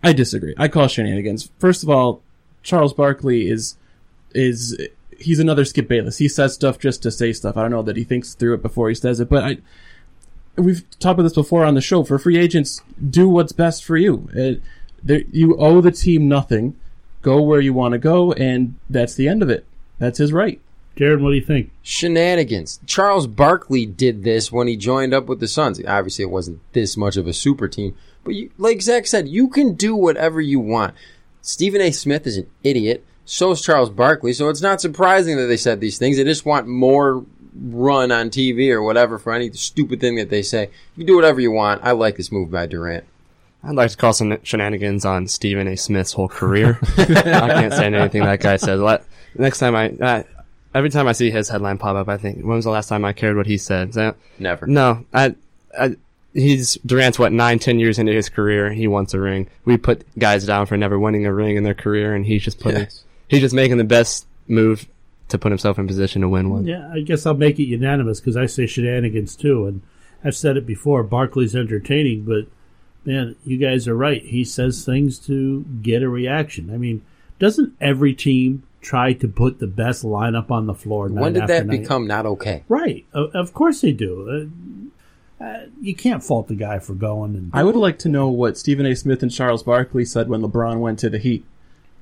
I 0.04 0.14
disagree. 0.14 0.54
I 0.58 0.68
call 0.68 0.88
shenanigans. 0.88 1.52
First 1.60 1.84
of 1.84 1.90
all, 1.90 2.22
Charles 2.64 2.94
Barkley 2.94 3.50
is 3.50 3.76
is 4.34 4.78
he's 5.18 5.40
another 5.40 5.66
Skip 5.66 5.88
Bayless. 5.88 6.18
He 6.18 6.28
says 6.28 6.54
stuff 6.54 6.78
just 6.78 7.02
to 7.04 7.12
say 7.12 7.34
stuff. 7.34 7.58
I 7.58 7.64
don't 7.64 7.72
know 7.72 7.82
that 7.84 7.98
he 7.98 8.04
thinks 8.04 8.34
through 8.34 8.56
it 8.56 8.62
before 8.62 8.90
he 8.90 8.96
says 8.96 9.20
it, 9.20 9.30
but 9.30 9.44
I 9.44 9.58
we've 10.58 10.84
talked 11.00 11.14
about 11.14 11.24
this 11.24 11.34
before 11.34 11.66
on 11.66 11.76
the 11.76 11.82
show. 11.82 12.04
For 12.04 12.20
free 12.20 12.38
agents, 12.38 12.82
do 13.10 13.28
what's 13.28 13.52
best 13.52 13.84
for 13.84 13.98
you. 13.98 14.30
Uh, 14.38 14.62
there, 15.06 15.22
you 15.32 15.56
owe 15.58 15.80
the 15.82 15.92
team 15.92 16.28
nothing. 16.28 16.76
Go 17.22 17.42
where 17.42 17.62
you 17.62 17.74
want 17.74 17.94
to 17.94 17.98
go, 17.98 18.34
and 18.34 18.76
that's 18.90 19.16
the 19.16 19.28
end 19.28 19.42
of 19.42 19.50
it. 19.50 19.66
That's 19.98 20.18
his 20.18 20.34
right. 20.34 20.60
Jared, 20.96 21.22
what 21.22 21.30
do 21.30 21.36
you 21.36 21.42
think? 21.42 21.72
Shenanigans. 21.82 22.80
Charles 22.86 23.28
Barkley 23.28 23.86
did 23.86 24.24
this 24.24 24.52
when 24.52 24.68
he 24.68 24.78
joined 24.78 25.14
up 25.14 25.26
with 25.26 25.40
the 25.40 25.48
Suns. 25.48 25.82
Obviously, 25.86 26.24
it 26.24 26.30
wasn't 26.30 26.60
this 26.74 26.96
much 26.96 27.18
of 27.18 27.28
a 27.28 27.34
super 27.34 27.68
team, 27.68 27.96
but 28.24 28.36
you, 28.36 28.52
like 28.58 28.82
Zach 28.82 29.08
said, 29.08 29.28
you 29.28 29.48
can 29.48 29.74
do 29.74 29.96
whatever 29.96 30.40
you 30.40 30.60
want. 30.60 30.94
Stephen 31.42 31.82
A. 31.82 31.92
Smith 31.92 32.26
is 32.26 32.38
an 32.38 32.50
idiot. 32.64 33.06
So 33.26 33.52
is 33.52 33.62
Charles 33.62 33.90
Barkley. 33.90 34.34
So 34.34 34.50
it's 34.50 34.62
not 34.62 34.80
surprising 34.80 35.38
that 35.38 35.48
they 35.48 35.58
said 35.58 35.80
these 35.80 35.98
things. 35.98 36.18
They 36.18 36.24
just 36.24 36.46
want 36.46 36.68
more 36.68 37.26
run 37.56 38.12
on 38.12 38.30
TV 38.30 38.70
or 38.70 38.84
whatever 38.84 39.18
for 39.18 39.34
any 39.34 39.52
stupid 39.54 40.00
thing 40.00 40.16
that 40.16 40.30
they 40.30 40.44
say. 40.44 40.70
You 40.96 41.02
can 41.02 41.08
do 41.08 41.16
whatever 41.16 41.42
you 41.42 41.52
want. 41.52 41.84
I 41.84 41.92
like 41.92 42.18
this 42.18 42.32
move 42.32 42.52
by 42.52 42.68
Durant. 42.68 43.06
I'd 43.66 43.76
like 43.76 43.92
to 43.92 43.98
call 43.98 44.14
some 44.14 44.38
shenanigans 44.44 45.06
on 45.06 45.28
Stephen 45.28 45.68
A. 45.68 45.76
Smith's 45.76 46.14
whole 46.14 46.28
career. 46.28 46.80
I 46.98 47.06
can't 47.06 47.74
stand 47.74 47.96
anything 47.96 48.24
that 48.24 48.40
guy 48.40 48.58
says. 48.58 48.80
Next 49.38 49.60
time 49.60 49.76
I, 49.76 49.90
uh, 49.90 50.24
every 50.74 50.90
time 50.90 51.08
I 51.08 51.12
see 51.14 51.32
his 51.32 51.50
headline 51.50 51.78
pop 51.78 51.96
up, 51.96 52.08
I 52.08 52.18
think, 52.18 52.38
when 52.38 52.56
was 52.56 52.66
the 52.66 52.72
last 52.72 52.88
time 52.90 53.04
I 53.04 53.14
cared 53.14 53.36
what 53.36 53.48
he 53.48 53.58
said? 53.58 53.90
Is 53.90 53.96
that- 53.96 54.16
Never. 54.40 54.68
No, 54.68 55.06
I, 55.14 55.36
I, 55.78 55.96
he's 56.34 56.76
Durant's 56.86 57.18
what 57.20 57.32
nine, 57.32 57.60
ten 57.60 57.80
years 57.80 57.98
into 58.00 58.14
his 58.14 58.30
career. 58.30 58.72
He 58.72 58.88
wants 58.88 59.14
a 59.14 59.20
ring. 59.20 59.50
We 59.66 59.78
put 59.78 60.06
guys 60.18 60.46
down 60.46 60.68
for 60.68 60.78
never 60.78 60.98
winning 61.00 61.26
a 61.26 61.34
ring 61.34 61.56
in 61.58 61.64
their 61.64 61.74
career, 61.74 62.14
and 62.14 62.26
he's 62.26 62.44
just 62.44 62.60
putting, 62.60 62.82
Yes. 62.82 63.04
he's 63.28 63.42
just 63.42 63.56
making 63.56 63.78
the 63.78 63.84
best 63.84 64.28
move 64.48 64.86
to 65.30 65.38
put 65.40 65.52
himself 65.52 65.80
in 65.80 65.88
position 65.88 66.22
to 66.22 66.30
win 66.30 66.50
one. 66.52 66.66
Yeah, 66.68 66.88
I 66.94 67.00
guess 67.02 67.26
I'll 67.26 67.34
make 67.34 67.58
it 67.60 67.64
unanimous 67.64 68.20
because 68.20 68.38
I 68.38 68.46
say 68.46 68.68
shenanigans 68.68 69.36
too, 69.36 69.66
and 69.66 69.82
I've 70.24 70.36
said 70.36 70.56
it 70.56 70.68
before. 70.68 71.02
Barkley's 71.04 71.56
entertaining, 71.56 72.24
but 72.26 72.46
man, 73.06 73.36
you 73.46 73.58
guys 73.58 73.88
are 73.88 73.96
right. 73.96 74.24
He 74.24 74.44
says 74.44 74.86
things 74.86 75.20
to 75.20 75.64
get 75.82 76.04
a 76.04 76.10
reaction. 76.10 76.74
I 76.74 76.78
mean, 76.78 77.04
doesn't 77.40 77.76
every 77.80 78.14
team 78.14 78.64
try 78.82 79.14
to 79.14 79.28
put 79.28 79.60
the 79.60 79.68
best 79.68 80.04
lineup 80.04 80.52
on 80.52 80.68
the 80.68 80.74
floor? 80.74 81.08
When 81.08 81.16
night 81.16 81.34
did 81.34 81.44
after 81.44 81.54
that 81.54 81.68
night? 81.68 81.82
become 81.82 82.08
not 82.08 82.26
okay? 82.26 82.64
right? 82.68 83.06
Of, 83.14 83.36
of 83.36 83.54
course 83.54 83.82
they 83.82 83.92
do. 83.92 84.50
Uh, 85.40 85.44
uh, 85.44 85.66
you 85.82 85.94
can't 85.94 86.24
fault 86.24 86.48
the 86.48 86.56
guy 86.56 86.80
for 86.80 86.94
going 86.94 87.36
and 87.36 87.52
I 87.54 87.64
would 87.64 87.76
like 87.76 88.00
to 88.00 88.10
know 88.10 88.30
what 88.30 88.58
Stephen 88.58 88.86
A. 88.86 88.96
Smith 88.96 89.22
and 89.22 89.32
Charles 89.32 89.64
Barkley 89.64 90.06
said 90.06 90.30
when 90.30 90.42
LeBron 90.42 90.80
went 90.80 90.98
to 91.00 91.10
the 91.10 91.18
Heat. 91.18 91.46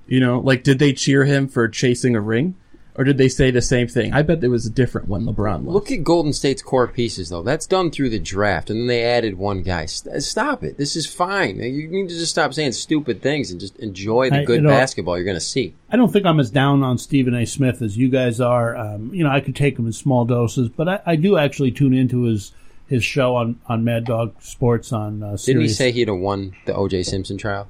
You 0.06 0.20
know, 0.20 0.40
like 0.40 0.64
did 0.64 0.80
they 0.80 0.94
cheer 0.94 1.26
him 1.26 1.48
for 1.48 1.68
chasing 1.68 2.16
a 2.16 2.22
ring, 2.22 2.56
or 2.96 3.04
did 3.04 3.18
they 3.18 3.30
say 3.30 3.52
the 3.52 3.62
same 3.62 3.88
thing? 3.88 4.14
I 4.14 4.22
bet 4.22 4.44
it 4.44 4.48
was 4.50 4.66
a 4.66 4.70
different 4.70 5.08
one 5.08 5.26
LeBron 5.26 5.66
left. 5.66 5.68
Look 5.68 5.92
at 5.92 6.04
Golden 6.04 6.34
State's 6.34 6.62
core 6.62 6.88
pieces, 6.88 7.30
though. 7.30 7.44
That's 7.44 7.66
done 7.66 7.92
through 7.92 8.10
the 8.10 8.20
draft, 8.20 8.70
and 8.70 8.82
then 8.82 8.88
they 8.88 9.04
added 9.04 9.38
one 9.38 9.64
guy. 9.64 9.86
Stop 9.86 10.64
it. 10.64 10.78
This 10.78 10.96
is 10.96 11.06
fine. 11.06 11.58
You 11.58 11.88
need 11.88 12.10
to 12.10 12.16
just 12.16 12.32
stop 12.32 12.54
saying 12.54 12.74
stupid 12.74 13.22
things 13.22 13.52
and 13.52 13.60
just 13.60 13.78
enjoy 13.78 14.30
the 14.30 14.42
I- 14.42 14.46
good 14.46 14.56
you 14.58 14.62
know- 14.62 14.70
basketball 14.70 15.18
you're 15.18 15.26
going 15.26 15.36
to 15.38 15.42
see. 15.42 15.74
I 15.90 15.98
don't 15.98 16.12
think 16.12 16.26
I'm 16.26 16.40
as 16.40 16.50
down 16.52 16.84
on 16.84 16.98
Stephen 16.98 17.36
A. 17.36 17.46
Smith 17.46 17.82
as 17.82 17.98
you 17.98 18.10
guys 18.10 18.40
are. 18.40 18.76
Um, 18.76 19.14
you 19.14 19.24
know, 19.24 19.30
I 19.30 19.42
could 19.42 19.56
take 19.56 19.78
him 19.78 19.86
in 19.86 19.94
small 19.94 20.26
doses, 20.26 20.70
but 20.70 20.88
I, 20.90 21.00
I 21.06 21.16
do 21.16 21.38
actually 21.38 21.72
tune 21.72 21.94
into 21.94 22.24
his 22.24 22.52
his 22.88 23.04
show 23.04 23.36
on, 23.36 23.60
on 23.68 23.84
Mad 23.84 24.06
Dog 24.06 24.36
Sports 24.42 24.92
on 24.92 25.24
uh, 25.24 25.38
Didn't 25.44 25.62
he 25.64 25.68
say 25.70 25.92
he'd 25.92 26.10
have 26.10 26.18
won 26.18 26.54
the 26.66 26.76
O.J. 26.76 27.04
Simpson 27.04 27.38
trial? 27.38 27.68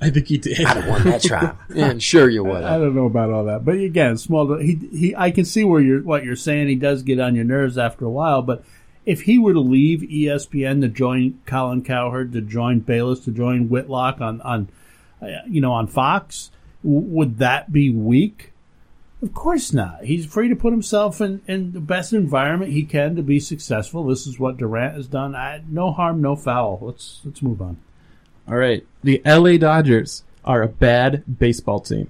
I 0.00 0.10
think 0.10 0.26
he 0.26 0.36
did. 0.36 0.60
I'd 0.64 0.76
have 0.76 0.88
won 0.88 1.04
that 1.04 1.22
trial. 1.22 1.56
yeah, 1.74 1.96
sure 1.98 2.28
you 2.28 2.44
would. 2.44 2.62
I 2.62 2.72
have. 2.72 2.82
don't 2.82 2.94
know 2.94 3.06
about 3.06 3.30
all 3.30 3.44
that, 3.44 3.64
but 3.64 3.76
again, 3.76 4.18
small. 4.18 4.58
He 4.58 4.74
he. 4.92 5.14
I 5.16 5.30
can 5.30 5.44
see 5.44 5.64
where 5.64 5.80
you're 5.80 6.02
what 6.02 6.24
you're 6.24 6.36
saying. 6.36 6.68
He 6.68 6.74
does 6.74 7.02
get 7.02 7.18
on 7.18 7.34
your 7.34 7.44
nerves 7.44 7.78
after 7.78 8.04
a 8.04 8.10
while, 8.10 8.42
but 8.42 8.62
if 9.06 9.22
he 9.22 9.38
were 9.38 9.54
to 9.54 9.60
leave 9.60 10.00
ESPN 10.00 10.82
to 10.82 10.88
join 10.88 11.40
Colin 11.46 11.82
Cowherd, 11.82 12.32
to 12.32 12.42
join 12.42 12.80
Bayless, 12.80 13.20
to 13.20 13.30
join 13.30 13.68
Whitlock 13.68 14.20
on 14.20 14.42
on, 14.42 14.68
uh, 15.22 15.28
you 15.48 15.62
know, 15.62 15.72
on 15.72 15.86
Fox, 15.86 16.50
w- 16.82 17.00
would 17.00 17.38
that 17.38 17.72
be 17.72 17.88
weak? 17.88 18.52
Of 19.22 19.32
course 19.32 19.72
not. 19.72 20.04
He's 20.04 20.26
free 20.26 20.50
to 20.50 20.56
put 20.56 20.72
himself 20.72 21.22
in, 21.22 21.40
in 21.48 21.72
the 21.72 21.80
best 21.80 22.12
environment 22.12 22.72
he 22.72 22.84
can 22.84 23.16
to 23.16 23.22
be 23.22 23.40
successful. 23.40 24.04
This 24.04 24.26
is 24.26 24.38
what 24.38 24.58
Durant 24.58 24.94
has 24.94 25.06
done. 25.06 25.34
I, 25.34 25.62
no 25.66 25.90
harm, 25.90 26.20
no 26.20 26.36
foul. 26.36 26.80
Let's 26.82 27.22
let's 27.24 27.40
move 27.40 27.62
on. 27.62 27.78
All 28.48 28.56
right, 28.56 28.86
the 29.02 29.20
L.A. 29.24 29.58
Dodgers 29.58 30.22
are 30.44 30.62
a 30.62 30.68
bad 30.68 31.24
baseball 31.38 31.80
team. 31.80 32.08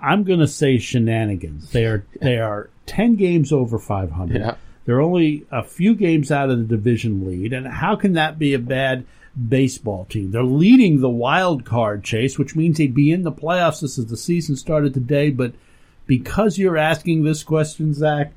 I'm 0.00 0.24
going 0.24 0.38
to 0.38 0.46
say 0.46 0.78
shenanigans. 0.78 1.70
They 1.72 1.84
are 1.84 2.04
they 2.20 2.38
are 2.38 2.70
ten 2.86 3.16
games 3.16 3.52
over 3.52 3.78
500. 3.78 4.40
Yeah. 4.40 4.54
They're 4.84 5.02
only 5.02 5.44
a 5.50 5.62
few 5.62 5.94
games 5.94 6.30
out 6.30 6.48
of 6.48 6.58
the 6.58 6.64
division 6.64 7.26
lead, 7.26 7.52
and 7.52 7.66
how 7.66 7.96
can 7.96 8.14
that 8.14 8.38
be 8.38 8.54
a 8.54 8.58
bad 8.58 9.04
baseball 9.48 10.06
team? 10.06 10.30
They're 10.30 10.42
leading 10.42 11.00
the 11.00 11.10
wild 11.10 11.66
card 11.66 12.02
chase, 12.02 12.38
which 12.38 12.56
means 12.56 12.78
they'd 12.78 12.94
be 12.94 13.12
in 13.12 13.22
the 13.22 13.32
playoffs. 13.32 13.82
This 13.82 13.98
is 13.98 14.06
the 14.06 14.16
season 14.16 14.56
started 14.56 14.94
today, 14.94 15.28
but 15.30 15.52
because 16.06 16.56
you're 16.56 16.78
asking 16.78 17.22
this 17.22 17.44
question, 17.44 17.92
Zach, 17.92 18.32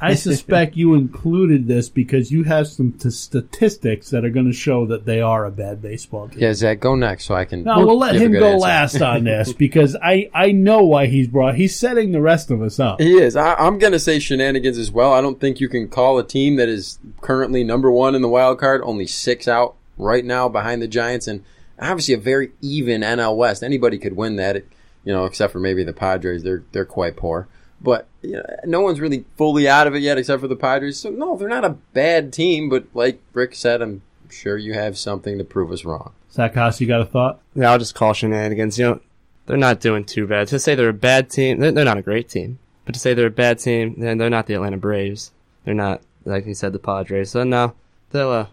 I 0.00 0.14
suspect 0.16 0.76
you 0.76 0.94
included 0.94 1.66
this 1.66 1.88
because 1.88 2.30
you 2.30 2.44
have 2.44 2.68
some 2.68 2.92
t- 2.92 3.10
statistics 3.10 4.10
that 4.10 4.24
are 4.24 4.30
going 4.30 4.46
to 4.46 4.52
show 4.52 4.86
that 4.86 5.04
they 5.04 5.20
are 5.20 5.44
a 5.44 5.50
bad 5.50 5.82
baseball 5.82 6.28
team. 6.28 6.40
Yeah, 6.40 6.54
Zach, 6.54 6.80
go 6.80 6.94
next 6.94 7.24
so 7.24 7.34
I 7.34 7.44
can. 7.44 7.64
No, 7.64 7.84
we'll 7.84 7.98
let 7.98 8.14
him 8.14 8.32
go 8.32 8.52
answer. 8.54 8.58
last 8.58 9.02
on 9.02 9.24
this 9.24 9.52
because 9.52 9.96
I, 9.96 10.30
I 10.34 10.52
know 10.52 10.84
why 10.84 11.06
he's 11.06 11.28
brought. 11.28 11.56
He's 11.56 11.76
setting 11.76 12.12
the 12.12 12.20
rest 12.20 12.50
of 12.50 12.62
us 12.62 12.78
up. 12.78 13.00
He 13.00 13.18
is. 13.18 13.36
I, 13.36 13.54
I'm 13.54 13.78
going 13.78 13.92
to 13.92 14.00
say 14.00 14.18
shenanigans 14.18 14.78
as 14.78 14.90
well. 14.90 15.12
I 15.12 15.20
don't 15.20 15.40
think 15.40 15.60
you 15.60 15.68
can 15.68 15.88
call 15.88 16.18
a 16.18 16.24
team 16.24 16.56
that 16.56 16.68
is 16.68 16.98
currently 17.20 17.64
number 17.64 17.90
one 17.90 18.14
in 18.14 18.22
the 18.22 18.28
wild 18.28 18.58
card, 18.58 18.80
only 18.84 19.06
six 19.06 19.48
out 19.48 19.74
right 19.96 20.24
now 20.24 20.48
behind 20.48 20.80
the 20.80 20.88
Giants, 20.88 21.26
and 21.26 21.44
obviously 21.80 22.14
a 22.14 22.18
very 22.18 22.52
even 22.60 23.02
NL 23.02 23.36
West. 23.36 23.62
Anybody 23.62 23.98
could 23.98 24.16
win 24.16 24.36
that, 24.36 24.56
you 25.04 25.12
know, 25.12 25.24
except 25.24 25.52
for 25.52 25.60
maybe 25.60 25.84
the 25.84 25.92
Padres. 25.92 26.42
They're 26.42 26.62
they're 26.72 26.84
quite 26.84 27.16
poor. 27.16 27.48
But 27.80 28.08
you 28.22 28.32
know, 28.32 28.42
no 28.64 28.80
one's 28.80 29.00
really 29.00 29.24
fully 29.36 29.68
out 29.68 29.86
of 29.86 29.94
it 29.94 30.02
yet, 30.02 30.18
except 30.18 30.40
for 30.40 30.48
the 30.48 30.56
Padres. 30.56 30.98
So 30.98 31.10
no, 31.10 31.36
they're 31.36 31.48
not 31.48 31.64
a 31.64 31.76
bad 31.92 32.32
team. 32.32 32.68
But 32.68 32.86
like 32.94 33.20
Rick 33.32 33.54
said, 33.54 33.82
I'm 33.82 34.02
sure 34.30 34.56
you 34.56 34.74
have 34.74 34.98
something 34.98 35.38
to 35.38 35.44
prove 35.44 35.70
us 35.70 35.84
wrong. 35.84 36.12
Zach 36.32 36.54
Haas, 36.54 36.80
you 36.80 36.86
got 36.86 37.00
a 37.00 37.06
thought? 37.06 37.40
Yeah, 37.54 37.70
I'll 37.70 37.78
just 37.78 37.94
call 37.94 38.12
shenanigans. 38.12 38.78
You 38.78 38.84
know, 38.84 39.00
they're 39.46 39.56
not 39.56 39.80
doing 39.80 40.04
too 40.04 40.26
bad. 40.26 40.48
To 40.48 40.58
say 40.58 40.74
they're 40.74 40.88
a 40.88 40.92
bad 40.92 41.30
team, 41.30 41.60
they're, 41.60 41.72
they're 41.72 41.84
not 41.84 41.98
a 41.98 42.02
great 42.02 42.28
team. 42.28 42.58
But 42.84 42.94
to 42.94 43.00
say 43.00 43.14
they're 43.14 43.26
a 43.26 43.30
bad 43.30 43.58
team, 43.58 43.94
then 43.98 44.18
they're 44.18 44.30
not 44.30 44.46
the 44.46 44.54
Atlanta 44.54 44.76
Braves. 44.76 45.30
They're 45.64 45.74
not, 45.74 46.02
like 46.24 46.46
you 46.46 46.54
said, 46.54 46.72
the 46.72 46.78
Padres. 46.78 47.30
So 47.30 47.44
no, 47.44 47.74
they'll 48.10 48.30
uh, 48.30 48.46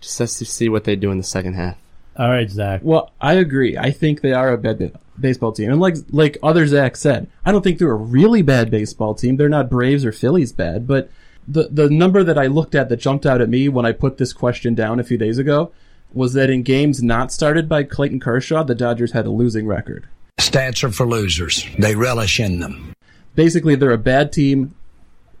just 0.00 0.18
have 0.18 0.28
to 0.28 0.44
see 0.44 0.68
what 0.68 0.84
they 0.84 0.96
do 0.96 1.10
in 1.10 1.18
the 1.18 1.24
second 1.24 1.54
half. 1.54 1.76
All 2.16 2.28
right, 2.28 2.50
Zach. 2.50 2.80
Well, 2.82 3.10
I 3.20 3.34
agree. 3.34 3.76
I 3.76 3.90
think 3.90 4.20
they 4.20 4.32
are 4.32 4.52
a 4.52 4.58
bad 4.58 4.92
baseball 5.18 5.52
team, 5.52 5.70
and 5.70 5.80
like 5.80 5.96
like 6.10 6.36
other 6.42 6.66
Zach 6.66 6.96
said, 6.96 7.28
I 7.44 7.52
don't 7.52 7.62
think 7.62 7.78
they're 7.78 7.90
a 7.90 7.94
really 7.94 8.42
bad 8.42 8.70
baseball 8.70 9.14
team. 9.14 9.36
They're 9.36 9.48
not 9.48 9.70
Braves 9.70 10.04
or 10.04 10.12
Phillies 10.12 10.52
bad, 10.52 10.86
but 10.86 11.10
the 11.48 11.68
the 11.70 11.88
number 11.88 12.22
that 12.22 12.38
I 12.38 12.46
looked 12.46 12.74
at 12.74 12.88
that 12.88 12.98
jumped 12.98 13.26
out 13.26 13.40
at 13.40 13.48
me 13.48 13.68
when 13.68 13.86
I 13.86 13.92
put 13.92 14.18
this 14.18 14.32
question 14.32 14.74
down 14.74 15.00
a 15.00 15.04
few 15.04 15.18
days 15.18 15.38
ago 15.38 15.72
was 16.12 16.34
that 16.34 16.50
in 16.50 16.62
games 16.62 17.02
not 17.02 17.32
started 17.32 17.68
by 17.68 17.82
Clayton 17.82 18.20
Kershaw, 18.20 18.62
the 18.62 18.74
Dodgers 18.74 19.12
had 19.12 19.26
a 19.26 19.30
losing 19.30 19.66
record. 19.66 20.06
Stats 20.38 20.84
are 20.84 20.90
for 20.90 21.06
losers. 21.06 21.66
They 21.78 21.94
relish 21.94 22.38
in 22.38 22.60
them. 22.60 22.92
Basically, 23.34 23.74
they're 23.74 23.92
a 23.92 23.98
bad 23.98 24.32
team, 24.32 24.74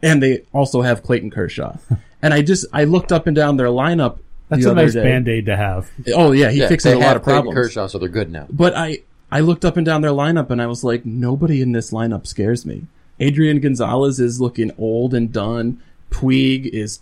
and 0.02 0.22
they 0.22 0.44
also 0.52 0.80
have 0.82 1.02
Clayton 1.02 1.30
Kershaw. 1.30 1.76
and 2.22 2.32
I 2.32 2.42
just 2.42 2.66
I 2.72 2.84
looked 2.84 3.12
up 3.12 3.26
and 3.26 3.36
down 3.36 3.56
their 3.56 3.66
lineup. 3.66 4.18
That's 4.52 4.64
the 4.64 4.70
a 4.72 4.74
nice 4.74 4.94
band 4.94 5.28
aid 5.28 5.46
to 5.46 5.56
have. 5.56 5.90
Oh 6.14 6.32
yeah, 6.32 6.50
he 6.50 6.60
Yeah, 6.60 6.68
fixes 6.68 6.92
a 6.92 6.96
lot 6.96 7.04
have 7.08 7.16
of 7.16 7.22
Clayton 7.24 7.42
problems. 7.44 7.66
Kershaw, 7.68 7.86
so 7.88 7.98
they're 7.98 8.08
good 8.08 8.30
now. 8.30 8.46
But 8.50 8.74
I 8.76 8.98
I 9.30 9.40
looked 9.40 9.64
up 9.64 9.76
and 9.76 9.84
down 9.86 10.00
their 10.02 10.10
lineup 10.10 10.50
and 10.50 10.60
I 10.62 10.66
was 10.66 10.84
like, 10.84 11.04
nobody 11.06 11.60
in 11.62 11.72
this 11.72 11.90
lineup 11.90 12.26
scares 12.26 12.64
me. 12.66 12.86
Adrian 13.20 13.60
Gonzalez 13.60 14.18
is 14.20 14.40
looking 14.40 14.70
old 14.78 15.14
and 15.14 15.32
done. 15.32 15.80
Puig 16.10 16.66
is 16.66 17.00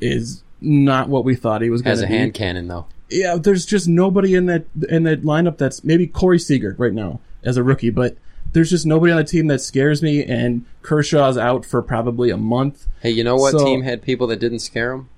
is 0.00 0.42
not 0.60 1.08
what 1.08 1.24
we 1.24 1.34
thought 1.34 1.62
he 1.62 1.70
was 1.70 1.82
going 1.82 1.90
Has 1.92 2.00
to 2.00 2.04
a 2.04 2.08
hand 2.08 2.34
cannon 2.34 2.68
though. 2.68 2.86
Yeah, 3.08 3.36
there's 3.36 3.66
just 3.66 3.88
nobody 3.88 4.34
in 4.34 4.46
that 4.46 4.64
in 4.88 5.02
that 5.04 5.22
lineup 5.22 5.58
that's 5.58 5.82
maybe 5.82 6.06
Corey 6.06 6.38
Seager 6.38 6.74
right 6.78 6.92
now 6.92 7.20
as 7.42 7.56
a 7.56 7.62
rookie, 7.62 7.90
but 7.90 8.16
there's 8.52 8.70
just 8.70 8.84
nobody 8.86 9.12
on 9.12 9.18
the 9.18 9.24
team 9.24 9.46
that 9.46 9.60
scares 9.60 10.02
me. 10.02 10.24
And 10.24 10.64
Kershaw's 10.82 11.38
out 11.38 11.64
for 11.64 11.82
probably 11.82 12.30
a 12.30 12.36
month. 12.36 12.86
Hey, 13.00 13.10
you 13.10 13.24
know 13.24 13.36
what 13.36 13.52
So- 13.52 13.64
team 13.64 13.82
had 13.82 14.02
people 14.02 14.26
that 14.28 14.38
didn't 14.40 14.58
scare 14.60 14.90
them? 14.90 15.08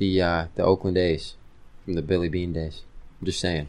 The 0.00 0.20
uh, 0.20 0.46
the 0.56 0.64
Oakland 0.64 0.98
A's 0.98 1.34
from 1.84 1.94
the 1.94 2.02
Billy 2.02 2.28
Beane 2.28 2.52
days. 2.52 2.80
I'm 3.20 3.26
just 3.26 3.38
saying. 3.38 3.68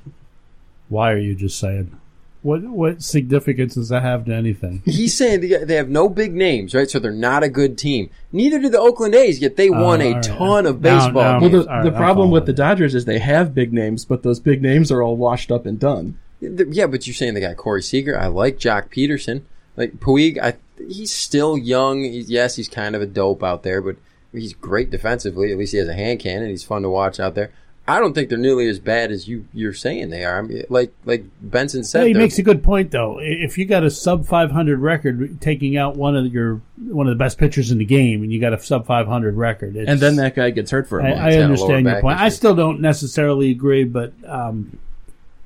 Why 0.90 1.12
are 1.12 1.18
you 1.18 1.36
just 1.36 1.60
saying? 1.60 1.98
What 2.42 2.64
what 2.64 3.04
significance 3.04 3.76
does 3.76 3.90
that 3.90 4.02
have 4.02 4.26
to 4.26 4.34
anything? 4.34 4.82
He's 4.86 5.16
saying 5.16 5.42
they, 5.42 5.64
they 5.64 5.76
have 5.76 5.90
no 5.90 6.10
big 6.10 6.34
names, 6.34 6.74
right? 6.74 6.90
So 6.90 6.98
they're 6.98 7.12
not 7.12 7.44
a 7.44 7.50
good 7.50 7.78
team. 7.78 8.10
Neither 8.32 8.60
do 8.60 8.70
the 8.70 8.80
Oakland 8.80 9.14
A's, 9.14 9.40
yet 9.40 9.58
they 9.58 9.70
won 9.70 10.02
Uh, 10.02 10.06
a 10.06 10.08
all 10.08 10.14
right. 10.16 10.24
ton 10.24 10.66
of 10.66 10.82
Now- 10.82 10.98
baseball. 11.06 11.22
now- 11.24 11.40
Well, 11.42 11.50
the, 11.52 11.60
All 11.60 11.66
right, 11.68 11.84
the 11.84 11.92
problem 11.92 12.16
following. 12.16 12.32
with 12.32 12.46
the 12.48 12.54
Dodgers 12.54 12.96
is 12.96 13.06
they 13.06 13.20
have 13.20 13.54
big 13.54 13.72
names, 13.74 14.06
but 14.06 14.24
those 14.24 14.40
big 14.40 14.62
names 14.62 14.92
are 14.92 15.04
all 15.04 15.16
washed 15.18 15.52
up 15.52 15.66
and 15.68 15.80
done. 15.80 16.18
Yeah, 16.40 16.88
but 16.88 17.06
you're 17.06 17.14
saying 17.14 17.36
they 17.36 17.42
got 17.42 17.58
Corey 17.58 17.84
Seager. 17.84 18.18
I 18.20 18.26
like 18.26 18.58
Joc 18.58 18.90
Pederson. 18.90 19.44
Like 19.78 20.00
Puig, 20.00 20.40
I, 20.42 20.56
he's 20.90 21.12
still 21.12 21.56
young. 21.58 22.02
He's, 22.02 22.30
yes, 22.32 22.56
he's 22.56 22.68
kind 22.68 22.96
of 22.96 23.02
a 23.04 23.06
dope 23.06 23.44
out 23.44 23.62
there, 23.62 23.82
but 23.82 23.98
he's 24.32 24.54
great 24.54 24.90
defensively. 24.90 25.52
At 25.52 25.58
least 25.58 25.72
he 25.72 25.78
has 25.78 25.88
a 25.88 25.94
hand 25.94 26.20
cannon. 26.20 26.50
He's 26.50 26.64
fun 26.64 26.82
to 26.84 26.90
watch 26.90 27.20
out 27.20 27.36
there. 27.36 27.52
I 27.88 28.00
don't 28.00 28.14
think 28.14 28.30
they're 28.30 28.38
nearly 28.38 28.70
as 28.70 28.80
bad 28.80 29.12
as 29.12 29.28
you 29.28 29.48
you're 29.54 29.74
saying 29.74 30.12
they 30.12 30.24
are. 30.24 30.38
I 30.38 30.42
mean, 30.44 30.64
like 30.70 30.94
like 31.04 31.26
Benson 31.42 31.84
said, 31.84 32.02
Yeah, 32.04 32.08
he 32.10 32.14
makes 32.14 32.38
a 32.38 32.44
good 32.44 32.64
point 32.64 32.92
though. 32.92 33.18
If 33.20 33.58
you 33.58 33.66
got 33.66 33.84
a 33.84 33.90
sub 33.90 34.28
500 34.28 34.80
record, 34.80 35.42
taking 35.42 35.78
out 35.78 35.96
one 35.96 36.16
of 36.16 36.32
your 36.32 36.62
one 36.78 37.08
of 37.08 37.12
the 37.12 37.22
best 37.22 37.38
pitchers 37.40 37.72
in 37.72 37.80
the 37.80 37.86
game, 37.86 38.22
and 38.22 38.32
you 38.32 38.40
got 38.40 38.54
a 38.54 38.60
sub 38.62 38.86
500 38.86 39.36
record, 39.36 39.76
it's, 39.76 39.90
And 39.90 40.00
then 40.00 40.16
that 40.18 40.36
guy 40.36 40.52
gets 40.52 40.70
hurt 40.70 40.88
for 40.88 41.00
a 41.00 41.06
I, 41.06 41.10
month. 41.10 41.22
I 41.22 41.38
understand 41.40 41.86
your 41.86 42.02
point. 42.02 42.20
I 42.20 42.30
still 42.30 42.56
don't 42.56 42.82
necessarily 42.82 43.50
agree, 43.50 43.84
but 43.84 44.14
um, 44.26 44.78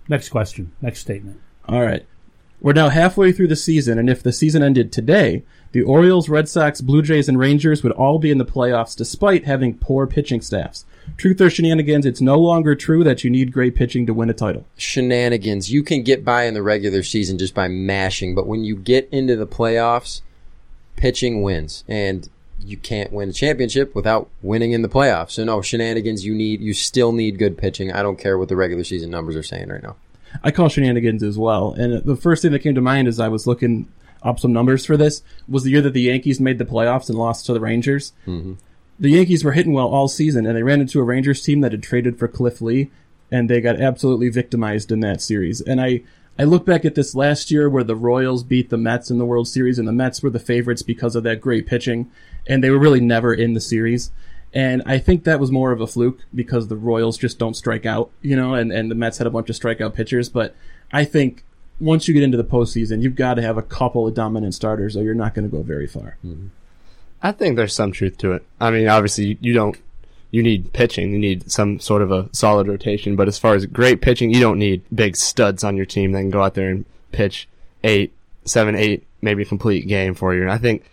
next 0.10 0.30
question, 0.30 0.74
next 0.82 1.00
statement. 1.00 1.40
All 1.68 1.82
right. 1.82 2.06
We're 2.66 2.74
now 2.74 2.90
halfway 2.90 3.32
through 3.32 3.50
the 3.50 3.56
season, 3.56 4.00
and 4.00 4.10
if 4.10 4.24
the 4.24 4.34
season 4.34 4.64
ended 4.64 4.92
today, 4.92 5.44
the 5.72 5.84
Orioles, 5.84 6.30
Red 6.30 6.50
Sox, 6.50 6.82
Blue 6.82 7.04
Jays, 7.04 7.30
and 7.30 7.38
Rangers 7.38 7.84
would 7.84 7.92
all 7.92 8.18
be 8.18 8.32
in 8.32 8.40
the 8.40 8.44
playoffs 8.44 8.98
despite 8.98 9.46
having 9.46 9.78
poor 9.78 10.08
pitching 10.08 10.42
staffs. 10.42 10.84
Truth 11.16 11.42
or 11.42 11.52
shenanigans, 11.52 12.08
it's 12.08 12.22
no 12.22 12.40
longer 12.40 12.74
true 12.74 13.04
that 13.04 13.24
you 13.24 13.30
need 13.30 13.54
great 13.54 13.76
pitching 13.76 14.08
to 14.08 14.16
win 14.16 14.32
a 14.32 14.34
title. 14.34 14.66
shenanigans. 14.78 15.72
You 15.72 15.84
can 15.84 16.02
get 16.02 16.26
by 16.26 16.46
in 16.46 16.56
the 16.56 16.64
regular 16.64 17.04
season 17.04 17.38
just 17.38 17.54
by 17.54 17.68
mashing, 17.68 18.34
but 18.34 18.48
when 18.48 18.64
you 18.64 18.76
get 18.76 19.08
into 19.12 19.36
the 19.36 19.46
playoffs, 19.46 20.22
pitching 20.96 21.44
wins, 21.44 21.84
and 21.88 22.28
you 22.60 22.78
can't 22.78 23.14
win 23.14 23.30
a 23.30 23.34
championship 23.34 23.94
without 23.94 24.28
winning 24.42 24.72
in 24.72 24.82
the 24.82 24.90
playoffs. 24.90 25.34
So 25.34 25.44
no 25.44 25.62
shenanigans. 25.62 26.26
You 26.26 26.34
need. 26.34 26.62
You 26.62 26.74
still 26.74 27.12
need 27.12 27.38
good 27.38 27.60
pitching. 27.60 27.92
I 27.92 28.02
don't 28.02 28.18
care 28.18 28.40
what 28.40 28.50
the 28.50 28.56
regular 28.56 28.84
season 28.84 29.12
numbers 29.12 29.36
are 29.36 29.44
saying 29.44 29.70
right 29.70 29.84
now. 29.84 29.98
I 30.44 30.52
call 30.52 30.70
shenanigans 30.70 31.24
as 31.24 31.38
well. 31.38 31.74
And 31.74 32.04
the 32.04 32.16
first 32.16 32.42
thing 32.42 32.52
that 32.52 32.60
came 32.60 32.76
to 32.76 32.82
mind 32.82 33.08
as 33.08 33.20
I 33.20 33.28
was 33.28 33.48
looking 33.48 33.88
up 34.24 34.40
some 34.40 34.52
numbers 34.54 34.86
for 34.86 34.98
this 34.98 35.22
was 35.48 35.64
the 35.64 35.72
year 35.72 35.82
that 35.82 35.94
the 35.94 36.02
Yankees 36.02 36.40
made 36.40 36.58
the 36.58 36.66
playoffs 36.66 37.10
and 37.10 37.18
lost 37.18 37.46
to 37.46 37.54
the 37.54 37.60
Rangers. 37.60 38.14
Mm-hmm. 38.26 38.54
The 39.00 39.10
Yankees 39.10 39.44
were 39.44 39.52
hitting 39.52 39.74
well 39.74 39.88
all 39.88 40.08
season, 40.08 40.46
and 40.46 40.56
they 40.56 40.64
ran 40.64 40.82
into 40.82 41.00
a 41.00 41.04
Rangers 41.04 41.44
team 41.44 41.62
that 41.62 41.72
had 41.72 41.84
traded 41.84 42.18
for 42.18 42.28
Cliff 42.28 42.62
Lee, 42.62 42.90
and 43.32 43.50
they 43.50 43.62
got 43.62 43.80
absolutely 43.80 44.30
victimized 44.30 44.92
in 44.92 45.02
that 45.02 45.22
series. 45.22 45.62
And 45.62 45.82
I, 45.82 46.02
I 46.40 46.46
look 46.46 46.66
back 46.66 46.86
at 46.86 46.96
this 46.96 47.14
last 47.14 47.52
year 47.52 47.70
where 47.70 47.84
the 47.84 47.96
Royals 47.96 48.44
beat 48.44 48.70
the 48.70 48.78
Mets 48.78 49.12
in 49.12 49.18
the 49.18 49.26
World 49.26 49.48
Series, 49.48 49.78
and 49.78 49.88
the 49.88 49.92
Mets 49.92 50.24
were 50.24 50.30
the 50.30 50.40
favorites 50.40 50.82
because 50.82 51.16
of 51.16 51.24
that 51.24 51.42
great 51.42 51.68
pitching, 51.68 52.10
and 52.48 52.64
they 52.64 52.70
were 52.70 52.80
really 52.80 53.02
never 53.02 53.34
in 53.34 53.54
the 53.54 53.62
series. 53.62 54.12
And 54.56 54.82
I 54.86 55.00
think 55.00 55.26
that 55.26 55.42
was 55.42 55.52
more 55.52 55.74
of 55.74 55.82
a 55.82 55.88
fluke 55.88 56.22
because 56.34 56.70
the 56.70 56.78
Royals 56.78 57.18
just 57.18 57.38
don't 57.38 57.56
strike 57.56 57.86
out, 57.86 58.10
you 58.22 58.38
know, 58.38 58.54
and, 58.54 58.72
and 58.72 58.90
the 58.90 58.96
Mets 58.96 59.18
had 59.18 59.28
a 59.28 59.30
bunch 59.30 59.50
of 59.50 59.56
strikeout 59.58 59.94
pitchers. 59.94 60.30
But 60.30 60.56
I 60.94 61.04
think 61.04 61.44
once 61.78 62.08
you 62.08 62.14
get 62.14 62.24
into 62.24 62.38
the 62.38 62.46
postseason, 62.46 63.02
you've 63.02 63.16
got 63.16 63.34
to 63.34 63.42
have 63.42 63.58
a 63.58 63.62
couple 63.62 64.08
of 64.08 64.14
dominant 64.14 64.56
starters 64.56 64.96
or 64.96 65.04
you're 65.04 65.14
not 65.14 65.34
going 65.34 65.50
to 65.50 65.54
go 65.54 65.62
very 65.62 65.88
far. 65.88 66.16
Mm-hmm. 66.26 66.48
I 67.22 67.34
think 67.34 67.58
there's 67.58 67.74
some 67.74 67.92
truth 67.92 68.18
to 68.20 68.32
it. 68.32 68.46
I 68.62 68.72
mean, 68.72 68.88
obviously, 68.88 69.38
you, 69.42 69.54
don't. 69.54 69.78
You 70.32 70.42
need 70.42 70.72
pitching. 70.72 71.12
You 71.12 71.20
need 71.20 71.52
some 71.52 71.80
sort 71.80 72.02
of 72.02 72.12
a 72.12 72.30
solid 72.32 72.68
rotation. 72.68 73.18
But 73.18 73.28
as 73.28 73.38
far 73.38 73.56
as 73.56 73.66
great 73.66 74.02
pitching, 74.02 74.34
you 74.34 74.40
don't 74.40 74.60
need 74.60 74.84
big 74.94 75.18
studs 75.18 75.66
on 75.66 75.76
your 75.76 75.86
team 75.86 76.14
that 76.14 76.20
can 76.20 76.30
go 76.30 76.44
out 76.44 76.54
there 76.54 76.70
and 76.70 76.86
pitch 77.12 77.50
eight, 77.84 78.14
seven, 78.46 78.76
eight, 78.76 79.06
maybe 79.22 79.44
complete 79.44 79.88
game 79.88 80.14
for 80.14 80.34
you. 80.34 80.44
And 80.44 80.52
I 80.52 80.58
think, 80.58 80.84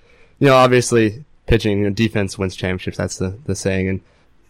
you 0.41 0.49
know, 0.49 0.57
obviously, 0.57 1.25
pitching, 1.53 1.80
you 1.80 1.84
know, 1.84 1.90
defense 1.90 2.38
wins 2.38 2.57
championships. 2.57 2.96
That's 2.96 3.18
the, 3.18 3.36
the 3.44 3.55
saying. 3.55 3.86
And 3.86 4.00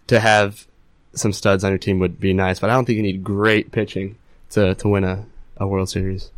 to 0.07 0.21
have 0.21 0.69
some 1.15 1.33
studs 1.33 1.65
on 1.65 1.73
your 1.73 1.79
team 1.79 1.99
would 1.99 2.21
be 2.21 2.33
nice. 2.33 2.61
But 2.61 2.71
I 2.71 2.75
don't 2.75 2.85
think 2.85 2.97
you 2.97 3.03
need 3.03 3.25
great 3.25 3.73
pitching 3.73 4.17
to, 4.51 4.77
to 4.77 4.89
win 4.89 5.03
a, 5.03 5.27
a 5.57 5.67
World 5.67 5.91
Series. 5.91 6.31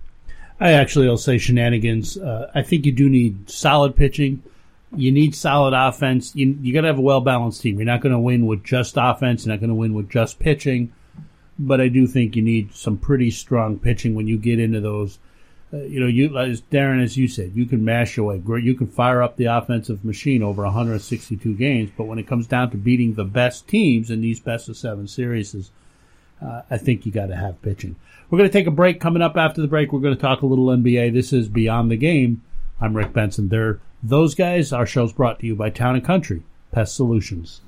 I 0.59 0.73
actually 0.73 1.07
will 1.07 1.19
say 1.19 1.37
shenanigans. 1.37 2.17
Uh, 2.17 2.51
I 2.55 2.63
think 2.63 2.87
you 2.87 2.93
do 2.93 3.11
need 3.11 3.51
solid 3.51 3.95
pitching. 3.95 4.43
You 4.97 5.13
need 5.13 5.35
solid 5.35 5.75
offense. 5.75 6.35
You 6.35 6.57
you 6.63 6.73
got 6.73 6.83
to 6.83 6.87
have 6.87 6.99
a 6.99 7.03
well 7.03 7.21
balanced 7.21 7.61
team. 7.61 7.77
You're 7.77 7.85
not 7.85 8.01
going 8.01 8.13
to 8.13 8.19
win 8.19 8.47
with 8.47 8.65
just 8.65 8.95
offense. 8.97 9.45
You're 9.45 9.53
not 9.53 9.61
going 9.61 9.69
to 9.69 9.75
win 9.75 9.93
with 9.93 10.09
just 10.09 10.39
pitching. 10.39 10.93
But 11.59 11.81
I 11.81 11.89
do 11.89 12.07
think 12.07 12.37
you 12.37 12.43
need 12.43 12.73
some 12.75 12.97
pretty 12.97 13.31
strong 13.33 13.79
pitching 13.79 14.15
when 14.15 14.29
you 14.29 14.39
get 14.39 14.61
into 14.61 14.81
those. 14.81 15.19
Uh, 15.75 15.79
you 15.79 15.99
know, 15.99 16.07
you 16.07 16.37
as 16.39 16.61
Darren, 16.63 17.03
as 17.03 17.17
you 17.17 17.27
said, 17.27 17.53
you 17.55 17.67
can 17.67 17.85
mash 17.85 18.17
away. 18.17 18.41
You 18.47 18.75
can 18.75 18.87
fire 18.87 19.23
up 19.23 19.37
the 19.37 19.47
offensive 19.47 20.05
machine 20.05 20.43
over 20.43 20.63
162 20.63 21.55
games. 21.55 21.91
But 21.97 22.05
when 22.05 22.19
it 22.19 22.29
comes 22.29 22.47
down 22.47 22.71
to 22.71 22.77
beating 22.77 23.15
the 23.15 23.25
best 23.25 23.67
teams 23.67 24.11
in 24.11 24.21
these 24.21 24.39
best 24.39 24.69
of 24.69 24.77
seven 24.77 25.09
series, 25.09 25.71
uh, 26.41 26.63
I 26.71 26.77
think 26.79 27.07
you 27.07 27.13
got 27.13 27.27
to 27.27 27.37
have 27.37 27.61
pitching. 27.63 27.97
We're 28.31 28.39
going 28.39 28.51
to 28.51 28.53
take 28.53 28.67
a 28.67 28.73
break. 28.73 29.01
Coming 29.01 29.23
up 29.23 29.37
after 29.37 29.61
the 29.61 29.69
break, 29.69 29.93
we're 29.93 30.01
going 30.01 30.15
to 30.15 30.21
talk 30.21 30.43
a 30.43 30.47
little 30.47 30.67
NBA. 30.67 31.13
This 31.13 31.33
is 31.33 31.49
Beyond 31.49 31.91
the 31.91 31.97
Game. 31.97 32.43
I'm 32.81 32.97
Rick 32.97 33.13
Benson. 33.13 33.49
They're 33.49 33.81
those 34.03 34.35
guys. 34.35 34.73
Our 34.73 34.87
show's 34.87 35.13
brought 35.13 35.41
to 35.41 35.47
you 35.47 35.57
by 35.57 35.71
Town 35.71 35.97
and 35.97 36.05
Country 36.05 36.43
Pest 36.71 36.95
Solutions. 36.95 37.63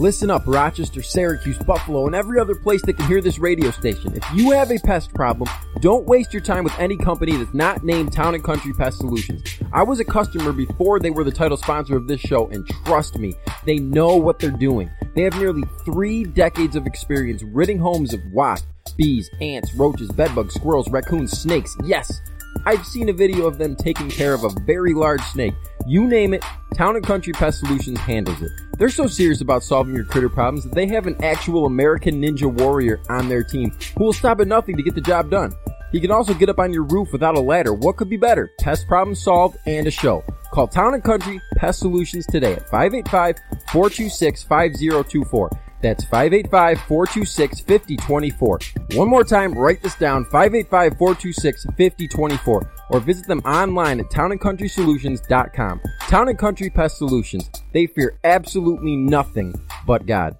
Listen 0.00 0.28
up, 0.28 0.42
Rochester, 0.44 1.02
Syracuse, 1.02 1.56
Buffalo, 1.58 2.06
and 2.06 2.16
every 2.16 2.40
other 2.40 2.56
place 2.56 2.82
that 2.82 2.94
can 2.94 3.06
hear 3.06 3.20
this 3.20 3.38
radio 3.38 3.70
station. 3.70 4.12
If 4.16 4.24
you 4.34 4.50
have 4.50 4.72
a 4.72 4.78
pest 4.80 5.14
problem, 5.14 5.48
don't 5.78 6.04
waste 6.04 6.32
your 6.32 6.42
time 6.42 6.64
with 6.64 6.76
any 6.80 6.96
company 6.96 7.36
that's 7.36 7.54
not 7.54 7.84
named 7.84 8.12
Town 8.12 8.34
and 8.34 8.42
Country 8.42 8.72
Pest 8.72 8.98
Solutions. 8.98 9.44
I 9.72 9.84
was 9.84 10.00
a 10.00 10.04
customer 10.04 10.52
before 10.52 10.98
they 10.98 11.10
were 11.10 11.22
the 11.22 11.30
title 11.30 11.56
sponsor 11.56 11.96
of 11.96 12.08
this 12.08 12.20
show, 12.20 12.48
and 12.48 12.66
trust 12.84 13.20
me, 13.20 13.34
they 13.66 13.78
know 13.78 14.16
what 14.16 14.40
they're 14.40 14.50
doing. 14.50 14.90
They 15.14 15.22
have 15.22 15.38
nearly 15.38 15.62
three 15.84 16.24
decades 16.24 16.74
of 16.74 16.88
experience 16.88 17.44
ridding 17.44 17.78
homes 17.78 18.12
of 18.12 18.20
wasps, 18.32 18.66
bees, 18.96 19.30
ants, 19.40 19.72
roaches, 19.74 20.10
bedbugs, 20.10 20.54
squirrels, 20.54 20.90
raccoons, 20.90 21.38
snakes, 21.38 21.76
yes, 21.84 22.20
I've 22.66 22.86
seen 22.86 23.08
a 23.08 23.12
video 23.12 23.46
of 23.46 23.58
them 23.58 23.74
taking 23.76 24.08
care 24.08 24.34
of 24.34 24.44
a 24.44 24.50
very 24.60 24.94
large 24.94 25.22
snake. 25.22 25.54
You 25.86 26.06
name 26.06 26.32
it, 26.34 26.44
Town 26.74 26.96
and 26.96 27.06
Country 27.06 27.32
Pest 27.32 27.60
Solutions 27.60 28.00
handles 28.00 28.42
it. 28.42 28.50
They're 28.78 28.88
so 28.88 29.06
serious 29.06 29.40
about 29.40 29.62
solving 29.62 29.94
your 29.94 30.04
critter 30.04 30.28
problems 30.28 30.64
that 30.64 30.74
they 30.74 30.88
have 30.88 31.06
an 31.06 31.22
actual 31.22 31.66
American 31.66 32.20
Ninja 32.22 32.52
Warrior 32.52 33.00
on 33.08 33.28
their 33.28 33.44
team 33.44 33.72
who 33.96 34.04
will 34.04 34.12
stop 34.12 34.40
at 34.40 34.48
nothing 34.48 34.76
to 34.76 34.82
get 34.82 34.94
the 34.94 35.00
job 35.00 35.30
done. 35.30 35.54
He 35.92 36.00
can 36.00 36.10
also 36.10 36.34
get 36.34 36.48
up 36.48 36.58
on 36.58 36.72
your 36.72 36.82
roof 36.82 37.12
without 37.12 37.36
a 37.36 37.40
ladder. 37.40 37.72
What 37.72 37.96
could 37.96 38.10
be 38.10 38.16
better? 38.16 38.50
Pest 38.58 38.88
problem 38.88 39.14
solved 39.14 39.56
and 39.66 39.86
a 39.86 39.92
show. 39.92 40.24
Call 40.52 40.66
Town 40.66 40.94
and 40.94 41.04
Country 41.04 41.40
Pest 41.56 41.78
Solutions 41.80 42.26
today 42.26 42.54
at 42.54 42.68
585-426-5024. 42.68 45.58
That's 45.84 46.04
585-426-5024. 46.06 48.96
One 48.96 49.08
more 49.10 49.22
time, 49.22 49.52
write 49.52 49.82
this 49.82 49.94
down, 49.96 50.24
585-426-5024. 50.24 52.68
Or 52.88 53.00
visit 53.00 53.26
them 53.26 53.40
online 53.40 54.00
at 54.00 54.06
townandcountrysolutions.com. 54.06 55.82
Town 56.08 56.30
and 56.30 56.38
Country 56.38 56.70
Pest 56.70 56.96
Solutions. 56.96 57.50
They 57.74 57.86
fear 57.86 58.18
absolutely 58.24 58.96
nothing 58.96 59.60
but 59.86 60.06
God. 60.06 60.38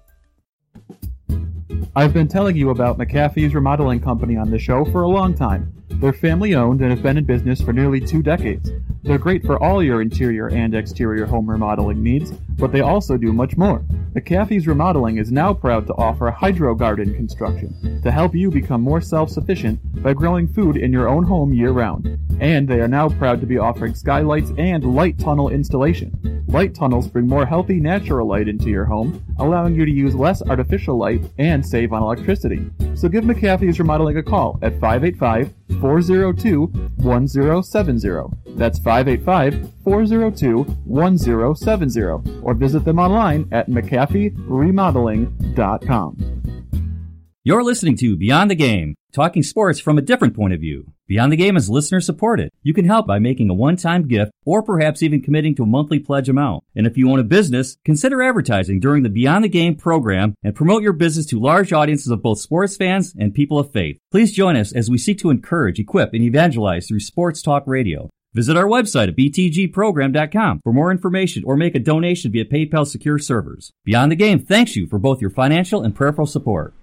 I've 1.95 2.13
been 2.13 2.27
telling 2.27 2.55
you 2.55 2.71
about 2.71 2.97
McAfee's 2.97 3.53
Remodeling 3.53 3.99
Company 3.99 4.37
on 4.37 4.49
the 4.49 4.57
show 4.57 4.83
for 4.85 5.03
a 5.03 5.07
long 5.07 5.35
time. 5.35 5.71
They're 5.89 6.11
family 6.11 6.55
owned 6.55 6.81
and 6.81 6.89
have 6.89 7.03
been 7.03 7.19
in 7.19 7.25
business 7.25 7.61
for 7.61 7.71
nearly 7.71 8.01
two 8.01 8.23
decades. 8.23 8.71
They're 9.05 9.19
great 9.19 9.45
for 9.45 9.61
all 9.61 9.83
your 9.83 10.01
interior 10.01 10.49
and 10.49 10.73
exterior 10.73 11.27
home 11.27 11.47
remodeling 11.47 12.01
needs, 12.01 12.31
but 12.57 12.71
they 12.71 12.81
also 12.81 13.17
do 13.17 13.31
much 13.31 13.55
more. 13.55 13.85
McAfee's 14.15 14.65
Remodeling 14.65 15.19
is 15.19 15.31
now 15.31 15.53
proud 15.53 15.85
to 15.85 15.93
offer 15.93 16.31
hydro 16.31 16.73
garden 16.73 17.13
construction 17.13 18.01
to 18.01 18.11
help 18.11 18.33
you 18.33 18.49
become 18.49 18.81
more 18.81 19.01
self 19.01 19.29
sufficient 19.29 19.79
by 20.01 20.13
growing 20.13 20.47
food 20.47 20.75
in 20.75 20.91
your 20.91 21.07
own 21.07 21.23
home 21.23 21.53
year 21.53 21.69
round. 21.69 22.17
And 22.39 22.67
they 22.67 22.81
are 22.81 22.87
now 22.87 23.09
proud 23.09 23.41
to 23.41 23.45
be 23.45 23.59
offering 23.59 23.93
skylights 23.93 24.51
and 24.57 24.95
light 24.95 25.19
tunnel 25.19 25.49
installation. 25.49 26.43
Light 26.47 26.73
tunnels 26.73 27.07
bring 27.07 27.27
more 27.27 27.45
healthy 27.45 27.79
natural 27.79 28.27
light 28.27 28.47
into 28.47 28.69
your 28.69 28.85
home, 28.85 29.23
allowing 29.37 29.75
you 29.75 29.85
to 29.85 29.91
use 29.91 30.15
less 30.15 30.41
artificial 30.41 30.97
light 30.97 31.21
and 31.37 31.63
save 31.63 31.93
on 31.93 32.01
electricity. 32.01 32.71
So 32.95 33.07
give 33.07 33.23
McAfee's 33.23 33.77
Remodeling 33.77 34.17
a 34.17 34.23
call 34.23 34.57
at 34.63 34.79
585 34.79 35.53
402 35.81 36.67
1070. 36.97 38.55
That's 38.55 38.79
585 38.79 38.94
402 39.83 40.63
1070. 40.85 42.01
Or 42.41 42.53
visit 42.53 42.85
them 42.85 42.99
online 42.99 43.49
at 43.51 43.69
McAfeeRemodeling.com. 43.69 46.35
You're 47.47 47.63
listening 47.63 47.95
to 47.97 48.17
Beyond 48.17 48.49
the 48.49 48.55
Game, 48.55 48.95
talking 49.13 49.43
sports 49.43 49.79
from 49.79 49.99
a 49.99 50.01
different 50.01 50.35
point 50.35 50.55
of 50.55 50.59
view. 50.59 50.91
Beyond 51.07 51.31
the 51.31 51.37
Game 51.37 51.55
is 51.55 51.69
listener 51.69 52.01
supported. 52.01 52.49
You 52.63 52.73
can 52.73 52.85
help 52.85 53.05
by 53.05 53.19
making 53.19 53.51
a 53.51 53.53
one-time 53.53 54.07
gift 54.07 54.31
or 54.47 54.63
perhaps 54.63 55.03
even 55.03 55.21
committing 55.21 55.53
to 55.55 55.61
a 55.61 55.67
monthly 55.67 55.99
pledge 55.99 56.27
amount. 56.27 56.63
And 56.75 56.87
if 56.87 56.97
you 56.97 57.11
own 57.11 57.19
a 57.19 57.23
business, 57.23 57.77
consider 57.85 58.23
advertising 58.23 58.79
during 58.79 59.03
the 59.03 59.09
Beyond 59.09 59.43
the 59.43 59.49
Game 59.49 59.75
program 59.75 60.33
and 60.43 60.55
promote 60.55 60.81
your 60.81 60.93
business 60.93 61.27
to 61.27 61.39
large 61.39 61.71
audiences 61.71 62.07
of 62.07 62.23
both 62.23 62.39
sports 62.39 62.77
fans 62.77 63.13
and 63.15 63.31
people 63.31 63.59
of 63.59 63.71
faith. 63.71 63.99
Please 64.11 64.31
join 64.31 64.55
us 64.55 64.73
as 64.73 64.89
we 64.89 64.97
seek 64.97 65.19
to 65.19 65.29
encourage, 65.29 65.77
equip, 65.77 66.15
and 66.15 66.23
evangelize 66.23 66.87
through 66.87 67.01
sports 67.01 67.43
talk 67.43 67.61
radio. 67.67 68.09
Visit 68.35 68.57
our 68.57 68.65
website 68.65 69.07
at 69.07 69.15
btgprogram.com 69.15 70.59
for 70.61 70.73
more 70.73 70.91
information 70.91 71.45
or 71.45 71.55
make 71.55 71.73
a 71.73 71.79
donation 71.79 72.33
via 72.33 72.43
PayPal 72.43 72.85
secure 72.85 73.17
servers. 73.17 73.71
Beyond 73.85 74.11
the 74.11 74.17
Game 74.17 74.39
thanks 74.39 74.75
you 74.75 74.87
for 74.87 74.99
both 74.99 75.21
your 75.21 75.29
financial 75.29 75.81
and 75.81 75.95
prayerful 75.95 76.25
support. 76.25 76.73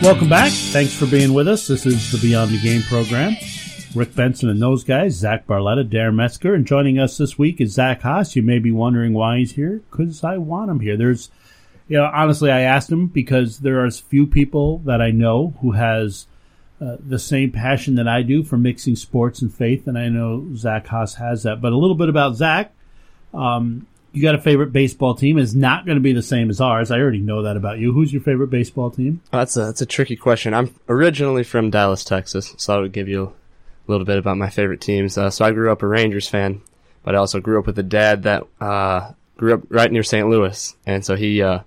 Welcome 0.00 0.28
back. 0.28 0.52
Thanks 0.52 0.94
for 0.94 1.06
being 1.06 1.34
with 1.34 1.48
us. 1.48 1.66
This 1.66 1.84
is 1.84 2.12
the 2.12 2.18
Beyond 2.18 2.52
the 2.52 2.60
Game 2.60 2.82
program. 2.82 3.36
Rick 3.94 4.14
Benson 4.14 4.48
and 4.48 4.62
those 4.62 4.84
guys, 4.84 5.14
Zach 5.14 5.46
Barletta, 5.46 5.88
Darren 5.88 6.14
Metzger, 6.14 6.54
and 6.54 6.64
joining 6.64 6.98
us 6.98 7.18
this 7.18 7.36
week 7.36 7.60
is 7.60 7.72
Zach 7.72 8.02
Haas. 8.02 8.36
You 8.36 8.42
may 8.42 8.60
be 8.60 8.70
wondering 8.70 9.14
why 9.14 9.38
he's 9.38 9.52
here, 9.52 9.82
because 9.90 10.22
I 10.22 10.38
want 10.38 10.70
him 10.70 10.78
here. 10.78 10.96
There's, 10.96 11.28
you 11.88 11.98
know, 11.98 12.04
honestly, 12.04 12.52
I 12.52 12.60
asked 12.60 12.90
him 12.90 13.08
because 13.08 13.58
there 13.58 13.84
are 13.84 13.90
few 13.90 14.28
people 14.28 14.78
that 14.80 15.02
I 15.02 15.10
know 15.10 15.54
who 15.60 15.72
has 15.72 16.28
uh, 16.80 16.98
the 17.00 17.18
same 17.18 17.50
passion 17.50 17.96
that 17.96 18.06
I 18.06 18.22
do 18.22 18.44
for 18.44 18.56
mixing 18.56 18.94
sports 18.94 19.42
and 19.42 19.52
faith, 19.52 19.88
and 19.88 19.98
I 19.98 20.08
know 20.08 20.46
Zach 20.54 20.86
Haas 20.86 21.14
has 21.14 21.42
that. 21.42 21.60
But 21.60 21.72
a 21.72 21.76
little 21.76 21.96
bit 21.96 22.08
about 22.08 22.36
Zach. 22.36 22.72
Um, 23.34 23.88
you 24.12 24.22
got 24.22 24.34
a 24.34 24.40
favorite 24.40 24.72
baseball 24.72 25.14
team 25.14 25.36
is 25.36 25.54
not 25.54 25.84
going 25.84 25.96
to 25.96 26.02
be 26.02 26.12
the 26.12 26.22
same 26.22 26.48
as 26.48 26.60
ours. 26.60 26.90
I 26.90 26.98
already 26.98 27.20
know 27.20 27.42
that 27.42 27.56
about 27.56 27.78
you. 27.78 27.92
Who's 27.92 28.12
your 28.12 28.22
favorite 28.22 28.50
baseball 28.50 28.90
team? 28.90 29.20
Oh, 29.32 29.38
that's 29.38 29.56
a 29.56 29.66
that's 29.66 29.82
a 29.82 29.86
tricky 29.86 30.16
question. 30.16 30.54
I'm 30.54 30.74
originally 30.88 31.44
from 31.44 31.70
Dallas, 31.70 32.04
Texas, 32.04 32.54
so 32.56 32.76
I 32.76 32.80
would 32.80 32.92
give 32.92 33.08
you 33.08 33.32
little 33.90 34.06
bit 34.06 34.18
about 34.18 34.36
my 34.36 34.50
favorite 34.50 34.80
teams. 34.80 35.18
Uh, 35.18 35.30
so 35.30 35.44
I 35.44 35.52
grew 35.52 35.70
up 35.70 35.82
a 35.82 35.86
Rangers 35.86 36.28
fan, 36.28 36.62
but 37.02 37.14
I 37.14 37.18
also 37.18 37.40
grew 37.40 37.58
up 37.58 37.66
with 37.66 37.78
a 37.78 37.82
dad 37.82 38.24
that 38.24 38.46
uh, 38.60 39.12
grew 39.36 39.54
up 39.54 39.62
right 39.68 39.90
near 39.90 40.02
St. 40.02 40.28
Louis, 40.28 40.74
and 40.86 41.04
so 41.04 41.16
he 41.16 41.42
uh, 41.42 41.60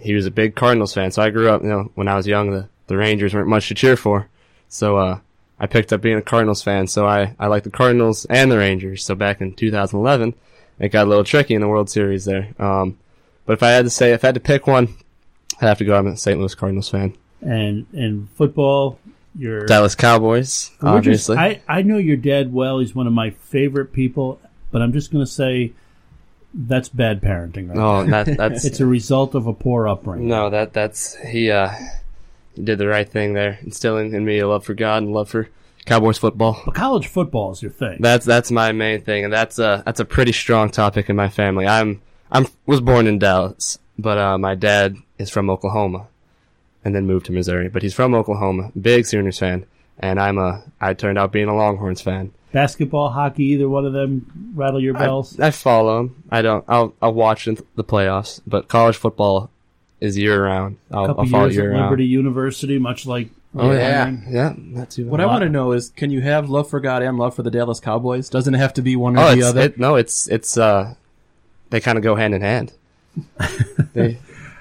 he 0.00 0.14
was 0.14 0.26
a 0.26 0.30
big 0.30 0.54
Cardinals 0.54 0.94
fan. 0.94 1.10
So 1.10 1.22
I 1.22 1.30
grew 1.30 1.50
up, 1.50 1.62
you 1.62 1.68
know, 1.68 1.90
when 1.94 2.08
I 2.08 2.16
was 2.16 2.26
young, 2.26 2.50
the 2.50 2.68
the 2.86 2.96
Rangers 2.96 3.34
weren't 3.34 3.48
much 3.48 3.68
to 3.68 3.74
cheer 3.74 3.96
for, 3.96 4.28
so 4.68 4.96
uh, 4.96 5.18
I 5.58 5.66
picked 5.66 5.92
up 5.92 6.00
being 6.00 6.18
a 6.18 6.22
Cardinals 6.22 6.62
fan. 6.62 6.86
So 6.86 7.06
I 7.06 7.34
I 7.38 7.46
like 7.46 7.64
the 7.64 7.70
Cardinals 7.70 8.24
and 8.26 8.50
the 8.50 8.58
Rangers. 8.58 9.04
So 9.04 9.14
back 9.14 9.40
in 9.40 9.54
2011 9.54 10.34
it 10.80 10.90
got 10.90 11.06
a 11.06 11.10
little 11.10 11.24
tricky 11.24 11.54
in 11.54 11.60
the 11.60 11.68
World 11.68 11.90
Series 11.90 12.24
there. 12.24 12.54
Um, 12.58 12.98
but 13.46 13.54
if 13.54 13.62
I 13.62 13.70
had 13.70 13.84
to 13.84 13.90
say, 13.90 14.12
if 14.12 14.24
I 14.24 14.28
had 14.28 14.34
to 14.34 14.40
pick 14.40 14.66
one, 14.66 14.96
I'd 15.60 15.66
have 15.66 15.78
to 15.78 15.84
go. 15.84 15.96
I'm 15.96 16.06
a 16.06 16.16
St. 16.16 16.38
Louis 16.38 16.54
Cardinals 16.54 16.88
fan. 16.88 17.16
And 17.40 17.86
in 17.92 18.28
football, 18.36 18.98
you're 19.38 19.64
Dallas 19.66 19.94
Cowboys, 19.94 20.70
We're 20.82 21.00
just- 21.00 21.30
obviously. 21.30 21.36
I, 21.36 21.62
I 21.68 21.82
know 21.82 21.96
your 21.98 22.16
dad 22.16 22.52
well. 22.52 22.80
He's 22.80 22.94
one 22.94 23.06
of 23.06 23.12
my 23.12 23.30
favorite 23.30 23.92
people, 23.92 24.40
but 24.70 24.82
I'm 24.82 24.92
just 24.92 25.10
going 25.12 25.24
to 25.24 25.30
say 25.30 25.72
that's 26.52 26.88
bad 26.88 27.20
parenting. 27.20 27.68
Right 27.68 27.78
Oh, 27.78 28.04
that- 28.10 28.26
that's- 28.36 28.64
it's 28.64 28.80
a 28.80 28.86
result 28.86 29.34
of 29.34 29.46
a 29.46 29.52
poor 29.52 29.86
upbringing. 29.88 30.28
no, 30.28 30.50
that 30.50 30.72
that's 30.72 31.16
he. 31.16 31.50
Uh, 31.50 31.70
did 32.62 32.78
the 32.78 32.88
right 32.88 33.08
thing 33.08 33.34
there, 33.34 33.58
instilling 33.62 34.12
in 34.14 34.24
me 34.24 34.40
a 34.40 34.48
love 34.48 34.64
for 34.64 34.74
God 34.74 35.04
and 35.04 35.12
love 35.12 35.28
for 35.28 35.48
Cowboys 35.86 36.18
football. 36.18 36.60
But 36.64 36.74
college 36.74 37.06
football 37.06 37.52
is 37.52 37.62
your 37.62 37.70
thing. 37.70 37.98
That's 38.00 38.26
that's 38.26 38.50
my 38.50 38.72
main 38.72 39.02
thing, 39.02 39.22
and 39.24 39.32
that's 39.32 39.60
a 39.60 39.84
that's 39.86 40.00
a 40.00 40.04
pretty 40.04 40.32
strong 40.32 40.68
topic 40.70 41.08
in 41.08 41.14
my 41.14 41.28
family. 41.28 41.68
I'm 41.68 42.02
I'm 42.32 42.46
was 42.66 42.80
born 42.80 43.06
in 43.06 43.20
Dallas, 43.20 43.78
but 43.96 44.18
uh, 44.18 44.38
my 44.38 44.56
dad 44.56 44.96
is 45.18 45.30
from 45.30 45.48
Oklahoma, 45.50 46.08
and 46.88 46.96
then 46.96 47.06
moved 47.06 47.26
to 47.26 47.32
Missouri. 47.32 47.68
But 47.68 47.82
he's 47.82 47.94
from 47.94 48.14
Oklahoma, 48.14 48.72
big 48.80 49.06
Sooners 49.06 49.38
fan, 49.38 49.66
and 49.98 50.18
I'm 50.18 50.38
a 50.38 50.64
I 50.80 50.94
turned 50.94 51.18
out 51.18 51.30
being 51.32 51.48
a 51.48 51.54
Longhorns 51.56 52.00
fan. 52.00 52.32
Basketball, 52.50 53.10
hockey, 53.10 53.44
either 53.44 53.68
one 53.68 53.84
of 53.84 53.92
them 53.92 54.52
rattle 54.54 54.80
your 54.80 54.94
bells. 54.94 55.38
I, 55.38 55.48
I 55.48 55.50
follow 55.50 55.98
them. 55.98 56.24
I 56.30 56.40
don't. 56.42 56.64
I'll 56.66 56.94
I'll 57.02 57.12
watch 57.12 57.46
in 57.46 57.58
the 57.76 57.84
playoffs, 57.84 58.40
but 58.46 58.68
college 58.68 58.96
football 58.96 59.50
is 60.00 60.16
year 60.16 60.44
round. 60.44 60.78
I'll, 60.90 61.06
couple 61.08 61.24
I'll 61.24 61.28
follow 61.30 61.44
years 61.44 61.56
year 61.56 61.70
at 61.70 61.74
round. 61.74 61.84
Liberty 61.84 62.06
University, 62.06 62.78
much 62.78 63.04
like 63.06 63.28
Oh, 63.56 63.72
yeah. 63.72 64.04
Henry. 64.04 64.32
Yeah, 64.32 64.54
that's 64.74 64.98
What 64.98 65.20
I 65.20 65.26
want 65.26 65.42
to 65.42 65.48
know 65.48 65.72
is, 65.72 65.88
can 65.90 66.10
you 66.10 66.20
have 66.20 66.48
love 66.50 66.68
for 66.68 66.80
God 66.80 67.02
and 67.02 67.16
love 67.18 67.34
for 67.34 67.42
the 67.42 67.50
Dallas 67.50 67.80
Cowboys? 67.80 68.28
Doesn't 68.28 68.54
it 68.54 68.58
have 68.58 68.74
to 68.74 68.82
be 68.82 68.94
one 68.94 69.16
or 69.16 69.20
Oh, 69.24 69.34
the 69.34 69.42
other? 69.42 69.60
it, 69.62 69.78
no, 69.78 69.96
it's 69.96 70.28
it's 70.28 70.56
uh, 70.58 70.94
they 71.70 71.80
kind 71.80 71.96
of 71.98 72.04
go 72.04 72.14
hand 72.14 72.34
in 72.34 72.40
hand. 72.42 72.72
they, 73.94 74.18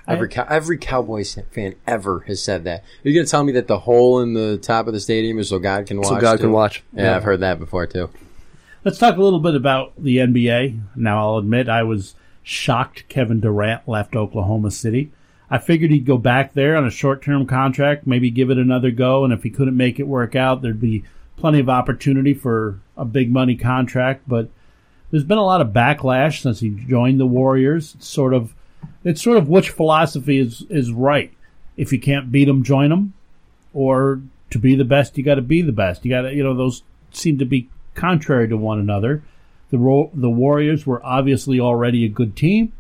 Every 0.08 0.30
cow- 0.30 0.47
every 0.49 0.78
Cowboys 0.78 1.38
fan 1.51 1.76
ever 1.86 2.22
has 2.28 2.41
said 2.41 2.64
that. 2.64 2.80
Are 3.03 3.10
you 3.10 3.14
going 3.14 3.26
to 3.26 3.30
tell 3.30 3.43
me 3.43 3.51
that 3.53 3.68
the 3.68 3.80
hole 3.80 4.22
in 4.22 4.34
the 4.34 4.58
top 4.58 4.88
of 4.88 4.93
the 4.93 4.99
stadium 4.99 5.38
is 5.39 5.49
so 5.49 5.60
God 5.60 5.86
can 5.86 5.97
watch? 5.97 6.08
So 6.08 6.20
God 6.20 6.39
can 6.39 6.51
watch. 6.51 6.84
Yeah, 6.93 7.03
Yeah. 7.03 7.16
I've 7.18 7.24
heard 7.24 7.41
that 7.41 7.60
before 7.60 7.86
too. 7.88 8.10
Let's 8.86 8.97
talk 8.99 9.18
a 9.18 9.22
little 9.22 9.39
bit 9.41 9.55
about 9.55 9.91
the 10.01 10.18
NBA. 10.20 10.80
Now, 10.95 11.20
I'll 11.34 11.38
admit 11.39 11.68
I 11.68 11.84
was 11.84 12.16
shocked 12.41 13.10
Kevin 13.10 13.41
Durant 13.41 13.86
left 13.88 14.16
Oklahoma 14.16 14.72
City. 14.72 15.12
I 15.49 15.58
figured 15.58 15.91
he'd 15.91 16.05
go 16.05 16.18
back 16.18 16.53
there 16.53 16.78
on 16.78 16.86
a 16.86 16.91
short 16.91 17.22
term 17.22 17.45
contract, 17.45 18.08
maybe 18.08 18.30
give 18.30 18.49
it 18.49 18.58
another 18.58 18.91
go, 18.91 19.24
and 19.26 19.34
if 19.34 19.43
he 19.43 19.49
couldn't 19.49 19.76
make 19.76 19.99
it 19.99 20.08
work 20.08 20.36
out, 20.36 20.62
there'd 20.62 20.80
be 20.80 21.03
plenty 21.36 21.60
of 21.60 21.70
opportunity 21.70 22.34
for 22.34 22.80
a 22.95 23.03
big 23.05 23.30
money 23.32 23.55
contract. 23.55 24.24
But 24.28 24.49
there's 25.12 25.24
been 25.26 25.38
a 25.38 25.43
lot 25.45 25.62
of 25.62 25.70
backlash 25.70 26.41
since 26.41 26.62
he 26.62 26.70
joined 26.70 27.20
the 27.20 27.26
Warriors. 27.28 27.95
It's 27.95 28.08
sort 28.08 28.34
of, 28.34 28.53
it's 29.04 29.22
sort 29.22 29.38
of 29.38 29.50
which 29.50 29.70
philosophy 29.70 30.40
is 30.40 30.66
is 30.70 30.92
right. 30.92 31.32
If 31.76 31.92
you 31.92 32.00
can't 32.00 32.32
beat 32.32 32.46
them, 32.46 32.64
join 32.64 32.90
them, 32.90 33.14
or 33.74 34.22
to 34.50 34.60
be 34.60 34.76
the 34.76 34.86
best, 34.86 35.18
you 35.18 35.24
got 35.24 35.36
to 35.36 35.42
be 35.42 35.62
the 35.62 35.72
best. 35.72 36.04
You 36.04 36.12
got 36.12 36.22
to, 36.24 36.34
you 36.34 36.44
know, 36.44 36.56
those 36.56 36.84
seem 37.12 37.38
to 37.40 37.46
be 37.46 37.70
contrary 37.96 38.48
to 38.50 38.58
one 38.58 38.80
another. 38.80 39.24
The 39.70 39.78
Ro- 39.78 40.12
the 40.14 40.30
Warriors 40.30 40.86
were 40.86 41.06
obviously 41.06 41.60
already 41.60 42.06
a 42.06 42.10
good 42.10 42.36
team. 42.36 42.74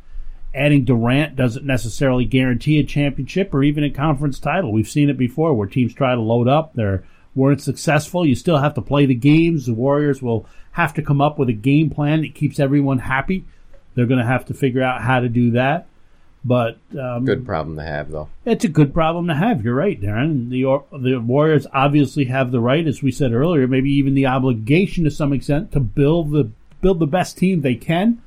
Adding 0.55 0.85
Durant 0.85 1.35
doesn't 1.35 1.65
necessarily 1.65 2.25
guarantee 2.25 2.79
a 2.79 2.83
championship 2.83 3.53
or 3.53 3.63
even 3.63 3.83
a 3.83 3.89
conference 3.89 4.39
title. 4.39 4.71
We've 4.71 4.87
seen 4.87 5.09
it 5.09 5.17
before 5.17 5.53
where 5.53 5.67
teams 5.67 5.93
try 5.93 6.15
to 6.15 6.21
load 6.21 6.47
up, 6.47 6.73
they 6.73 6.99
weren't 7.35 7.61
successful. 7.61 8.25
You 8.25 8.33
still 8.35 8.57
have 8.57 8.73
to 8.73 8.81
play 8.81 9.05
the 9.05 9.13
games. 9.13 9.67
The 9.67 9.73
Warriors 9.73 10.21
will 10.21 10.47
have 10.71 10.93
to 10.95 11.01
come 11.01 11.21
up 11.21 11.37
with 11.37 11.49
a 11.49 11.53
game 11.53 11.89
plan 11.89 12.21
that 12.21 12.33
keeps 12.33 12.59
everyone 12.59 12.99
happy. 12.99 13.45
They're 13.93 14.07
going 14.07 14.19
to 14.19 14.25
have 14.25 14.45
to 14.45 14.53
figure 14.53 14.81
out 14.81 15.01
how 15.01 15.19
to 15.19 15.29
do 15.29 15.51
that. 15.51 15.87
But 16.47 16.77
um, 16.97 17.25
Good 17.25 17.45
problem 17.45 17.75
to 17.75 17.83
have, 17.83 18.09
though. 18.09 18.29
it's 18.45 18.63
a 18.63 18.69
good 18.69 18.93
problem 18.93 19.27
to 19.27 19.35
have. 19.35 19.65
You're 19.65 19.75
right, 19.75 19.99
Darren. 19.99 20.49
The 20.49 20.63
the 20.97 21.17
Warriors 21.19 21.67
obviously 21.73 22.23
have 22.25 22.51
the 22.51 22.61
right, 22.61 22.87
as 22.87 23.03
we 23.03 23.11
said 23.11 23.33
earlier, 23.33 23.67
maybe 23.67 23.91
even 23.91 24.13
the 24.13 24.27
obligation 24.27 25.03
to 25.03 25.11
some 25.11 25.33
extent 25.33 25.73
to 25.73 25.81
build 25.81 26.31
the 26.31 26.49
build 26.79 26.99
the 26.99 27.05
best 27.05 27.37
team 27.37 27.61
they 27.61 27.75
can. 27.75 28.21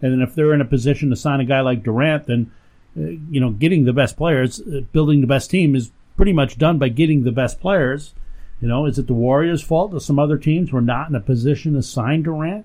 And 0.00 0.10
then 0.12 0.22
if 0.22 0.34
they're 0.34 0.54
in 0.54 0.62
a 0.62 0.64
position 0.64 1.10
to 1.10 1.16
sign 1.16 1.40
a 1.40 1.44
guy 1.44 1.60
like 1.60 1.82
Durant, 1.82 2.26
then 2.26 2.50
uh, 2.96 3.02
you 3.30 3.40
know 3.40 3.50
getting 3.50 3.84
the 3.84 3.92
best 3.92 4.16
players, 4.16 4.58
uh, 4.62 4.80
building 4.92 5.20
the 5.20 5.26
best 5.26 5.50
team 5.50 5.76
is 5.76 5.90
pretty 6.16 6.32
much 6.32 6.56
done 6.56 6.78
by 6.78 6.88
getting 6.88 7.24
the 7.24 7.32
best 7.32 7.60
players. 7.60 8.14
You 8.62 8.68
know, 8.68 8.86
is 8.86 8.98
it 8.98 9.06
the 9.06 9.12
Warriors' 9.12 9.62
fault 9.62 9.90
that 9.90 10.00
some 10.00 10.18
other 10.18 10.38
teams 10.38 10.72
were 10.72 10.80
not 10.80 11.10
in 11.10 11.14
a 11.14 11.20
position 11.20 11.74
to 11.74 11.82
sign 11.82 12.22
Durant? 12.22 12.64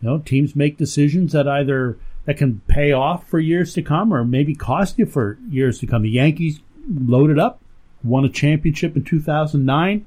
You 0.00 0.08
know, 0.08 0.18
teams 0.18 0.56
make 0.56 0.78
decisions 0.78 1.32
that 1.32 1.46
either 1.46 1.98
that 2.26 2.36
can 2.36 2.60
pay 2.68 2.92
off 2.92 3.26
for 3.28 3.38
years 3.38 3.74
to 3.74 3.82
come 3.82 4.12
or 4.12 4.24
maybe 4.24 4.54
cost 4.54 4.98
you 4.98 5.06
for 5.06 5.38
years 5.48 5.78
to 5.80 5.86
come. 5.86 6.02
The 6.02 6.10
Yankees 6.10 6.60
loaded 6.88 7.38
up, 7.38 7.60
won 8.04 8.24
a 8.24 8.28
championship 8.28 8.96
in 8.96 9.04
2009, 9.04 10.04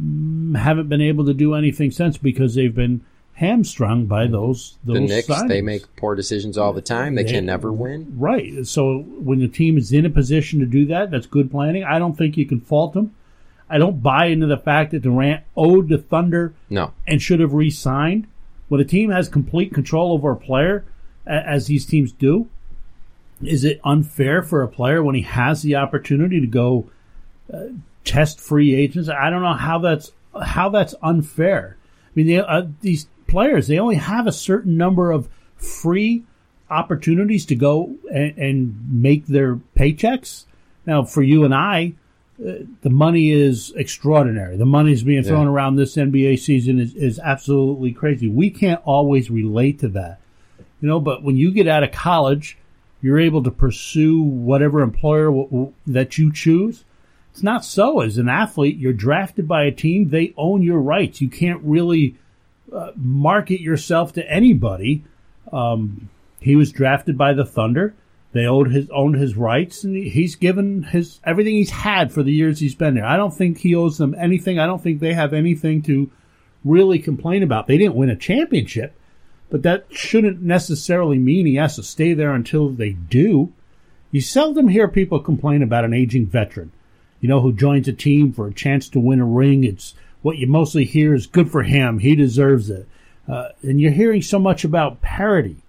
mm, 0.00 0.56
haven't 0.56 0.88
been 0.88 1.00
able 1.00 1.24
to 1.26 1.34
do 1.34 1.54
anything 1.54 1.90
since 1.90 2.16
because 2.16 2.54
they've 2.54 2.74
been 2.74 3.02
hamstrung 3.34 4.04
by 4.04 4.26
those 4.26 4.76
those 4.84 4.96
The 4.96 5.00
Knicks, 5.00 5.42
they 5.48 5.62
make 5.62 5.96
poor 5.96 6.14
decisions 6.14 6.58
all 6.58 6.72
the 6.74 6.82
time. 6.82 7.14
They 7.14 7.22
They- 7.22 7.32
can 7.32 7.46
never 7.46 7.72
win. 7.72 8.12
Right. 8.18 8.66
So 8.66 8.98
when 9.18 9.38
the 9.38 9.48
team 9.48 9.78
is 9.78 9.92
in 9.92 10.04
a 10.04 10.10
position 10.10 10.60
to 10.60 10.66
do 10.66 10.84
that, 10.86 11.10
that's 11.10 11.26
good 11.26 11.50
planning. 11.50 11.82
I 11.84 11.98
don't 11.98 12.18
think 12.18 12.36
you 12.36 12.44
can 12.44 12.60
fault 12.60 12.92
them. 12.92 13.12
I 13.70 13.78
don't 13.78 14.02
buy 14.02 14.26
into 14.26 14.46
the 14.46 14.58
fact 14.58 14.90
that 14.90 15.02
Durant 15.02 15.42
owed 15.56 15.88
the 15.88 15.96
Thunder 15.98 16.52
No. 16.68 16.90
and 17.06 17.22
should 17.22 17.38
have 17.40 17.54
re-signed. 17.54 18.26
When 18.68 18.80
a 18.80 18.84
team 18.84 19.10
has 19.10 19.28
complete 19.28 19.72
control 19.72 20.12
over 20.12 20.32
a 20.32 20.36
player, 20.36 20.84
as 21.34 21.66
these 21.66 21.86
teams 21.86 22.12
do, 22.12 22.48
is 23.42 23.64
it 23.64 23.80
unfair 23.84 24.42
for 24.42 24.62
a 24.62 24.68
player 24.68 25.02
when 25.02 25.14
he 25.14 25.22
has 25.22 25.62
the 25.62 25.76
opportunity 25.76 26.40
to 26.40 26.46
go 26.46 26.90
uh, 27.52 27.64
test 28.04 28.40
free 28.40 28.74
agents? 28.74 29.08
I 29.08 29.30
don't 29.30 29.42
know 29.42 29.54
how 29.54 29.78
that's 29.78 30.12
how 30.44 30.68
that's 30.68 30.94
unfair. 31.02 31.76
I 31.80 32.10
mean, 32.14 32.26
they, 32.26 32.38
uh, 32.38 32.64
these 32.80 33.06
players 33.26 33.66
they 33.66 33.78
only 33.78 33.96
have 33.96 34.26
a 34.26 34.32
certain 34.32 34.76
number 34.76 35.10
of 35.10 35.28
free 35.56 36.24
opportunities 36.68 37.46
to 37.46 37.54
go 37.56 37.96
and, 38.12 38.36
and 38.38 39.02
make 39.02 39.26
their 39.26 39.56
paychecks. 39.76 40.44
Now, 40.86 41.04
for 41.04 41.22
you 41.22 41.44
and 41.44 41.54
I, 41.54 41.94
uh, 42.40 42.52
the 42.82 42.90
money 42.90 43.32
is 43.32 43.72
extraordinary. 43.76 44.56
The 44.56 44.64
money 44.66 44.92
is 44.92 45.02
being 45.02 45.22
thrown 45.22 45.46
Yeah. 45.46 45.52
around 45.52 45.76
this 45.76 45.96
NBA 45.96 46.38
season 46.38 46.78
is, 46.78 46.94
is 46.94 47.18
absolutely 47.18 47.92
crazy. 47.92 48.28
We 48.28 48.50
can't 48.50 48.80
always 48.84 49.30
relate 49.30 49.80
to 49.80 49.88
that, 49.88 50.19
you 50.80 50.88
know. 50.88 51.00
But 51.00 51.22
when 51.22 51.36
you 51.36 51.50
get 51.50 51.68
out 51.68 51.82
of 51.82 51.92
college, 51.92 52.58
you're 53.00 53.20
able 53.20 53.42
to 53.42 53.50
pursue 53.50 54.22
whatever 54.22 54.80
employer 54.80 55.26
w- 55.26 55.48
w- 55.48 55.72
that 55.86 56.18
you 56.18 56.32
choose. 56.32 56.84
It's 57.32 57.42
not 57.42 57.64
so. 57.64 58.00
As 58.00 58.18
an 58.18 58.28
athlete, 58.28 58.76
you're 58.76 58.92
drafted 58.92 59.46
by 59.46 59.64
a 59.64 59.72
team; 59.72 60.10
they 60.10 60.34
own 60.36 60.62
your 60.62 60.80
rights. 60.80 61.20
You 61.20 61.28
can't 61.28 61.62
really 61.62 62.16
uh, 62.72 62.92
market 62.96 63.60
yourself 63.60 64.12
to 64.14 64.30
anybody. 64.30 65.04
Um, 65.52 66.08
he 66.40 66.56
was 66.56 66.72
drafted 66.72 67.16
by 67.18 67.34
the 67.34 67.44
Thunder. 67.44 67.94
They 68.32 68.46
owned 68.46 68.72
his 68.72 68.88
owned 68.90 69.16
his 69.16 69.36
rights, 69.36 69.82
and 69.82 69.96
he's 69.96 70.36
given 70.36 70.84
his 70.84 71.20
everything 71.24 71.54
he's 71.54 71.70
had 71.70 72.12
for 72.12 72.22
the 72.22 72.32
years 72.32 72.60
he's 72.60 72.76
been 72.76 72.94
there. 72.94 73.04
I 73.04 73.16
don't 73.16 73.34
think 73.34 73.58
he 73.58 73.74
owes 73.74 73.98
them 73.98 74.14
anything. 74.16 74.58
I 74.58 74.66
don't 74.66 74.82
think 74.82 75.00
they 75.00 75.14
have 75.14 75.32
anything 75.32 75.82
to 75.82 76.10
really 76.64 77.00
complain 77.00 77.42
about. 77.42 77.66
They 77.66 77.76
didn't 77.76 77.96
win 77.96 78.08
a 78.08 78.16
championship, 78.16 78.94
but 79.50 79.62
that 79.62 79.86
shouldn't 79.90 80.40
necessarily 80.40 81.18
mean 81.18 81.44
he 81.44 81.56
has 81.56 81.76
to 81.76 81.82
stay 81.82 82.14
there 82.14 82.32
until 82.32 82.70
they 82.70 82.92
do. 82.92 83.52
You 84.12 84.20
seldom 84.20 84.68
hear 84.68 84.88
people 84.88 85.20
complain 85.20 85.62
about 85.62 85.84
an 85.84 85.92
aging 85.92 86.26
veteran, 86.26 86.72
you 87.20 87.28
know, 87.28 87.40
who 87.40 87.52
joins 87.52 87.88
a 87.88 87.92
team 87.92 88.32
for 88.32 88.46
a 88.46 88.54
chance 88.54 88.88
to 88.90 89.00
win 89.00 89.20
a 89.20 89.26
ring. 89.26 89.64
It's 89.64 89.94
what 90.22 90.38
you 90.38 90.46
mostly 90.46 90.84
hear 90.84 91.14
is 91.14 91.26
good 91.26 91.50
for 91.50 91.64
him. 91.64 91.98
He 91.98 92.14
deserves 92.14 92.70
it. 92.70 92.88
Uh, 93.28 93.48
and 93.62 93.80
you're 93.80 93.92
hearing 93.92 94.22
so 94.22 94.38
much 94.38 94.64
about 94.64 95.00
parity. 95.00 95.62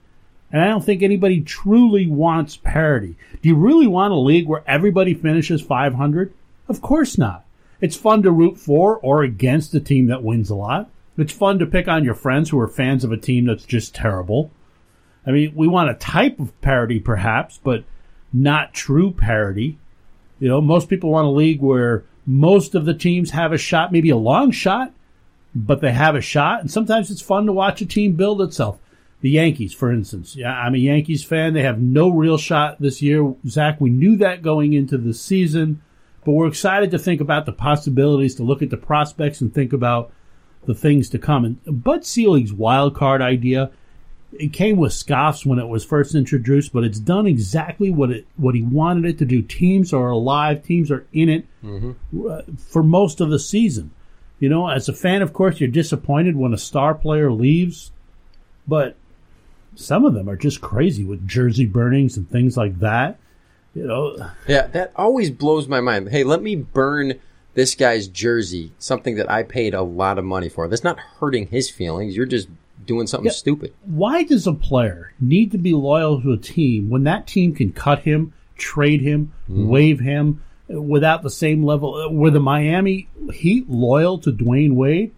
And 0.52 0.62
I 0.62 0.68
don't 0.68 0.84
think 0.84 1.02
anybody 1.02 1.42
truly 1.42 2.08
wants 2.08 2.58
parity. 2.58 3.16
Do 3.42 3.50
you 3.50 3.56
really 3.56 3.88
want 3.88 4.14
a 4.14 4.18
league 4.18 4.48
where 4.48 4.64
everybody 4.68 5.14
finishes 5.14 5.62
500? 5.62 6.34
Of 6.68 6.82
course 6.82 7.18
not. 7.18 7.46
It's 7.80 7.96
fun 7.96 8.22
to 8.24 8.32
root 8.32 8.58
for 8.58 8.98
or 8.98 9.24
against 9.24 9.74
a 9.74 9.80
team 9.80 10.08
that 10.08 10.24
wins 10.24 10.50
a 10.50 10.56
lot. 10.56 10.90
It's 11.22 11.34
fun 11.34 11.60
to 11.60 11.66
pick 11.66 11.88
on 11.88 12.04
your 12.04 12.16
friends 12.16 12.50
who 12.50 12.60
are 12.60 12.68
fans 12.68 13.04
of 13.04 13.12
a 13.12 13.18
team 13.18 13.46
that's 13.46 13.66
just 13.66 13.94
terrible. 13.94 14.52
I 15.26 15.32
mean, 15.32 15.54
we 15.56 15.68
want 15.68 15.90
a 15.90 15.96
type 15.96 16.40
of 16.40 16.60
parody, 16.62 17.00
perhaps, 17.00 17.60
but 17.64 17.84
not 18.34 18.74
true 18.74 19.12
parody. 19.12 19.78
You 20.40 20.48
know, 20.48 20.62
most 20.62 20.90
people 20.90 21.12
want 21.12 21.28
a 21.28 21.32
league 21.32 21.62
where 21.62 22.04
most 22.26 22.76
of 22.76 22.86
the 22.86 22.94
teams 22.94 23.32
have 23.32 23.52
a 23.52 23.58
shot, 23.58 23.92
maybe 23.92 24.10
a 24.10 24.18
long 24.18 24.52
shot, 24.52 24.94
but 25.54 25.82
they 25.82 25.92
have 25.92 26.16
a 26.16 26.22
shot. 26.22 26.62
And 26.62 26.72
sometimes 26.72 27.12
it's 27.12 27.22
fun 27.22 27.46
to 27.46 27.54
watch 27.54 27.82
a 27.82 27.86
team 27.86 28.14
build 28.14 28.42
itself. 28.42 28.80
The 29.22 29.30
Yankees, 29.30 29.74
for 29.74 29.92
instance. 29.92 30.36
Yeah, 30.36 30.52
I'm 30.52 30.74
a 30.74 30.80
Yankees 30.80 31.24
fan. 31.24 31.54
They 31.54 31.62
have 31.62 31.80
no 31.80 32.10
real 32.10 32.40
shot 32.40 32.82
this 32.82 33.04
year. 33.04 33.36
Zach, 33.48 33.80
we 33.80 33.92
knew 33.92 34.16
that 34.18 34.42
going 34.42 34.74
into 34.74 34.98
the 34.98 35.14
season, 35.14 35.84
but 36.26 36.32
we're 36.32 36.48
excited 36.48 36.90
to 36.90 36.98
think 36.98 37.22
about 37.22 37.46
the 37.46 37.52
possibilities, 37.52 38.34
to 38.36 38.44
look 38.44 38.64
at 38.64 38.72
the 38.72 38.78
prospects 38.78 39.40
and 39.42 39.54
think 39.54 39.74
about 39.74 40.12
the 40.66 40.76
things 40.76 41.10
to 41.10 41.20
come. 41.20 41.46
And 41.46 41.84
Bud 41.84 42.06
Selig's 42.06 42.54
wild 42.54 42.96
card 42.96 43.22
idea, 43.22 43.72
it 44.34 44.54
came 44.54 44.78
with 44.78 44.94
scoffs 44.94 45.46
when 45.46 45.60
it 45.60 45.68
was 45.68 45.84
first 45.84 46.16
introduced, 46.16 46.72
but 46.72 46.84
it's 46.84 47.00
done 47.00 47.28
exactly 47.28 47.90
what 47.90 48.12
it 48.12 48.26
what 48.38 48.56
he 48.56 48.62
wanted 48.62 49.06
it 49.06 49.18
to 49.20 49.26
do. 49.26 49.42
Teams 49.42 49.92
are 49.94 50.10
alive, 50.10 50.64
teams 50.64 50.90
are 50.92 51.06
in 51.12 51.30
it 51.30 51.46
uh, 52.30 52.42
for 52.58 52.84
most 52.84 53.20
of 53.22 53.30
the 53.30 53.40
season. 53.40 53.92
You 54.40 54.50
know, 54.50 54.68
as 54.68 54.90
a 54.90 54.94
fan, 54.94 55.22
of 55.22 55.34
course, 55.34 55.60
you're 55.60 55.70
disappointed 55.70 56.36
when 56.36 56.54
a 56.54 56.58
star 56.58 56.96
player 56.96 57.32
leaves, 57.32 57.92
but 58.68 58.96
some 59.76 60.06
of 60.06 60.14
them 60.14 60.30
are 60.30 60.36
just 60.36 60.62
crazy 60.62 61.04
with 61.04 61.28
jersey 61.28 61.66
burnings 61.66 62.18
and 62.18 62.30
things 62.30 62.58
like 62.58 62.80
that. 62.80 63.20
You 63.76 63.86
know, 63.88 64.32
Yeah, 64.48 64.68
that 64.68 64.92
always 64.96 65.30
blows 65.30 65.68
my 65.68 65.80
mind. 65.80 66.10
Hey, 66.10 66.24
let 66.24 66.42
me 66.42 66.56
burn 66.56 67.20
this 67.54 67.76
guy's 67.76 68.08
jersey, 68.08 68.72
something 68.80 69.16
that 69.16 69.30
I 69.30 69.44
paid 69.44 69.74
a 69.74 69.82
lot 69.82 70.18
of 70.18 70.24
money 70.26 70.50
for. 70.50 70.68
That's 70.68 70.84
not 70.84 71.00
hurting 71.20 71.48
his 71.48 71.70
feelings. 71.70 72.16
You're 72.16 72.26
just 72.26 72.48
doing 72.86 73.08
something 73.08 73.26
Yeah. 73.28 73.32
stupid. 73.32 73.74
why 73.86 74.24
does 74.24 74.48
a 74.48 74.54
player 74.54 75.14
need 75.20 75.52
to 75.52 75.58
be 75.58 75.74
loyal 75.74 76.22
to 76.22 76.32
a 76.32 76.38
team 76.38 76.90
when 76.90 77.04
that 77.04 77.28
team 77.28 77.54
can 77.54 77.72
cut 77.72 78.00
him, 78.00 78.34
trade 78.58 79.02
him, 79.02 79.32
waive 79.48 80.00
him 80.00 80.42
uh, 80.74 80.82
without 80.82 81.22
the 81.24 81.30
same 81.30 81.64
level? 81.64 81.94
uh, 81.96 82.10
Were 82.10 82.32
the 82.32 82.40
Miami 82.40 83.08
Heat 83.34 83.70
loyal 83.70 84.18
to 84.20 84.32
Dwyane 84.32 84.74
Wade? 84.74 85.12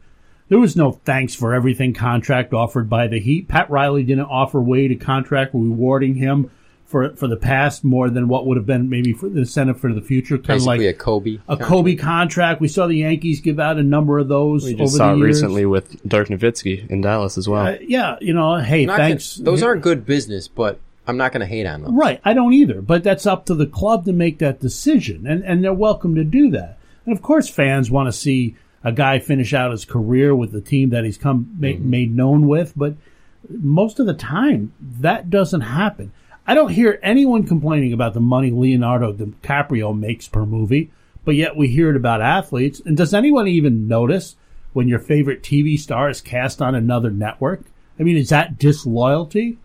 There 0.49 0.59
was 0.59 0.75
no 0.75 0.91
thanks 0.91 1.34
for 1.34 1.53
everything 1.53 1.93
contract 1.93 2.53
offered 2.53 2.89
by 2.89 3.07
the 3.07 3.19
Heat. 3.19 3.47
Pat 3.47 3.69
Riley 3.69 4.03
didn't 4.03 4.25
offer 4.25 4.61
Wade 4.61 4.91
a 4.91 4.95
contract 4.95 5.53
rewarding 5.53 6.15
him 6.15 6.51
for 6.93 7.09
for 7.17 7.27
the 7.27 7.35
past 7.35 7.83
more 7.83 8.09
than 8.09 8.27
what 8.29 8.45
would 8.45 8.55
have 8.55 8.65
been 8.65 8.87
maybe 8.89 9.11
for 9.11 9.27
the 9.27 9.39
incentive 9.39 9.79
for 9.79 9.91
the 9.93 10.01
future. 10.01 10.37
Kind 10.37 10.61
of 10.61 10.65
like 10.65 10.79
a 10.79 10.93
Kobe. 10.93 11.39
a 11.49 11.57
Kobe 11.57 11.95
contract. 11.95 12.61
We 12.61 12.67
saw 12.69 12.87
the 12.87 12.95
Yankees 12.97 13.41
give 13.41 13.59
out 13.59 13.77
a 13.77 13.83
number 13.83 14.19
of 14.19 14.27
those 14.29 14.63
We 14.63 14.75
over 14.75 14.83
just 14.83 14.95
saw 14.95 15.07
the 15.07 15.13
it 15.15 15.17
years. 15.17 15.27
recently 15.41 15.65
with 15.65 16.01
Dirk 16.07 16.29
Nowitzki 16.29 16.89
in 16.89 17.01
Dallas 17.01 17.37
as 17.37 17.49
well. 17.49 17.65
Uh, 17.67 17.77
yeah, 17.81 18.15
you 18.21 18.33
know, 18.33 18.55
hey, 18.57 18.85
Not 18.85 18.97
thanks. 18.97 19.37
gonna- 19.37 19.49
those 19.51 19.63
aren't 19.63 19.81
good 19.81 20.05
business, 20.05 20.47
but 20.47 20.79
I'm 21.07 21.17
not 21.17 21.33
going 21.33 21.41
to 21.41 21.45
hate 21.47 21.65
on 21.65 21.81
them. 21.81 21.97
Right, 21.99 22.21
I 22.23 22.33
don't 22.33 22.53
either, 22.53 22.81
but 22.81 23.03
that's 23.03 23.25
up 23.25 23.45
to 23.47 23.55
the 23.55 23.65
club 23.65 24.05
to 24.05 24.13
make 24.13 24.37
that 24.39 24.61
decision, 24.61 25.27
and 25.27 25.43
and 25.43 25.61
they're 25.63 25.73
welcome 25.73 26.15
to 26.15 26.23
do 26.23 26.49
that. 26.51 26.77
And 27.05 27.13
of 27.13 27.21
course, 27.21 27.49
fans 27.49 27.91
want 27.91 28.07
to 28.07 28.13
see 28.13 28.55
a 28.85 28.91
guy 28.93 29.19
finish 29.19 29.53
out 29.53 29.71
his 29.71 29.83
career 29.83 30.33
with 30.35 30.51
the 30.53 30.61
team 30.61 30.91
that 30.91 31.03
he's 31.03 31.17
come 31.17 31.49
ma- 31.59 31.71
made 31.79 32.15
known 32.15 32.47
with, 32.47 32.71
but 32.75 32.93
most 33.49 33.99
of 33.99 34.05
the 34.05 34.13
time 34.13 34.71
that 35.01 35.29
doesn't 35.29 35.61
happen. 35.61 36.11
I 36.45 36.55
don't 36.55 36.71
hear 36.71 36.99
anyone 37.01 37.47
complaining 37.47 37.93
about 37.93 38.13
the 38.13 38.19
money 38.19 38.51
Leonardo 38.51 39.13
DiCaprio 39.13 39.97
makes 39.97 40.27
per 40.27 40.45
movie, 40.45 40.91
but 41.23 41.35
yet 41.35 41.55
we 41.55 41.69
hear 41.69 41.89
it 41.89 41.95
about 41.95 42.21
athletes. 42.21 42.81
And 42.85 42.97
does 42.97 43.13
anyone 43.13 43.47
even 43.47 43.87
notice 43.87 44.35
when 44.73 44.89
your 44.89 44.99
favorite 44.99 45.41
TV 45.41 45.79
star 45.79 46.09
is 46.09 46.19
cast 46.19 46.61
on 46.61 46.75
another 46.75 47.11
network? 47.11 47.61
I 47.97 48.03
mean, 48.03 48.17
is 48.17 48.29
that 48.29 48.57
disloyalty? 48.57 49.57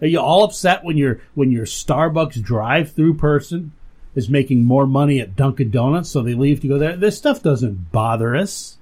Are 0.00 0.06
you 0.06 0.20
all 0.20 0.44
upset 0.44 0.84
when 0.84 0.96
your 0.96 1.20
when 1.34 1.50
your 1.50 1.66
Starbucks 1.66 2.42
drive-through 2.42 3.14
person 3.14 3.72
is 4.14 4.30
making 4.30 4.64
more 4.64 4.86
money 4.86 5.20
at 5.20 5.36
Dunkin' 5.36 5.70
Donuts, 5.70 6.08
so 6.08 6.22
they 6.22 6.34
leave 6.34 6.60
to 6.60 6.68
go 6.68 6.78
there? 6.78 6.96
This 6.96 7.18
stuff 7.18 7.42
doesn't 7.42 7.92
bother 7.92 8.34
us. 8.34 8.78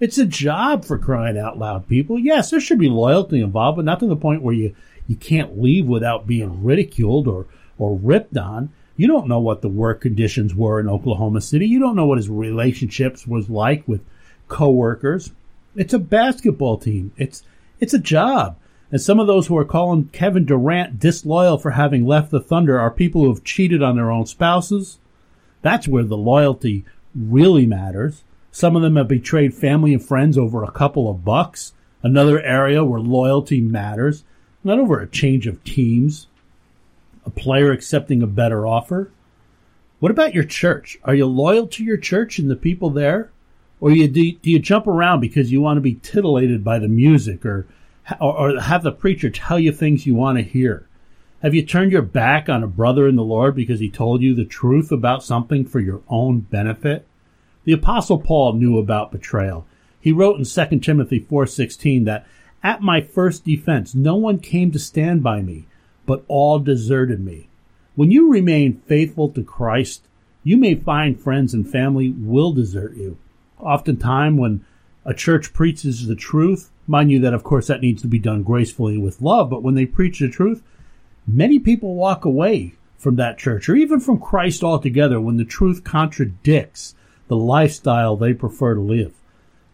It's 0.00 0.18
a 0.18 0.26
job 0.26 0.84
for 0.84 0.98
crying 0.98 1.38
out 1.38 1.58
loud, 1.58 1.88
people. 1.88 2.18
Yes, 2.18 2.50
there 2.50 2.60
should 2.60 2.78
be 2.78 2.88
loyalty 2.88 3.40
involved, 3.40 3.76
but 3.76 3.84
not 3.84 4.00
to 4.00 4.06
the 4.06 4.16
point 4.16 4.42
where 4.42 4.54
you 4.54 4.74
you 5.06 5.16
can't 5.16 5.60
leave 5.60 5.86
without 5.86 6.26
being 6.26 6.62
ridiculed 6.62 7.28
or 7.28 7.46
or 7.78 7.96
ripped 7.96 8.36
on. 8.36 8.70
You 8.96 9.08
don't 9.08 9.26
know 9.26 9.40
what 9.40 9.60
the 9.60 9.68
work 9.68 10.00
conditions 10.00 10.54
were 10.54 10.78
in 10.78 10.88
Oklahoma 10.88 11.40
City. 11.40 11.66
You 11.66 11.80
don't 11.80 11.96
know 11.96 12.06
what 12.06 12.18
his 12.18 12.28
relationships 12.28 13.26
was 13.26 13.50
like 13.50 13.86
with 13.88 14.04
coworkers. 14.48 15.32
It's 15.74 15.92
a 15.92 15.98
basketball 15.98 16.78
team. 16.78 17.12
It's 17.16 17.42
it's 17.80 17.94
a 17.94 17.98
job. 17.98 18.56
And 18.90 19.00
some 19.00 19.18
of 19.18 19.26
those 19.26 19.48
who 19.48 19.58
are 19.58 19.64
calling 19.64 20.08
Kevin 20.12 20.44
Durant 20.44 21.00
disloyal 21.00 21.58
for 21.58 21.72
having 21.72 22.06
left 22.06 22.30
the 22.30 22.38
Thunder 22.38 22.78
are 22.78 22.90
people 22.90 23.22
who 23.22 23.34
have 23.34 23.42
cheated 23.42 23.82
on 23.82 23.96
their 23.96 24.10
own 24.10 24.26
spouses. 24.26 24.98
That's 25.62 25.88
where 25.88 26.04
the 26.04 26.16
loyalty 26.16 26.84
really 27.14 27.66
matters. 27.66 28.22
Some 28.52 28.76
of 28.76 28.82
them 28.82 28.94
have 28.94 29.08
betrayed 29.08 29.54
family 29.54 29.92
and 29.92 30.04
friends 30.04 30.38
over 30.38 30.62
a 30.62 30.70
couple 30.70 31.10
of 31.10 31.24
bucks. 31.24 31.72
Another 32.04 32.40
area 32.40 32.84
where 32.84 33.00
loyalty 33.00 33.60
matters, 33.60 34.22
not 34.64 34.78
over 34.78 35.00
a 35.00 35.06
change 35.06 35.46
of 35.46 35.62
teams, 35.64 36.26
a 37.24 37.30
player 37.30 37.70
accepting 37.70 38.22
a 38.22 38.26
better 38.26 38.66
offer. 38.66 39.10
What 40.00 40.10
about 40.10 40.34
your 40.34 40.44
church? 40.44 40.98
Are 41.04 41.14
you 41.14 41.26
loyal 41.26 41.66
to 41.68 41.84
your 41.84 41.96
church 41.96 42.38
and 42.38 42.50
the 42.50 42.56
people 42.56 42.90
there? 42.90 43.30
Or 43.80 43.90
you, 43.90 44.08
do, 44.08 44.32
do 44.32 44.50
you 44.50 44.58
jump 44.58 44.86
around 44.86 45.20
because 45.20 45.52
you 45.52 45.60
want 45.60 45.76
to 45.76 45.82
be 45.82 45.94
titillated 45.94 46.64
by 46.64 46.78
the 46.78 46.88
music 46.88 47.44
or, 47.44 47.66
or, 48.20 48.52
or 48.52 48.60
have 48.60 48.82
the 48.82 48.92
preacher 48.92 49.30
tell 49.30 49.58
you 49.58 49.72
things 49.72 50.06
you 50.06 50.14
want 50.14 50.38
to 50.38 50.44
hear? 50.44 50.88
Have 51.42 51.54
you 51.54 51.64
turned 51.64 51.92
your 51.92 52.02
back 52.02 52.48
on 52.48 52.62
a 52.62 52.66
brother 52.66 53.06
in 53.06 53.16
the 53.16 53.22
Lord 53.22 53.54
because 53.54 53.80
he 53.80 53.90
told 53.90 54.22
you 54.22 54.34
the 54.34 54.46
truth 54.46 54.90
about 54.90 55.22
something 55.22 55.66
for 55.66 55.80
your 55.80 56.00
own 56.08 56.40
benefit? 56.40 57.06
The 57.64 57.74
apostle 57.74 58.18
Paul 58.18 58.54
knew 58.54 58.78
about 58.78 59.12
betrayal. 59.12 59.66
He 60.00 60.12
wrote 60.12 60.38
in 60.38 60.44
2 60.44 60.80
Timothy 60.80 61.20
4:16 61.20 62.04
that 62.04 62.26
at 62.64 62.82
my 62.82 63.02
first 63.02 63.44
defense 63.44 63.94
no 63.94 64.16
one 64.16 64.40
came 64.40 64.72
to 64.72 64.78
stand 64.78 65.22
by 65.22 65.42
me, 65.42 65.66
but 66.06 66.24
all 66.26 66.58
deserted 66.58 67.20
me. 67.20 67.48
When 67.94 68.10
you 68.10 68.32
remain 68.32 68.82
faithful 68.86 69.28
to 69.28 69.44
Christ, 69.44 70.02
you 70.42 70.56
may 70.56 70.74
find 70.74 71.20
friends 71.20 71.54
and 71.54 71.70
family 71.70 72.10
will 72.10 72.52
desert 72.52 72.96
you. 72.96 73.18
Oftentimes 73.60 74.40
when 74.40 74.64
a 75.04 75.14
church 75.14 75.52
preaches 75.52 76.06
the 76.06 76.16
truth, 76.16 76.70
mind 76.86 77.12
you 77.12 77.20
that 77.20 77.34
of 77.34 77.44
course 77.44 77.66
that 77.66 77.82
needs 77.82 78.02
to 78.02 78.08
be 78.08 78.18
done 78.18 78.42
gracefully 78.42 78.98
with 78.98 79.20
love, 79.20 79.50
but 79.50 79.62
when 79.62 79.74
they 79.74 79.86
preach 79.86 80.18
the 80.18 80.28
truth, 80.28 80.62
many 81.26 81.58
people 81.58 81.94
walk 81.94 82.24
away 82.24 82.74
from 82.96 83.16
that 83.16 83.38
church 83.38 83.68
or 83.68 83.76
even 83.76 84.00
from 84.00 84.18
Christ 84.18 84.64
altogether 84.64 85.20
when 85.20 85.36
the 85.36 85.44
truth 85.44 85.84
contradicts 85.84 86.94
the 87.28 87.36
lifestyle 87.36 88.16
they 88.16 88.32
prefer 88.32 88.74
to 88.74 88.80
live. 88.80 89.12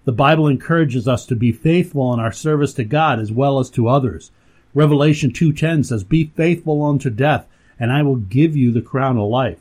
The 0.05 0.13
Bible 0.13 0.49
encourages 0.49 1.07
us 1.07 1.27
to 1.27 1.37
be 1.37 1.53
faithful 1.53 2.13
in 2.15 2.21
our 2.21 2.33
service 2.33 2.73
to 2.75 2.85
God 2.85 3.19
as 3.19 3.31
well 3.31 3.59
as 3.59 3.69
to 3.71 3.89
others. 3.89 4.31
Revelation 4.73 5.31
2:10 5.31 5.85
says, 5.85 6.05
"Be 6.05 6.33
faithful 6.35 6.83
unto 6.83 7.11
death, 7.11 7.47
and 7.79 7.93
I 7.93 8.03
will 8.03 8.17
give 8.17 8.57
you 8.57 8.73
the 8.73 8.81
crown 8.81 9.19
of 9.19 9.29
life." 9.29 9.59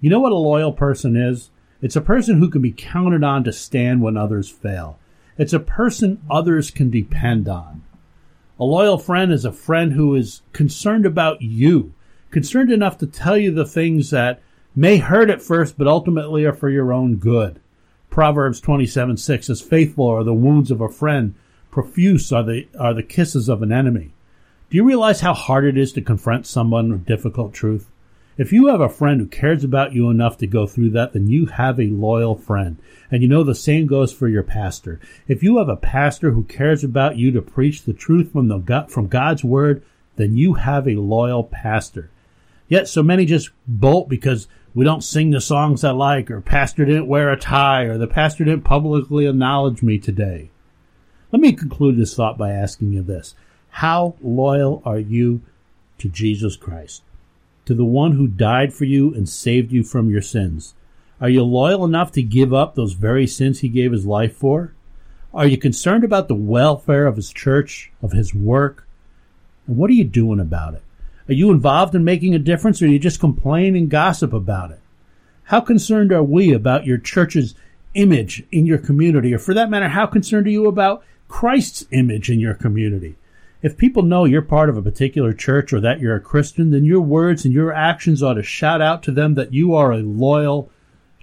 You 0.00 0.10
know 0.10 0.20
what 0.20 0.32
a 0.32 0.36
loyal 0.36 0.72
person 0.72 1.14
is? 1.14 1.50
It's 1.80 1.96
a 1.96 2.00
person 2.00 2.38
who 2.38 2.48
can 2.48 2.62
be 2.62 2.74
counted 2.76 3.22
on 3.22 3.44
to 3.44 3.52
stand 3.52 4.00
when 4.00 4.16
others 4.16 4.48
fail. 4.48 4.98
It's 5.38 5.52
a 5.52 5.60
person 5.60 6.18
others 6.30 6.70
can 6.70 6.90
depend 6.90 7.48
on. 7.48 7.82
A 8.58 8.64
loyal 8.64 8.98
friend 8.98 9.32
is 9.32 9.44
a 9.44 9.52
friend 9.52 9.92
who 9.92 10.14
is 10.14 10.42
concerned 10.52 11.06
about 11.06 11.42
you, 11.42 11.92
concerned 12.30 12.72
enough 12.72 12.98
to 12.98 13.06
tell 13.06 13.36
you 13.36 13.52
the 13.52 13.66
things 13.66 14.10
that 14.10 14.40
may 14.74 14.96
hurt 14.96 15.30
at 15.30 15.42
first, 15.42 15.78
but 15.78 15.86
ultimately 15.86 16.44
are 16.44 16.52
for 16.52 16.70
your 16.70 16.92
own 16.92 17.16
good. 17.16 17.60
Proverbs 18.16 18.62
27 18.62 19.18
6 19.18 19.46
says, 19.46 19.60
Faithful 19.60 20.06
are 20.06 20.24
the 20.24 20.32
wounds 20.32 20.70
of 20.70 20.80
a 20.80 20.88
friend, 20.88 21.34
profuse 21.70 22.32
are 22.32 22.42
the, 22.42 22.66
are 22.80 22.94
the 22.94 23.02
kisses 23.02 23.46
of 23.46 23.60
an 23.60 23.70
enemy. 23.70 24.14
Do 24.70 24.78
you 24.78 24.84
realize 24.84 25.20
how 25.20 25.34
hard 25.34 25.66
it 25.66 25.76
is 25.76 25.92
to 25.92 26.00
confront 26.00 26.46
someone 26.46 26.90
with 26.90 27.04
difficult 27.04 27.52
truth? 27.52 27.90
If 28.38 28.54
you 28.54 28.68
have 28.68 28.80
a 28.80 28.88
friend 28.88 29.20
who 29.20 29.26
cares 29.26 29.64
about 29.64 29.92
you 29.92 30.08
enough 30.08 30.38
to 30.38 30.46
go 30.46 30.66
through 30.66 30.92
that, 30.92 31.12
then 31.12 31.26
you 31.26 31.44
have 31.44 31.78
a 31.78 31.88
loyal 31.88 32.34
friend. 32.34 32.78
And 33.10 33.20
you 33.20 33.28
know 33.28 33.44
the 33.44 33.54
same 33.54 33.86
goes 33.86 34.14
for 34.14 34.28
your 34.28 34.42
pastor. 34.42 34.98
If 35.28 35.42
you 35.42 35.58
have 35.58 35.68
a 35.68 35.76
pastor 35.76 36.30
who 36.30 36.44
cares 36.44 36.82
about 36.82 37.18
you 37.18 37.30
to 37.32 37.42
preach 37.42 37.82
the 37.82 37.92
truth 37.92 38.32
from 38.32 38.48
the 38.48 38.86
from 38.88 39.08
God's 39.08 39.44
word, 39.44 39.84
then 40.14 40.38
you 40.38 40.54
have 40.54 40.88
a 40.88 40.96
loyal 40.96 41.44
pastor. 41.44 42.08
Yet 42.66 42.88
so 42.88 43.02
many 43.02 43.26
just 43.26 43.50
bolt 43.66 44.08
because 44.08 44.48
we 44.76 44.84
don't 44.84 45.02
sing 45.02 45.30
the 45.30 45.40
songs 45.40 45.84
I 45.84 45.92
like, 45.92 46.30
or 46.30 46.42
pastor 46.42 46.84
didn't 46.84 47.06
wear 47.06 47.32
a 47.32 47.38
tie, 47.38 47.84
or 47.84 47.96
the 47.96 48.06
pastor 48.06 48.44
didn't 48.44 48.64
publicly 48.64 49.26
acknowledge 49.26 49.82
me 49.82 49.98
today. 49.98 50.50
Let 51.32 51.40
me 51.40 51.54
conclude 51.54 51.96
this 51.96 52.14
thought 52.14 52.36
by 52.36 52.50
asking 52.50 52.92
you 52.92 53.00
this. 53.02 53.34
How 53.70 54.16
loyal 54.20 54.82
are 54.84 54.98
you 54.98 55.40
to 55.96 56.10
Jesus 56.10 56.56
Christ? 56.56 57.02
To 57.64 57.72
the 57.72 57.86
one 57.86 58.12
who 58.12 58.28
died 58.28 58.74
for 58.74 58.84
you 58.84 59.14
and 59.14 59.26
saved 59.26 59.72
you 59.72 59.82
from 59.82 60.10
your 60.10 60.20
sins? 60.20 60.74
Are 61.22 61.30
you 61.30 61.42
loyal 61.42 61.86
enough 61.86 62.12
to 62.12 62.22
give 62.22 62.52
up 62.52 62.74
those 62.74 62.92
very 62.92 63.26
sins 63.26 63.60
he 63.60 63.70
gave 63.70 63.92
his 63.92 64.04
life 64.04 64.36
for? 64.36 64.74
Are 65.32 65.46
you 65.46 65.56
concerned 65.56 66.04
about 66.04 66.28
the 66.28 66.34
welfare 66.34 67.06
of 67.06 67.16
his 67.16 67.32
church, 67.32 67.92
of 68.02 68.12
his 68.12 68.34
work? 68.34 68.86
And 69.66 69.78
what 69.78 69.88
are 69.88 69.94
you 69.94 70.04
doing 70.04 70.38
about 70.38 70.74
it? 70.74 70.82
Are 71.28 71.34
you 71.34 71.50
involved 71.50 71.94
in 71.94 72.04
making 72.04 72.34
a 72.34 72.38
difference 72.38 72.80
or 72.80 72.86
do 72.86 72.92
you 72.92 72.98
just 72.98 73.20
complain 73.20 73.74
and 73.74 73.90
gossip 73.90 74.32
about 74.32 74.70
it? 74.70 74.80
How 75.44 75.60
concerned 75.60 76.12
are 76.12 76.22
we 76.22 76.52
about 76.52 76.86
your 76.86 76.98
church's 76.98 77.54
image 77.94 78.44
in 78.52 78.66
your 78.66 78.78
community? 78.78 79.34
Or 79.34 79.38
for 79.38 79.54
that 79.54 79.70
matter, 79.70 79.88
how 79.88 80.06
concerned 80.06 80.46
are 80.46 80.50
you 80.50 80.66
about 80.66 81.04
Christ's 81.28 81.86
image 81.90 82.30
in 82.30 82.38
your 82.38 82.54
community? 82.54 83.16
If 83.62 83.76
people 83.76 84.02
know 84.02 84.24
you're 84.24 84.42
part 84.42 84.68
of 84.68 84.76
a 84.76 84.82
particular 84.82 85.32
church 85.32 85.72
or 85.72 85.80
that 85.80 85.98
you're 85.98 86.14
a 86.14 86.20
Christian, 86.20 86.70
then 86.70 86.84
your 86.84 87.00
words 87.00 87.44
and 87.44 87.52
your 87.52 87.72
actions 87.72 88.22
ought 88.22 88.34
to 88.34 88.42
shout 88.42 88.80
out 88.80 89.02
to 89.04 89.10
them 89.10 89.34
that 89.34 89.52
you 89.52 89.74
are 89.74 89.92
a 89.92 89.98
loyal 90.02 90.70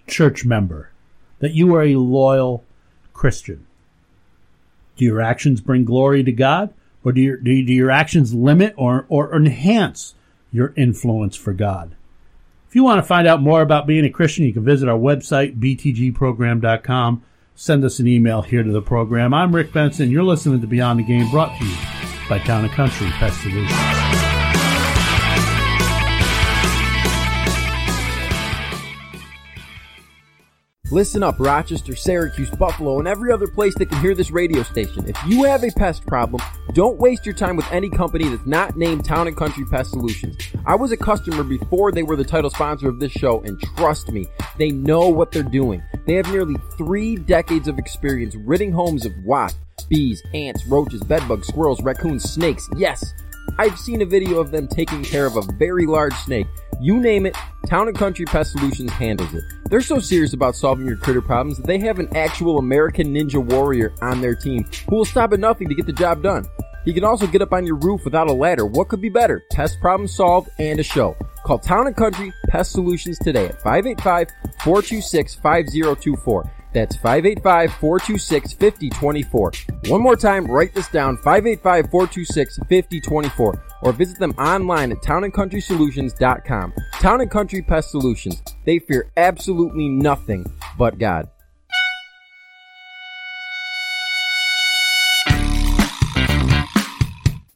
church 0.08 0.43
member, 0.43 0.89
that 1.39 1.54
you 1.54 1.74
are 1.76 1.84
a 1.84 1.95
loyal 1.95 2.64
Christian. 3.14 3.66
Do 4.97 5.06
your 5.06 5.22
actions 5.22 5.62
bring 5.62 5.86
glory 5.86 6.24
to 6.24 6.32
God? 6.32 6.74
Or 7.04 7.12
do 7.12 7.22
your, 7.22 7.38
do, 7.38 7.51
your 7.51 7.91
actions 7.91 8.34
limit 8.34 8.74
or, 8.78 9.06
or 9.10 9.36
enhance 9.36 10.16
your 10.51 10.74
influence 10.76 11.36
for 11.36 11.54
God? 11.54 11.95
If 12.70 12.76
you 12.76 12.84
want 12.84 12.99
to 12.99 13.04
find 13.04 13.28
out 13.28 13.41
more 13.41 13.62
about 13.62 13.86
being 13.86 14.06
a 14.06 14.10
Christian, 14.10 14.45
you 14.45 14.54
can 14.54 14.64
visit 14.64 14.89
our 14.89 14.97
website, 14.97 15.60
btgprogram.com. 15.60 17.24
Send 17.56 17.84
us 17.84 17.99
an 17.99 18.08
email 18.08 18.41
here 18.41 18.64
to 18.64 18.72
the 18.72 18.82
program. 18.82 19.34
I'm 19.34 19.54
Rick 19.54 19.74
Benson. 19.74 20.10
You're 20.10 20.24
listening 20.24 20.62
to 20.62 20.68
Beyond 20.68 20.99
the 20.99 21.04
Game, 21.04 21.30
brought 21.30 21.58
to 21.60 21.66
you 21.66 21.76
by 22.28 22.39
Town 22.39 22.64
and 22.64 22.74
Country 22.74 23.10
Pest 23.10 23.41
Solutions. 23.41 24.22
Listen 30.94 31.24
up, 31.24 31.39
Rochester, 31.39 31.96
Syracuse, 31.96 32.52
Buffalo, 32.52 33.00
and 33.00 33.08
every 33.08 33.32
other 33.32 33.48
place 33.48 33.74
that 33.80 33.88
can 33.88 34.00
hear 34.00 34.14
this 34.14 34.30
radio 34.30 34.62
station. 34.62 35.10
If 35.10 35.18
you 35.26 35.41
have 35.46 35.64
a 35.64 35.72
pest 35.72 36.06
problem, 36.06 36.39
don't 36.74 37.00
waste 37.00 37.26
your 37.26 37.34
time 37.34 37.56
with 37.56 37.66
any 37.72 37.89
company 37.89 38.30
that's 38.30 38.46
not 38.46 38.78
named 38.78 39.04
Town 39.04 39.28
and 39.28 39.36
Country 39.36 39.66
Pest 39.66 39.89
Solutions. 39.89 40.38
I 40.68 40.76
was 40.76 40.91
a 40.91 40.98
customer 40.98 41.44
before 41.44 41.91
they 41.91 42.04
were 42.04 42.16
the 42.16 42.24
title 42.24 42.52
sponsor 42.52 42.89
of 42.89 43.00
this 43.00 43.12
show, 43.12 43.41
and 43.41 43.60
trust 43.76 44.12
me, 44.12 44.28
they 44.60 44.70
know 44.70 45.10
what 45.10 45.32
they're 45.32 45.41
doing. 45.41 45.82
They 46.06 46.14
have 46.14 46.32
nearly 46.32 46.58
three 46.78 47.16
decades 47.16 47.68
of 47.68 47.80
experience 47.80 48.36
ridding 48.36 48.72
homes 48.72 49.08
of 49.08 49.14
wasps, 49.26 49.58
bees, 49.89 50.22
ants, 50.36 50.64
roaches, 50.68 51.02
bedbugs, 51.02 51.48
squirrels, 51.48 51.82
raccoons, 51.82 52.32
snakes. 52.32 52.70
Yes, 52.78 53.16
I've 53.58 53.78
seen 53.78 54.02
a 54.02 54.06
video 54.06 54.39
of 54.39 54.52
them 54.52 54.68
taking 54.68 55.04
care 55.04 55.26
of 55.26 55.38
a 55.38 55.41
very 55.60 55.86
large 55.86 56.16
snake 56.16 56.48
you 56.84 57.00
name 57.00 57.26
it, 57.26 57.36
Town 57.68 57.88
and 57.88 57.98
Country 57.98 58.26
Pest 58.26 58.52
Solutions 58.52 58.91
handles 58.91 59.34
it. 59.34 59.46
They're 59.70 59.80
so 59.80 60.00
serious 60.00 60.34
about 60.34 60.54
solving 60.56 60.86
your 60.86 60.98
critter 60.98 61.22
problems 61.22 61.56
that 61.58 61.66
they 61.66 61.80
have 61.80 62.00
an 62.00 62.14
actual 62.16 62.58
American 62.58 63.14
Ninja 63.14 63.41
Warrior 63.44 63.94
on 64.02 64.20
their 64.20 64.36
team 64.36 64.66
who 64.89 64.98
will 64.98 65.06
stop 65.06 65.32
at 65.32 65.39
nothing 65.39 65.70
to 65.70 65.76
get 65.76 65.86
the 65.86 65.94
job 65.94 66.22
done. 66.22 66.46
He 66.84 66.94
can 66.94 67.06
also 67.06 67.26
get 67.26 67.41
up 67.41 67.54
on 67.54 67.66
your 67.66 67.78
roof 67.78 68.04
without 68.04 68.30
a 68.30 68.34
ladder. 68.34 68.66
What 68.66 68.89
could 68.89 69.00
be 69.00 69.08
better? 69.08 69.46
Pest 69.52 69.80
problem 69.80 70.10
solved 70.10 70.50
and 70.60 70.82
a 70.82 70.84
show. 70.84 71.16
Call 71.46 71.60
Town 71.60 71.88
and 71.88 71.96
Country 71.96 72.34
Pest 72.50 72.74
Solutions 72.74 73.18
today 73.20 73.46
at 73.46 73.62
585-426-5024. 73.62 76.52
That's 76.74 76.97
585-426-5024. 76.97 79.89
One 79.89 80.01
more 80.01 80.15
time, 80.15 80.45
write 80.45 80.74
this 80.74 80.88
down, 80.89 81.17
585-426-5024 81.17 83.61
or 83.84 83.91
visit 83.91 84.17
them 84.17 84.32
online 84.32 84.91
at 84.91 84.97
townandcountrysolutions.com. 84.99 86.74
Town 86.93 87.21
and 87.21 87.30
Country 87.30 87.61
Pest 87.61 87.91
Solutions. 87.91 88.41
They 88.65 88.80
fear 88.80 89.11
absolutely 89.17 89.89
nothing 89.89 90.51
but 90.78 90.97
God. 90.97 91.30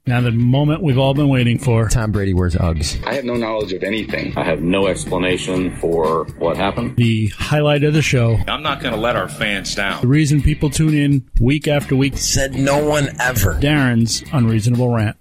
Now, 0.07 0.21
the 0.21 0.31
moment 0.31 0.81
we've 0.81 0.97
all 0.97 1.13
been 1.13 1.27
waiting 1.27 1.59
for. 1.59 1.89
Tom 1.89 2.13
Brady 2.13 2.33
wears 2.33 2.55
Uggs. 2.55 3.05
I 3.05 3.13
have 3.13 3.25
no 3.25 3.35
knowledge 3.35 3.73
of 3.73 3.83
anything. 3.83 4.33
I 4.37 4.43
have 4.45 4.61
no 4.61 4.87
explanation 4.87 5.75
for 5.75 6.23
what 6.37 6.55
happened. 6.55 6.95
The 6.95 7.27
highlight 7.27 7.83
of 7.83 7.93
the 7.93 8.01
show. 8.01 8.37
I'm 8.47 8.63
not 8.63 8.81
going 8.81 8.93
to 8.93 8.99
let 8.99 9.17
our 9.17 9.27
fans 9.27 9.75
down. 9.75 9.99
The 9.99 10.07
reason 10.07 10.41
people 10.41 10.69
tune 10.69 10.93
in 10.93 11.29
week 11.41 11.67
after 11.67 11.93
week. 11.95 12.17
Said 12.17 12.53
no 12.53 12.87
one 12.87 13.09
ever. 13.19 13.55
Darren's 13.55 14.23
Unreasonable 14.31 14.93
Rant. 14.93 15.17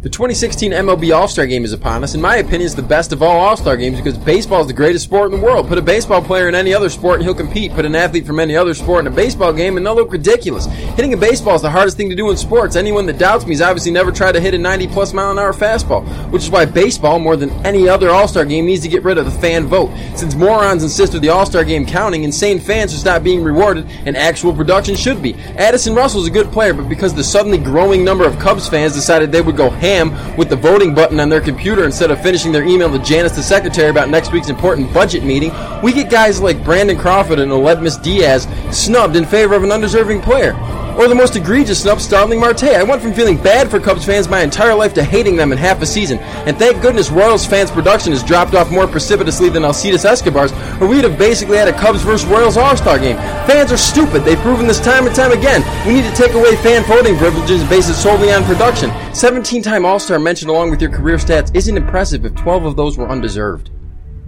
The 0.00 0.08
2016 0.08 0.70
MLB 0.70 1.12
All-Star 1.12 1.44
Game 1.44 1.64
is 1.64 1.72
upon 1.72 2.04
us. 2.04 2.14
In 2.14 2.20
my 2.20 2.36
opinion, 2.36 2.62
it's 2.62 2.74
the 2.76 2.82
best 2.82 3.12
of 3.12 3.20
all 3.20 3.40
All-Star 3.40 3.76
games 3.76 3.96
because 3.96 4.16
baseball 4.16 4.60
is 4.60 4.68
the 4.68 4.72
greatest 4.72 5.06
sport 5.06 5.32
in 5.32 5.40
the 5.40 5.44
world. 5.44 5.66
Put 5.66 5.76
a 5.76 5.82
baseball 5.82 6.22
player 6.22 6.48
in 6.48 6.54
any 6.54 6.72
other 6.72 6.88
sport 6.88 7.16
and 7.16 7.24
he'll 7.24 7.34
compete. 7.34 7.72
Put 7.72 7.84
an 7.84 7.96
athlete 7.96 8.24
from 8.24 8.38
any 8.38 8.54
other 8.54 8.74
sport 8.74 9.00
in 9.00 9.12
a 9.12 9.16
baseball 9.16 9.52
game 9.52 9.76
and 9.76 9.84
they'll 9.84 9.96
look 9.96 10.12
ridiculous. 10.12 10.66
Hitting 10.66 11.14
a 11.14 11.16
baseball 11.16 11.56
is 11.56 11.62
the 11.62 11.70
hardest 11.70 11.96
thing 11.96 12.08
to 12.10 12.14
do 12.14 12.30
in 12.30 12.36
sports. 12.36 12.76
Anyone 12.76 13.06
that 13.06 13.18
doubts 13.18 13.44
me 13.44 13.54
has 13.54 13.60
obviously 13.60 13.90
never 13.90 14.12
tried 14.12 14.32
to 14.32 14.40
hit 14.40 14.54
a 14.54 14.58
90 14.58 14.86
plus 14.86 15.12
mile 15.12 15.32
an 15.32 15.38
hour 15.40 15.52
fastball, 15.52 16.06
which 16.30 16.44
is 16.44 16.50
why 16.50 16.64
baseball, 16.64 17.18
more 17.18 17.34
than 17.34 17.50
any 17.66 17.88
other 17.88 18.10
All-Star 18.10 18.44
game, 18.44 18.66
needs 18.66 18.82
to 18.82 18.88
get 18.88 19.02
rid 19.02 19.18
of 19.18 19.24
the 19.24 19.32
fan 19.32 19.66
vote. 19.66 19.90
Since 20.14 20.36
morons 20.36 20.84
insist 20.84 21.12
with 21.12 21.22
the 21.22 21.30
All-Star 21.30 21.64
game 21.64 21.84
counting, 21.84 22.22
insane 22.22 22.60
fans 22.60 22.92
should 22.92 23.00
stop 23.00 23.24
being 23.24 23.42
rewarded 23.42 23.84
and 24.06 24.16
actual 24.16 24.54
production 24.54 24.94
should 24.94 25.20
be. 25.20 25.34
Addison 25.56 25.96
Russell 25.96 26.20
is 26.20 26.28
a 26.28 26.30
good 26.30 26.52
player, 26.52 26.72
but 26.72 26.88
because 26.88 27.14
the 27.14 27.24
suddenly 27.24 27.58
growing 27.58 28.04
number 28.04 28.24
of 28.24 28.38
Cubs 28.38 28.68
fans 28.68 28.92
decided 28.92 29.32
they 29.32 29.42
would 29.42 29.56
go 29.56 29.68
ham 29.68 29.88
with 30.36 30.48
the 30.48 30.56
voting 30.56 30.94
button 30.94 31.18
on 31.18 31.28
their 31.28 31.40
computer 31.40 31.84
instead 31.84 32.10
of 32.10 32.22
finishing 32.22 32.52
their 32.52 32.64
email 32.64 32.90
to 32.90 32.98
Janice 33.00 33.34
the 33.34 33.42
secretary 33.42 33.90
about 33.90 34.08
next 34.08 34.32
week's 34.32 34.48
important 34.48 34.92
budget 34.94 35.24
meeting, 35.24 35.50
we 35.82 35.92
get 35.92 36.10
guys 36.10 36.40
like 36.40 36.62
Brandon 36.64 36.96
Crawford 36.96 37.40
and 37.40 37.50
Aledmys 37.50 38.00
Diaz 38.02 38.46
snubbed 38.70 39.16
in 39.16 39.24
favor 39.24 39.54
of 39.54 39.64
an 39.64 39.72
undeserving 39.72 40.20
player. 40.20 40.52
Or 40.98 41.06
the 41.06 41.14
most 41.14 41.36
egregious 41.36 41.82
snub, 41.82 42.00
Starling 42.00 42.40
Marte. 42.40 42.64
I 42.64 42.82
went 42.82 43.00
from 43.00 43.12
feeling 43.12 43.36
bad 43.36 43.70
for 43.70 43.78
Cubs 43.78 44.04
fans 44.04 44.28
my 44.28 44.40
entire 44.40 44.74
life 44.74 44.94
to 44.94 45.04
hating 45.04 45.36
them 45.36 45.52
in 45.52 45.58
half 45.58 45.80
a 45.80 45.86
season. 45.86 46.18
And 46.18 46.58
thank 46.58 46.82
goodness 46.82 47.08
Royals 47.08 47.46
fans' 47.46 47.70
production 47.70 48.12
has 48.12 48.24
dropped 48.24 48.54
off 48.54 48.72
more 48.72 48.88
precipitously 48.88 49.48
than 49.48 49.62
Alcides 49.62 50.04
Escobar's, 50.04 50.50
or 50.80 50.88
we'd 50.88 51.04
have 51.04 51.16
basically 51.16 51.56
had 51.56 51.68
a 51.68 51.72
Cubs 51.72 52.02
versus 52.02 52.26
Royals 52.26 52.56
All-Star 52.56 52.98
game. 52.98 53.16
Fans 53.46 53.70
are 53.70 53.76
stupid. 53.76 54.24
They've 54.24 54.38
proven 54.40 54.66
this 54.66 54.80
time 54.80 55.06
and 55.06 55.14
time 55.14 55.30
again. 55.30 55.62
We 55.86 55.94
need 55.94 56.02
to 56.10 56.16
take 56.16 56.32
away 56.32 56.56
fan 56.56 56.82
voting 56.82 57.16
privileges 57.16 57.62
based 57.68 57.94
solely 58.02 58.32
on 58.32 58.42
production. 58.42 58.90
17-time 58.90 59.84
All-Star 59.84 60.18
mentioned 60.18 60.50
along 60.50 60.70
with 60.70 60.82
your 60.82 60.90
career 60.90 61.16
stats 61.16 61.54
isn't 61.54 61.76
impressive 61.76 62.26
if 62.26 62.34
12 62.34 62.64
of 62.64 62.74
those 62.74 62.98
were 62.98 63.08
undeserved. 63.08 63.70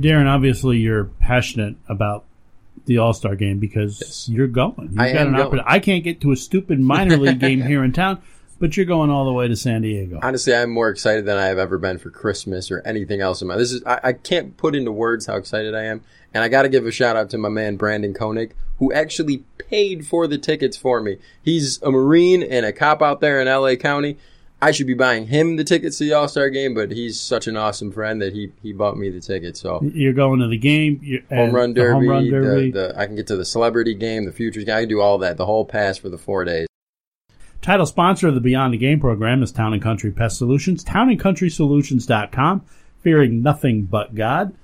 Darren, 0.01 0.29
obviously 0.29 0.79
you're 0.79 1.07
passionate 1.19 1.75
about 1.89 2.27
the 2.91 2.99
All 2.99 3.13
Star 3.13 3.37
game 3.37 3.61
because 3.61 4.29
you're 4.29 4.49
going. 4.49 4.89
You've 4.91 4.99
I 4.99 5.13
got 5.13 5.29
an 5.29 5.37
going. 5.37 5.61
oppor- 5.61 5.65
I 5.65 5.79
can't 5.79 6.03
get 6.03 6.21
to 6.23 6.33
a 6.33 6.37
stupid 6.37 6.81
minor 6.81 7.17
league 7.17 7.39
game 7.49 7.63
here 7.63 7.85
in 7.85 7.93
town, 7.93 8.21
but 8.59 8.77
you're 8.77 8.85
going 8.85 9.11
all 9.11 9.25
the 9.27 9.33
way 9.33 9.47
to 9.47 9.55
San 9.55 9.83
Diego. 9.83 10.19
Honestly, 10.25 10.53
I'm 10.53 10.73
more 10.73 10.89
excited 10.89 11.25
than 11.25 11.37
I 11.39 11.47
have 11.47 11.57
ever 11.57 11.79
been 11.79 11.99
for 11.99 12.11
Christmas 12.11 12.69
or 12.69 12.83
anything 12.85 13.21
else 13.21 13.43
in 13.43 13.47
my. 13.47 13.57
This 13.57 13.71
is 13.71 13.85
I, 13.85 14.01
I 14.03 14.13
can't 14.13 14.57
put 14.57 14.75
into 14.75 14.91
words 14.91 15.27
how 15.27 15.37
excited 15.37 15.73
I 15.73 15.85
am, 15.85 16.03
and 16.35 16.43
I 16.43 16.49
got 16.49 16.63
to 16.63 16.69
give 16.69 16.85
a 16.85 16.91
shout 16.91 17.15
out 17.15 17.31
to 17.31 17.39
my 17.39 17.49
man 17.49 17.77
Brandon 17.77 18.13
Koenig, 18.13 18.55
who 18.81 18.93
actually 18.93 19.45
paid 19.59 20.05
for 20.05 20.27
the 20.27 20.37
tickets 20.37 20.77
for 20.77 21.01
me. 21.01 21.19
He's 21.41 21.81
a 21.83 21.93
Marine 21.93 22.43
and 22.43 22.67
a 22.67 22.73
cop 22.73 23.03
out 23.03 23.21
there 23.21 23.41
in 23.41 23.47
L.A. 23.47 23.77
County. 23.77 24.17
I 24.63 24.73
should 24.73 24.87
be 24.87 24.95
buying 24.95 25.27
him 25.29 25.57
the 25.57 25.65
tickets 25.65 25.97
to 25.99 26.05
the 26.05 26.13
All 26.13 26.29
Star 26.29 26.51
game, 26.51 26.75
but 26.75 26.91
he's 26.91 27.19
such 27.19 27.47
an 27.47 27.57
awesome 27.57 27.91
friend 27.93 28.21
that 28.21 28.33
he 28.35 28.53
he 28.63 28.73
bought 28.73 28.97
me 28.99 29.09
the 29.09 29.21
tickets. 29.21 29.61
So 29.61 29.81
You're 29.83 30.13
going 30.13 30.41
to 30.41 30.49
the 30.49 30.59
game. 30.59 31.01
Home 31.31 31.53
run 31.55 31.73
derby, 31.73 32.07
home 32.07 32.09
run 32.09 32.31
the- 32.31 32.71
The, 32.73 32.95
I 32.99 33.07
can 33.07 33.17
get 33.17 33.27
to 33.29 33.37
the 33.37 33.45
celebrity 33.45 33.95
game, 33.95 34.25
the 34.27 34.33
futures 34.33 34.65
game. 34.65 34.77
I 34.77 34.81
can 34.81 34.89
do 34.91 35.01
all 35.01 35.19
that, 35.19 35.37
the 35.39 35.47
whole 35.47 35.65
pass 35.65 35.97
for 35.99 36.09
the 36.11 36.19
four 36.19 36.45
days. 36.45 36.67
Title 37.63 37.85
sponsor 37.87 38.29
of 38.29 38.35
the 38.35 38.41
Beyond 38.41 38.73
the 38.73 38.79
Game 38.79 39.01
program 39.01 39.43
is 39.43 39.53
Town 39.53 39.73
and 39.75 39.83
Country 39.83 40.11
Pest 40.11 40.39
Solutions. 40.39 40.83
TownandCountrySolutions.com. 40.85 42.65
Fearing 43.03 43.43
nothing 43.43 43.83
but 43.85 44.15
God. 44.15 44.55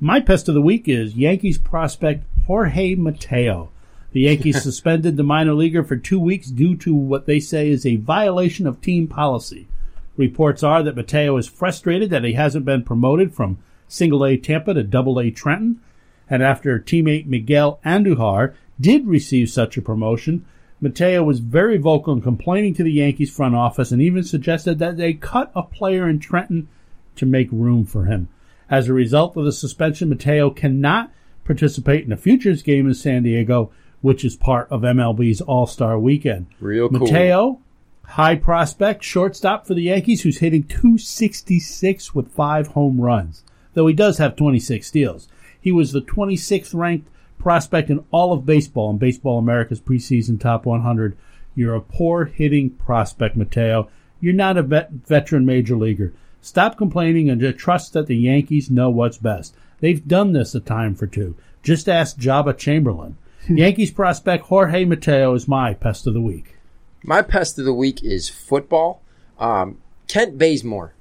My 0.00 0.20
pest 0.20 0.48
of 0.48 0.54
the 0.54 0.60
week 0.60 0.86
is 0.88 1.14
Yankees 1.16 1.56
prospect 1.56 2.24
Jorge 2.46 2.94
Mateo. 2.94 3.70
The 4.16 4.22
Yankees 4.22 4.62
suspended 4.62 5.18
the 5.18 5.22
minor 5.22 5.52
leaguer 5.52 5.84
for 5.84 5.98
two 5.98 6.18
weeks 6.18 6.46
due 6.46 6.74
to 6.78 6.94
what 6.94 7.26
they 7.26 7.38
say 7.38 7.68
is 7.68 7.84
a 7.84 7.96
violation 7.96 8.66
of 8.66 8.80
team 8.80 9.08
policy. 9.08 9.68
Reports 10.16 10.62
are 10.62 10.82
that 10.82 10.96
Mateo 10.96 11.36
is 11.36 11.46
frustrated 11.46 12.08
that 12.08 12.24
he 12.24 12.32
hasn't 12.32 12.64
been 12.64 12.82
promoted 12.82 13.34
from 13.34 13.58
single 13.88 14.24
A 14.24 14.38
Tampa 14.38 14.72
to 14.72 14.82
double 14.82 15.20
A 15.20 15.30
Trenton, 15.30 15.82
and 16.30 16.42
after 16.42 16.80
teammate 16.80 17.26
Miguel 17.26 17.78
Andujar 17.84 18.54
did 18.80 19.06
receive 19.06 19.50
such 19.50 19.76
a 19.76 19.82
promotion, 19.82 20.46
Mateo 20.80 21.22
was 21.22 21.40
very 21.40 21.76
vocal 21.76 22.14
in 22.14 22.22
complaining 22.22 22.72
to 22.72 22.82
the 22.82 22.92
Yankees 22.92 23.30
front 23.30 23.54
office 23.54 23.92
and 23.92 24.00
even 24.00 24.24
suggested 24.24 24.78
that 24.78 24.96
they 24.96 25.12
cut 25.12 25.52
a 25.54 25.62
player 25.62 26.08
in 26.08 26.20
Trenton 26.20 26.68
to 27.16 27.26
make 27.26 27.52
room 27.52 27.84
for 27.84 28.06
him. 28.06 28.30
As 28.70 28.88
a 28.88 28.94
result 28.94 29.36
of 29.36 29.44
the 29.44 29.52
suspension, 29.52 30.08
Mateo 30.08 30.48
cannot 30.48 31.12
participate 31.44 32.06
in 32.06 32.12
a 32.12 32.16
futures 32.16 32.62
game 32.62 32.88
in 32.88 32.94
San 32.94 33.22
Diego, 33.22 33.70
which 34.02 34.24
is 34.24 34.36
part 34.36 34.68
of 34.70 34.82
MLB's 34.82 35.40
All 35.40 35.66
Star 35.66 35.98
Weekend. 35.98 36.46
Real 36.60 36.88
cool. 36.88 37.00
Mateo, 37.00 37.60
high 38.04 38.36
prospect, 38.36 39.02
shortstop 39.02 39.66
for 39.66 39.74
the 39.74 39.82
Yankees, 39.82 40.22
who's 40.22 40.38
hitting 40.38 40.64
266 40.64 42.14
with 42.14 42.32
five 42.32 42.68
home 42.68 43.00
runs, 43.00 43.42
though 43.74 43.86
he 43.86 43.94
does 43.94 44.18
have 44.18 44.36
26 44.36 44.86
steals. 44.86 45.28
He 45.60 45.72
was 45.72 45.92
the 45.92 46.00
26th 46.00 46.74
ranked 46.74 47.08
prospect 47.38 47.90
in 47.90 48.04
all 48.10 48.32
of 48.32 48.46
baseball 48.46 48.90
in 48.90 48.98
Baseball 48.98 49.38
America's 49.38 49.80
preseason 49.80 50.40
top 50.40 50.66
100. 50.66 51.16
You're 51.54 51.74
a 51.74 51.80
poor 51.80 52.26
hitting 52.26 52.70
prospect, 52.70 53.36
Mateo. 53.36 53.88
You're 54.20 54.34
not 54.34 54.56
a 54.56 54.62
vet- 54.62 54.90
veteran 54.90 55.44
major 55.46 55.76
leaguer. 55.76 56.12
Stop 56.40 56.76
complaining 56.76 57.28
and 57.28 57.40
just 57.40 57.58
trust 57.58 57.92
that 57.94 58.06
the 58.06 58.16
Yankees 58.16 58.70
know 58.70 58.90
what's 58.90 59.18
best. 59.18 59.54
They've 59.80 60.06
done 60.06 60.32
this 60.32 60.54
a 60.54 60.60
time 60.60 60.94
for 60.94 61.06
two. 61.06 61.36
Just 61.62 61.88
ask 61.88 62.16
Joba 62.16 62.56
Chamberlain. 62.56 63.16
Yankees 63.50 63.90
prospect 63.90 64.46
Jorge 64.46 64.84
Mateo 64.84 65.34
is 65.34 65.46
my 65.46 65.74
pest 65.74 66.06
of 66.06 66.14
the 66.14 66.20
week. 66.20 66.56
My 67.04 67.22
pest 67.22 67.58
of 67.58 67.64
the 67.64 67.72
week 67.72 68.02
is 68.02 68.28
football. 68.28 69.02
Um, 69.38 69.80
Kent 70.08 70.38
Bazemore, 70.38 70.94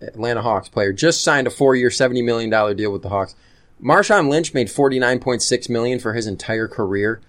Atlanta 0.00 0.42
Hawks 0.42 0.68
player, 0.68 0.92
just 0.92 1.22
signed 1.22 1.46
a 1.46 1.50
four-year, 1.50 1.90
seventy 1.90 2.22
million 2.22 2.50
dollar 2.50 2.74
deal 2.74 2.92
with 2.92 3.02
the 3.02 3.08
Hawks. 3.08 3.36
Marshawn 3.82 4.28
Lynch 4.28 4.54
made 4.54 4.70
forty-nine 4.70 5.20
point 5.20 5.42
six 5.42 5.68
million 5.68 5.98
for 6.00 6.14
his 6.14 6.26
entire 6.26 6.66
career. 6.66 7.20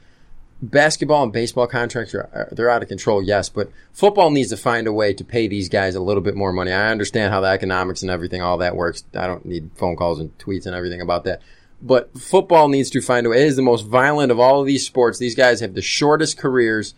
Basketball 0.60 1.22
and 1.22 1.32
baseball 1.32 1.68
contracts 1.68 2.16
are 2.16 2.50
they're 2.52 2.70
out 2.70 2.82
of 2.82 2.90
control, 2.90 3.22
yes, 3.22 3.50
but 3.50 3.70
football 3.94 4.32
needs 4.32 4.50
to 4.50 4.58
find 4.58 4.88
a 4.88 4.94
way 4.94 5.14
to 5.14 5.24
pay 5.24 5.48
these 5.48 5.70
guys 5.70 5.94
a 5.94 6.02
little 6.02 6.24
bit 6.24 6.36
more 6.36 6.52
money. 6.52 6.72
I 6.72 6.90
understand 6.90 7.32
how 7.32 7.42
the 7.42 7.48
economics 7.48 8.02
and 8.02 8.10
everything, 8.10 8.42
all 8.42 8.58
that 8.58 8.76
works. 8.76 9.04
I 9.14 9.28
don't 9.28 9.46
need 9.46 9.70
phone 9.76 9.96
calls 9.96 10.20
and 10.20 10.36
tweets 10.40 10.66
and 10.66 10.74
everything 10.74 11.02
about 11.02 11.26
that. 11.26 11.42
But 11.82 12.18
football 12.20 12.70
needs 12.70 12.90
to 12.92 13.02
find 13.02 13.26
a 13.28 13.30
way. 13.30 13.42
It 13.42 13.48
is 13.48 13.56
the 13.56 13.62
most 13.62 13.86
violent 13.86 14.32
of 14.32 14.40
all 14.40 14.62
of 14.62 14.68
these 14.68 14.86
sports. 14.86 15.20
These 15.20 15.36
guys 15.36 15.60
have 15.60 15.76
the 15.76 15.82
shortest 15.82 16.38
careers 16.38 16.96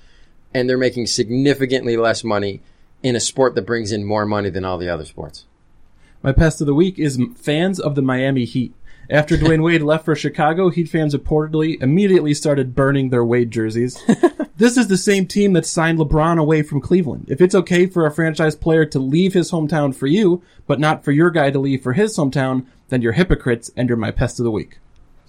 and 0.54 0.70
they're 0.70 0.78
making 0.78 1.08
significantly 1.08 1.98
less 1.98 2.24
money 2.24 2.62
in 3.04 3.16
a 3.16 3.20
sport 3.20 3.56
that 3.56 3.66
brings 3.66 3.92
in 3.92 4.04
more 4.04 4.26
money 4.26 4.50
than 4.50 4.66
all 4.66 4.78
the 4.78 4.90
other 4.90 5.06
sports. 5.06 5.46
My 6.22 6.32
pest 6.32 6.60
of 6.60 6.68
the 6.68 6.74
week 6.74 7.00
is 7.00 7.22
fans 7.36 7.80
of 7.80 7.96
the 7.96 8.02
Miami 8.02 8.46
Heat. 8.46 8.74
After 9.10 9.38
Dwyane 9.38 9.64
Wade 9.64 9.82
left 9.82 10.06
for 10.06 10.16
Chicago, 10.16 10.70
Heat 10.70 10.90
fans 10.90 11.16
reportedly 11.16 11.82
immediately 11.82 12.34
started 12.34 12.76
burning 12.76 13.10
their 13.10 13.24
Wade 13.24 13.52
jerseys. 13.52 14.02
this 14.58 14.76
is 14.76 14.88
the 14.88 14.98
same 14.98 15.28
team 15.28 15.54
that 15.54 15.66
signed 15.66 15.98
LeBron 15.98 16.40
away 16.40 16.62
from 16.62 16.82
Cleveland. 16.82 17.26
If 17.30 17.42
it's 17.42 17.56
okay 17.56 17.86
for 17.86 18.06
a 18.06 18.12
franchise 18.12 18.56
player 18.56 18.86
to 18.86 19.00
leave 19.00 19.34
his 19.34 19.52
hometown 19.52 19.96
for 19.96 20.08
you, 20.08 20.44
but 20.68 20.80
not 20.80 21.04
for 21.04 21.12
your 21.12 21.32
guy 21.32 21.52
to 21.52 21.60
leave 21.60 21.82
for 21.82 21.94
his 21.94 22.18
hometown, 22.18 22.66
then 22.90 23.02
you're 23.02 23.14
hypocrites 23.14 23.72
and 23.76 23.88
you're 23.88 23.98
my 23.98 24.12
pest 24.12 24.40
of 24.40 24.44
the 24.44 24.52
week. 24.52 24.80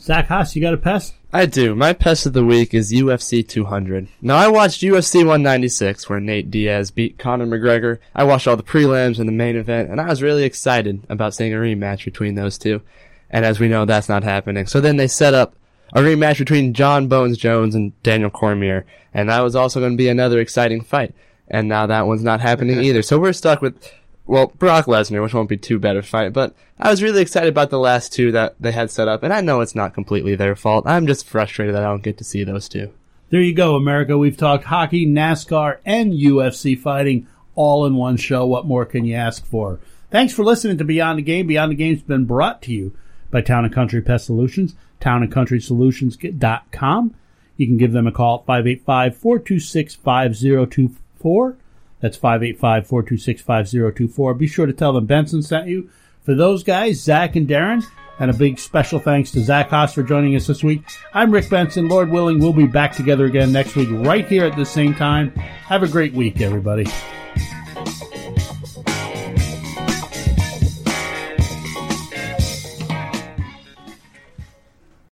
Zach 0.00 0.28
Haas, 0.28 0.56
you 0.56 0.62
got 0.62 0.72
a 0.72 0.78
pest? 0.78 1.14
I 1.30 1.44
do. 1.44 1.74
My 1.74 1.92
pest 1.92 2.24
of 2.24 2.32
the 2.32 2.44
week 2.44 2.72
is 2.72 2.90
UFC 2.90 3.46
200. 3.46 4.08
Now, 4.22 4.36
I 4.36 4.48
watched 4.48 4.80
UFC 4.80 5.16
196 5.16 6.08
where 6.08 6.18
Nate 6.18 6.50
Diaz 6.50 6.90
beat 6.90 7.18
Conor 7.18 7.46
McGregor. 7.46 7.98
I 8.14 8.24
watched 8.24 8.48
all 8.48 8.56
the 8.56 8.62
prelims 8.62 9.18
and 9.18 9.28
the 9.28 9.32
main 9.32 9.56
event, 9.56 9.90
and 9.90 10.00
I 10.00 10.06
was 10.06 10.22
really 10.22 10.44
excited 10.44 11.02
about 11.10 11.34
seeing 11.34 11.52
a 11.52 11.58
rematch 11.58 12.06
between 12.06 12.34
those 12.34 12.56
two. 12.56 12.80
And 13.28 13.44
as 13.44 13.60
we 13.60 13.68
know, 13.68 13.84
that's 13.84 14.08
not 14.08 14.24
happening. 14.24 14.66
So 14.66 14.80
then 14.80 14.96
they 14.96 15.06
set 15.06 15.34
up 15.34 15.54
a 15.92 16.00
rematch 16.00 16.38
between 16.38 16.72
Jon 16.72 17.06
Bones 17.06 17.36
Jones 17.36 17.74
and 17.74 18.00
Daniel 18.02 18.30
Cormier, 18.30 18.86
and 19.12 19.28
that 19.28 19.40
was 19.40 19.54
also 19.54 19.80
going 19.80 19.92
to 19.92 19.98
be 19.98 20.08
another 20.08 20.40
exciting 20.40 20.80
fight. 20.80 21.14
And 21.46 21.68
now 21.68 21.86
that 21.86 22.06
one's 22.06 22.22
not 22.22 22.40
happening 22.40 22.80
either. 22.80 23.02
So 23.02 23.18
we're 23.18 23.32
stuck 23.32 23.60
with 23.60 23.92
well, 24.30 24.52
Brock 24.58 24.86
Lesnar, 24.86 25.20
which 25.20 25.34
won't 25.34 25.48
be 25.48 25.56
too 25.56 25.80
bad 25.80 25.96
a 25.96 26.02
fight, 26.02 26.32
but 26.32 26.54
I 26.78 26.88
was 26.88 27.02
really 27.02 27.20
excited 27.20 27.48
about 27.48 27.70
the 27.70 27.80
last 27.80 28.12
two 28.12 28.30
that 28.30 28.54
they 28.60 28.70
had 28.70 28.88
set 28.88 29.08
up, 29.08 29.24
and 29.24 29.32
I 29.32 29.40
know 29.40 29.60
it's 29.60 29.74
not 29.74 29.92
completely 29.92 30.36
their 30.36 30.54
fault. 30.54 30.86
I'm 30.86 31.08
just 31.08 31.26
frustrated 31.26 31.74
that 31.74 31.82
I 31.82 31.88
don't 31.88 32.04
get 32.04 32.16
to 32.18 32.24
see 32.24 32.44
those 32.44 32.68
two. 32.68 32.92
There 33.30 33.40
you 33.40 33.52
go, 33.52 33.74
America. 33.74 34.16
We've 34.16 34.36
talked 34.36 34.62
hockey, 34.64 35.04
NASCAR, 35.04 35.78
and 35.84 36.12
UFC 36.12 36.78
fighting 36.78 37.26
all 37.56 37.84
in 37.86 37.96
one 37.96 38.16
show. 38.16 38.46
What 38.46 38.66
more 38.66 38.84
can 38.84 39.04
you 39.04 39.16
ask 39.16 39.44
for? 39.44 39.80
Thanks 40.12 40.32
for 40.32 40.44
listening 40.44 40.78
to 40.78 40.84
Beyond 40.84 41.18
the 41.18 41.22
Game. 41.22 41.48
Beyond 41.48 41.72
the 41.72 41.76
Game's 41.76 42.02
been 42.02 42.24
brought 42.24 42.62
to 42.62 42.72
you 42.72 42.96
by 43.32 43.40
Town 43.40 43.64
and 43.64 43.74
Country 43.74 44.00
Pest 44.00 44.26
Solutions, 44.26 44.76
townandcountrysolutions.com. 45.00 47.14
You 47.56 47.66
can 47.66 47.78
give 47.78 47.90
them 47.90 48.06
a 48.06 48.12
call 48.12 48.44
at 48.48 48.64
585-426-5024. 48.86 51.56
That's 52.00 52.18
585-426-5024. 52.18 54.38
Be 54.38 54.46
sure 54.46 54.66
to 54.66 54.72
tell 54.72 54.92
them 54.92 55.06
Benson 55.06 55.42
sent 55.42 55.66
you. 55.68 55.90
For 56.22 56.34
those 56.34 56.62
guys, 56.62 57.00
Zach 57.00 57.36
and 57.36 57.48
Darren, 57.48 57.82
and 58.18 58.30
a 58.30 58.34
big 58.34 58.58
special 58.58 58.98
thanks 58.98 59.30
to 59.32 59.42
Zach 59.42 59.70
Haas 59.70 59.94
for 59.94 60.02
joining 60.02 60.36
us 60.36 60.46
this 60.46 60.62
week. 60.62 60.82
I'm 61.14 61.30
Rick 61.30 61.48
Benson. 61.48 61.88
Lord 61.88 62.10
willing, 62.10 62.38
we'll 62.38 62.52
be 62.52 62.66
back 62.66 62.94
together 62.94 63.24
again 63.24 63.50
next 63.50 63.76
week 63.76 63.88
right 63.90 64.28
here 64.28 64.44
at 64.44 64.56
the 64.56 64.66
same 64.66 64.94
time. 64.94 65.30
Have 65.30 65.82
a 65.82 65.88
great 65.88 66.12
week, 66.12 66.42
everybody. 66.42 66.86